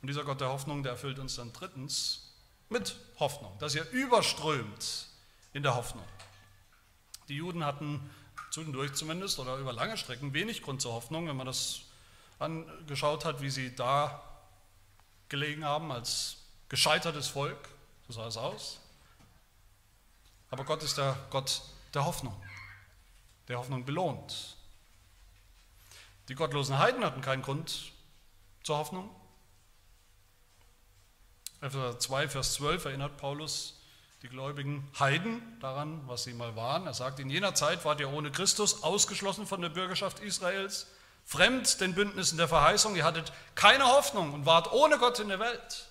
Und 0.00 0.08
dieser 0.08 0.24
Gott 0.24 0.40
der 0.40 0.48
Hoffnung, 0.48 0.82
der 0.82 0.92
erfüllt 0.92 1.20
uns 1.20 1.36
dann 1.36 1.52
drittens 1.52 2.34
mit 2.68 2.96
Hoffnung, 3.20 3.56
dass 3.60 3.76
ihr 3.76 3.88
überströmt 3.90 5.06
in 5.52 5.62
der 5.62 5.76
Hoffnung. 5.76 6.04
Die 7.28 7.36
Juden 7.36 7.64
hatten 7.64 8.10
zwischendurch 8.50 8.94
zumindest 8.94 9.38
oder 9.38 9.56
über 9.58 9.72
lange 9.72 9.96
Strecken 9.96 10.34
wenig 10.34 10.62
Grund 10.62 10.82
zur 10.82 10.94
Hoffnung, 10.94 11.28
wenn 11.28 11.36
man 11.36 11.46
das 11.46 11.82
angeschaut 12.40 13.24
hat, 13.24 13.40
wie 13.42 13.50
sie 13.50 13.76
da 13.76 14.20
gelegen 15.28 15.64
haben 15.64 15.92
als 15.92 16.38
gescheitertes 16.68 17.28
Volk, 17.28 17.68
so 18.08 18.14
sah 18.14 18.26
es 18.26 18.36
aus. 18.36 18.80
Aber 20.50 20.64
Gott 20.64 20.82
ist 20.82 20.98
der 20.98 21.16
Gott 21.30 21.62
der 21.94 22.04
Hoffnung, 22.04 22.34
der 23.48 23.58
Hoffnung 23.58 23.84
belohnt. 23.84 24.56
Die 26.28 26.34
gottlosen 26.34 26.78
Heiden 26.78 27.04
hatten 27.04 27.20
keinen 27.20 27.42
Grund 27.42 27.92
zur 28.62 28.78
Hoffnung. 28.78 29.10
Epheser 31.60 31.98
2, 31.98 32.28
Vers 32.28 32.54
12 32.54 32.84
erinnert 32.86 33.16
Paulus 33.16 33.78
die 34.22 34.28
gläubigen 34.28 34.88
Heiden 34.98 35.42
daran, 35.60 36.06
was 36.06 36.24
sie 36.24 36.32
mal 36.32 36.54
waren. 36.54 36.86
Er 36.86 36.94
sagt, 36.94 37.18
in 37.18 37.28
jener 37.28 37.54
Zeit 37.54 37.84
wart 37.84 38.00
ihr 38.00 38.10
ohne 38.10 38.30
Christus 38.30 38.84
ausgeschlossen 38.84 39.46
von 39.46 39.60
der 39.60 39.68
Bürgerschaft 39.68 40.20
Israels, 40.20 40.86
fremd 41.24 41.80
den 41.80 41.94
Bündnissen 41.94 42.38
der 42.38 42.48
Verheißung, 42.48 42.94
ihr 42.94 43.04
hattet 43.04 43.32
keine 43.54 43.84
Hoffnung 43.84 44.32
und 44.32 44.46
wart 44.46 44.72
ohne 44.72 44.98
Gott 44.98 45.18
in 45.18 45.28
der 45.28 45.40
Welt. 45.40 45.88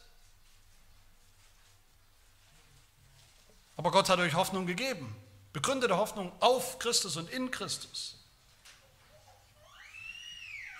Aber 3.75 3.91
Gott 3.91 4.09
hat 4.09 4.19
euch 4.19 4.33
Hoffnung 4.33 4.65
gegeben. 4.65 5.15
Begründete 5.53 5.97
Hoffnung 5.97 6.31
auf 6.39 6.79
Christus 6.79 7.17
und 7.17 7.29
in 7.29 7.51
Christus. 7.51 8.17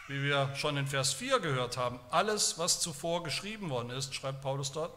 Wie 0.08 0.24
wir 0.24 0.54
schon 0.56 0.78
in 0.78 0.88
Vers 0.88 1.14
4 1.14 1.40
gehört 1.40 1.78
haben, 1.78 2.00
alles, 2.10 2.58
was 2.58 2.80
zuvor 2.80 3.24
geschrieben 3.24 3.70
worden 3.70 3.92
ist, 3.92 4.14
schreibt 4.14 4.42
Paulus 4.42 4.72
dort, 4.72 4.94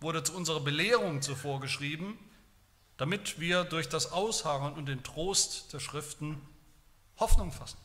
wurde 0.00 0.22
zu 0.22 0.34
unserer 0.34 0.60
Belehrung 0.60 1.22
zuvor 1.22 1.60
geschrieben, 1.60 2.18
damit 2.96 3.40
wir 3.40 3.64
durch 3.64 3.88
das 3.88 4.12
Ausharren 4.12 4.74
und 4.74 4.86
den 4.86 5.02
Trost 5.02 5.72
der 5.72 5.80
Schriften 5.80 6.40
Hoffnung 7.18 7.52
fassen. 7.52 7.78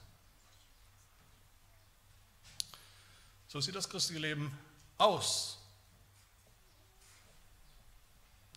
So 3.48 3.60
sieht 3.60 3.76
das 3.76 3.90
christliche 3.90 4.22
Leben 4.22 4.58
aus. 4.98 5.61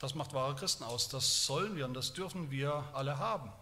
Das 0.01 0.14
macht 0.14 0.32
wahre 0.32 0.55
Christen 0.55 0.84
aus. 0.84 1.09
Das 1.09 1.47
sollen 1.47 1.76
wir 1.76 1.84
und 1.84 1.95
das 1.95 2.12
dürfen 2.12 2.51
wir 2.51 2.84
alle 2.92 3.18
haben. 3.18 3.53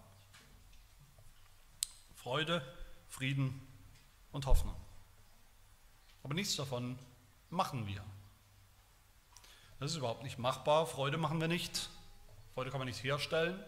Freude, 2.16 2.62
Frieden 3.08 3.60
und 4.32 4.46
Hoffnung. 4.46 4.76
Aber 6.22 6.34
nichts 6.34 6.56
davon 6.56 6.98
machen 7.50 7.86
wir. 7.86 8.04
Das 9.80 9.90
ist 9.90 9.96
überhaupt 9.96 10.22
nicht 10.22 10.38
machbar. 10.38 10.86
Freude 10.86 11.16
machen 11.16 11.40
wir 11.40 11.48
nicht. 11.48 11.90
Freude 12.54 12.70
kann 12.70 12.78
man 12.78 12.86
nicht 12.86 13.02
herstellen. 13.02 13.62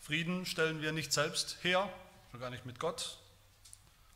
Frieden 0.00 0.46
stellen 0.46 0.82
wir 0.82 0.92
nicht 0.92 1.12
selbst 1.12 1.56
her, 1.64 1.88
schon 2.30 2.38
gar 2.38 2.50
nicht 2.50 2.66
mit 2.66 2.78
Gott. 2.78 3.18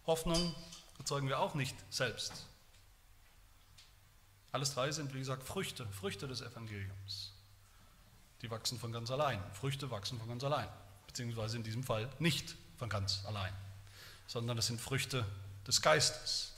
Hoffnung 0.06 0.54
erzeugen 0.98 1.28
wir 1.28 1.40
auch 1.40 1.54
nicht 1.54 1.74
selbst. 1.90 2.46
Alles 4.53 4.74
drei 4.74 4.90
sind, 4.90 5.14
wie 5.14 5.18
gesagt, 5.18 5.42
Früchte, 5.42 5.86
Früchte 5.86 6.26
des 6.26 6.40
Evangeliums. 6.40 7.32
Die 8.42 8.51
wachsen 8.51 8.78
von 8.78 8.92
ganz 8.92 9.11
allein. 9.11 9.42
Früchte 9.53 9.90
wachsen 9.90 10.18
von 10.18 10.28
ganz 10.28 10.42
allein. 10.44 10.68
Beziehungsweise 11.07 11.57
in 11.57 11.62
diesem 11.62 11.84
Fall 11.84 12.09
nicht 12.18 12.57
von 12.78 12.88
ganz 12.88 13.24
allein, 13.26 13.53
sondern 14.26 14.57
das 14.57 14.68
sind 14.68 14.80
Früchte 14.80 15.26
des 15.66 15.82
Geistes 15.82 16.51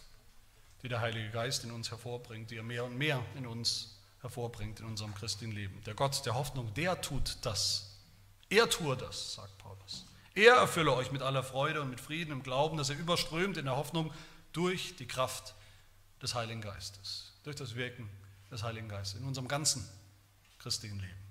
die 0.83 0.89
der 0.89 1.01
Heilige 1.01 1.31
Geist 1.31 1.65
in 1.65 1.71
uns 1.71 1.91
hervorbringt, 1.91 2.51
die 2.51 2.57
er 2.57 2.63
mehr 2.63 2.85
und 2.85 2.97
mehr 2.97 3.25
in 3.37 3.47
uns 3.47 3.97
hervorbringt 4.21 4.81
in 4.81 4.87
unserem 4.87 5.15
christlichen 5.15 5.53
Leben. 5.53 5.83
Der 5.85 5.95
Gott 5.95 6.25
der 6.27 6.35
Hoffnung, 6.35 6.73
der 6.75 7.01
tut 7.01 7.39
das. 7.43 7.99
Er 8.49 8.69
tue 8.69 8.97
das, 8.97 9.35
sagt 9.35 9.57
Paulus. 9.59 10.05
Er 10.35 10.55
erfülle 10.55 10.93
euch 10.93 11.13
mit 11.13 11.23
aller 11.23 11.43
Freude 11.43 11.81
und 11.81 11.91
mit 11.91 12.01
Frieden 12.01 12.33
im 12.33 12.43
Glauben, 12.43 12.77
dass 12.79 12.91
er 12.91 12.99
überströmt 12.99 13.57
in 13.57 13.67
der 13.67 13.77
Hoffnung 13.77 14.13
durch 14.53 14.97
die 14.97 15.07
Kraft 15.07 15.55
des 16.21 16.35
Heiligen 16.35 16.61
Geistes, 16.61 17.32
durch 17.45 17.57
das 17.57 17.75
Wirken 17.75 18.09
des 18.51 18.63
Heiligen 18.63 18.89
Geistes 18.89 19.21
in 19.21 19.27
unserem 19.27 19.49
ganzen 19.49 19.87
christlichen 20.59 21.01
Leben. 21.01 21.23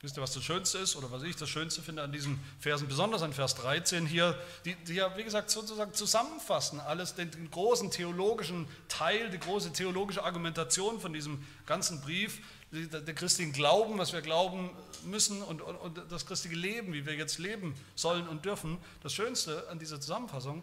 Wisst 0.00 0.16
ihr, 0.16 0.22
was 0.22 0.32
das 0.32 0.44
Schönste 0.44 0.78
ist 0.78 0.94
oder 0.94 1.10
was 1.10 1.24
ich 1.24 1.34
das 1.34 1.48
Schönste 1.48 1.82
finde 1.82 2.02
an 2.02 2.12
diesen 2.12 2.38
Versen, 2.60 2.86
besonders 2.86 3.22
an 3.22 3.32
Vers 3.32 3.56
13 3.56 4.06
hier, 4.06 4.40
die, 4.64 4.76
die 4.84 4.94
ja, 4.94 5.16
wie 5.16 5.24
gesagt, 5.24 5.50
sozusagen 5.50 5.92
zusammenfassen, 5.92 6.78
alles, 6.78 7.16
den, 7.16 7.32
den, 7.32 7.50
großen 7.50 7.90
theologischen 7.90 8.68
Teil, 8.86 9.28
die 9.30 9.38
große 9.38 9.72
theologische 9.72 10.22
Argumentation 10.22 11.00
von 11.00 11.12
diesem 11.12 11.44
ganzen 11.66 12.00
Brief, 12.00 12.40
der, 12.70 13.00
der 13.00 13.14
christlichen 13.14 13.52
Glauben, 13.52 13.98
was 13.98 14.12
wir 14.12 14.22
glauben 14.22 14.70
müssen 15.04 15.42
und, 15.42 15.62
und, 15.62 15.74
und 15.74 16.00
das 16.12 16.26
christliche 16.26 16.54
Leben, 16.54 16.92
wie 16.92 17.04
wir 17.04 17.14
jetzt 17.14 17.38
leben 17.38 17.74
sollen 17.96 18.28
und 18.28 18.44
dürfen. 18.44 18.78
Das 19.02 19.12
Schönste 19.12 19.68
an 19.68 19.80
dieser 19.80 20.00
Zusammenfassung 20.00 20.62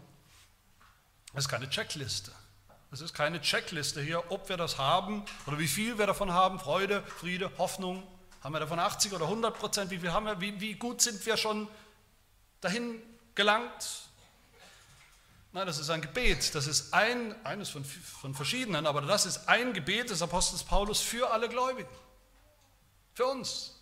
ist 1.34 1.50
keine 1.50 1.70
Checkliste. 1.70 2.32
Es 2.96 3.02
ist 3.02 3.14
keine 3.14 3.42
Checkliste 3.42 4.02
hier, 4.02 4.32
ob 4.32 4.48
wir 4.48 4.56
das 4.56 4.78
haben 4.78 5.26
oder 5.48 5.60
wie 5.60 5.68
viel 5.68 5.98
wir 5.98 6.08
davon 6.08 6.32
haben, 6.32 6.62
Freude, 6.62 7.04
Friede, 7.20 7.52
Hoffnung, 7.58 8.08
haben 8.42 8.54
wir 8.54 8.62
davon 8.62 8.80
80 8.80 9.12
oder 9.12 9.26
100 9.26 9.54
Prozent? 9.54 9.92
Wie, 9.92 9.98
viel 9.98 10.14
haben 10.14 10.26
wir, 10.26 10.40
wie, 10.40 10.62
wie 10.62 10.76
gut 10.76 11.02
sind 11.02 11.26
wir 11.26 11.36
schon 11.36 11.68
dahin 12.62 13.04
gelangt? 13.36 14.08
Nein, 15.52 15.68
das 15.68 15.78
ist 15.78 15.90
ein 15.90 16.00
Gebet. 16.00 16.56
Das 16.56 16.68
ist 16.68 16.94
ein, 16.94 17.36
eines 17.46 17.70
von, 17.70 17.84
von 17.84 18.34
verschiedenen, 18.34 18.88
aber 18.88 19.02
das 19.02 19.26
ist 19.26 19.50
ein 19.50 19.74
Gebet 19.74 20.10
des 20.10 20.22
Apostels 20.22 20.64
Paulus 20.64 21.02
für 21.02 21.30
alle 21.32 21.50
Gläubigen. 21.50 21.90
Für 23.14 23.26
uns. 23.26 23.76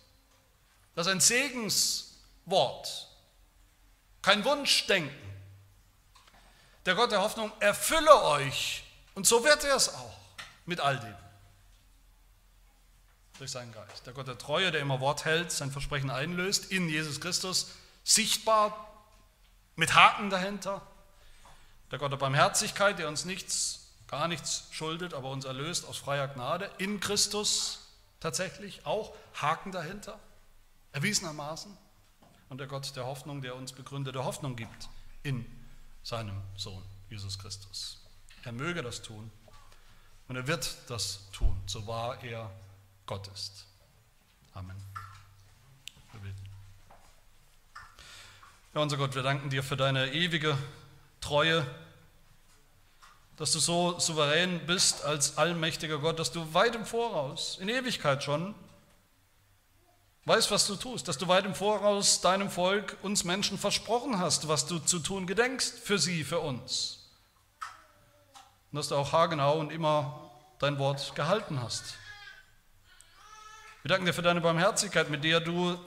Das 0.96 1.06
ist 1.06 1.12
ein 1.12 1.20
Segenswort. 1.20 3.10
Kein 4.22 4.44
Wunschdenken. 4.44 5.14
Der 6.84 6.96
Gott 6.96 7.12
der 7.12 7.22
Hoffnung 7.22 7.52
erfülle 7.60 8.20
euch. 8.24 8.83
Und 9.14 9.26
so 9.26 9.44
wird 9.44 9.64
er 9.64 9.76
es 9.76 9.88
auch 9.88 10.16
mit 10.66 10.80
all 10.80 10.98
dem 10.98 11.14
durch 13.38 13.50
seinen 13.50 13.72
Geist. 13.72 14.06
Der 14.06 14.12
Gott 14.12 14.28
der 14.28 14.38
Treue, 14.38 14.70
der 14.70 14.80
immer 14.80 15.00
Wort 15.00 15.24
hält, 15.24 15.50
sein 15.50 15.70
Versprechen 15.70 16.10
einlöst, 16.10 16.70
in 16.70 16.88
Jesus 16.88 17.20
Christus, 17.20 17.72
sichtbar, 18.04 18.90
mit 19.76 19.94
Haken 19.94 20.30
dahinter. 20.30 20.82
Der 21.90 21.98
Gott 21.98 22.12
der 22.12 22.16
Barmherzigkeit, 22.16 22.98
der 22.98 23.08
uns 23.08 23.24
nichts, 23.24 23.88
gar 24.06 24.28
nichts 24.28 24.68
schuldet, 24.70 25.14
aber 25.14 25.30
uns 25.30 25.44
erlöst 25.44 25.84
aus 25.86 25.98
freier 25.98 26.28
Gnade, 26.28 26.70
in 26.78 27.00
Christus 27.00 27.80
tatsächlich, 28.20 28.86
auch 28.86 29.14
Haken 29.34 29.72
dahinter, 29.72 30.18
erwiesenermaßen. 30.92 31.76
Und 32.48 32.58
der 32.58 32.68
Gott 32.68 32.94
der 32.94 33.06
Hoffnung, 33.06 33.42
der 33.42 33.56
uns 33.56 33.72
begründete 33.72 34.24
Hoffnung 34.24 34.54
gibt 34.54 34.88
in 35.22 35.44
seinem 36.04 36.40
Sohn 36.56 36.84
Jesus 37.10 37.38
Christus. 37.38 38.03
Er 38.44 38.52
möge 38.52 38.82
das 38.82 39.00
tun 39.00 39.30
und 40.28 40.36
er 40.36 40.46
wird 40.46 40.76
das 40.88 41.30
tun, 41.32 41.58
so 41.66 41.86
wahr 41.86 42.22
er 42.22 42.50
Gott 43.06 43.26
ist. 43.28 43.66
Amen. 44.52 44.76
Wir 46.12 46.20
beten. 46.20 46.44
Ja, 48.74 48.80
unser 48.80 48.98
Gott, 48.98 49.14
wir 49.14 49.22
danken 49.22 49.48
dir 49.48 49.62
für 49.62 49.76
deine 49.76 50.12
ewige 50.12 50.58
Treue, 51.22 51.66
dass 53.36 53.52
du 53.52 53.60
so 53.60 53.98
souverän 53.98 54.66
bist 54.66 55.04
als 55.04 55.38
allmächtiger 55.38 55.98
Gott, 55.98 56.18
dass 56.18 56.30
du 56.30 56.52
weit 56.52 56.74
im 56.74 56.84
Voraus, 56.84 57.58
in 57.58 57.70
Ewigkeit 57.70 58.22
schon, 58.22 58.54
weißt, 60.26 60.50
was 60.50 60.66
du 60.66 60.76
tust, 60.76 61.08
dass 61.08 61.16
du 61.16 61.28
weit 61.28 61.46
im 61.46 61.54
Voraus 61.54 62.20
deinem 62.20 62.50
Volk, 62.50 62.98
uns 63.02 63.24
Menschen 63.24 63.58
versprochen 63.58 64.18
hast, 64.18 64.48
was 64.48 64.66
du 64.66 64.78
zu 64.78 64.98
tun 64.98 65.26
gedenkst 65.26 65.78
für 65.78 65.98
sie, 65.98 66.24
für 66.24 66.40
uns. 66.40 67.03
Und 68.74 68.78
dass 68.78 68.88
du 68.88 68.96
auch 68.96 69.12
haargenau 69.12 69.60
und 69.60 69.70
immer 69.70 70.32
dein 70.58 70.80
Wort 70.80 71.14
gehalten 71.14 71.62
hast. 71.62 71.94
Wir 73.82 73.90
danken 73.90 74.04
dir 74.04 74.12
für 74.12 74.20
deine 74.20 74.40
Barmherzigkeit, 74.40 75.10
mit 75.10 75.22
der 75.22 75.38
du 75.38 75.78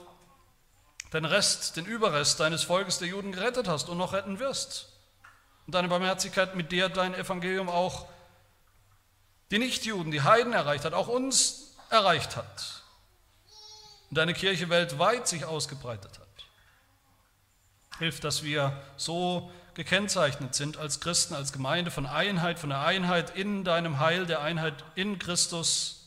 den 1.12 1.26
Rest, 1.26 1.76
den 1.76 1.84
Überrest 1.84 2.40
deines 2.40 2.62
Volkes 2.62 2.98
der 2.98 3.08
Juden 3.08 3.32
gerettet 3.32 3.68
hast 3.68 3.90
und 3.90 3.98
noch 3.98 4.14
retten 4.14 4.38
wirst. 4.38 4.88
Und 5.66 5.74
deine 5.74 5.88
Barmherzigkeit, 5.88 6.56
mit 6.56 6.72
der 6.72 6.88
dein 6.88 7.12
Evangelium 7.12 7.68
auch 7.68 8.06
die 9.50 9.58
Nichtjuden, 9.58 10.10
die 10.10 10.22
Heiden 10.22 10.54
erreicht 10.54 10.86
hat, 10.86 10.94
auch 10.94 11.08
uns 11.08 11.76
erreicht 11.90 12.36
hat. 12.36 12.84
Und 14.08 14.16
deine 14.16 14.32
Kirche 14.32 14.70
weltweit 14.70 15.28
sich 15.28 15.44
ausgebreitet 15.44 16.18
hat. 16.18 16.26
Hilf, 17.98 18.20
dass 18.20 18.42
wir 18.44 18.80
so 18.96 19.52
gekennzeichnet 19.78 20.54
sind 20.54 20.76
als 20.76 21.00
Christen, 21.00 21.34
als 21.34 21.54
Gemeinde 21.54 21.90
von 21.90 22.04
Einheit, 22.04 22.58
von 22.58 22.68
der 22.68 22.80
Einheit 22.80 23.34
in 23.34 23.64
deinem 23.64 23.98
Heil, 23.98 24.26
der 24.26 24.42
Einheit 24.42 24.84
in 24.94 25.18
Christus 25.18 25.98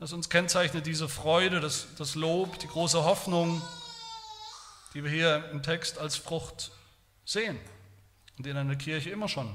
das 0.00 0.14
uns 0.14 0.30
kennzeichnet 0.30 0.86
diese 0.86 1.10
Freude, 1.10 1.60
das, 1.60 1.86
das 1.98 2.14
Lob, 2.14 2.58
die 2.58 2.66
große 2.66 3.04
Hoffnung, 3.04 3.60
die 4.94 5.04
wir 5.04 5.10
hier 5.10 5.50
im 5.50 5.62
Text 5.62 5.98
als 5.98 6.16
Frucht 6.16 6.70
sehen 7.26 7.58
und 8.38 8.46
die 8.46 8.50
eine 8.50 8.78
Kirche 8.78 9.10
immer 9.10 9.28
schon 9.28 9.54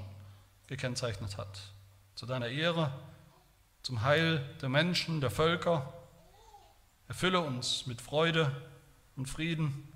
gekennzeichnet 0.68 1.38
hat. 1.38 1.74
Zu 2.14 2.28
deiner 2.28 2.48
Ehre, 2.48 2.94
zum 3.82 4.04
Heil 4.04 4.48
der 4.62 4.70
Menschen, 4.70 5.20
der 5.20 5.32
Völker. 5.32 5.92
Erfülle 7.08 7.42
uns 7.42 7.88
mit 7.88 8.00
Freude 8.00 8.52
und 9.16 9.28
Frieden, 9.28 9.92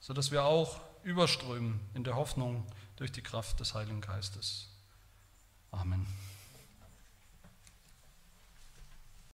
sodass 0.00 0.30
wir 0.30 0.44
auch 0.44 0.80
überströmen 1.06 1.78
in 1.94 2.02
der 2.02 2.16
Hoffnung 2.16 2.66
durch 2.96 3.12
die 3.12 3.22
Kraft 3.22 3.60
des 3.60 3.74
Heiligen 3.74 4.00
Geistes. 4.00 4.68
Amen. 5.70 6.04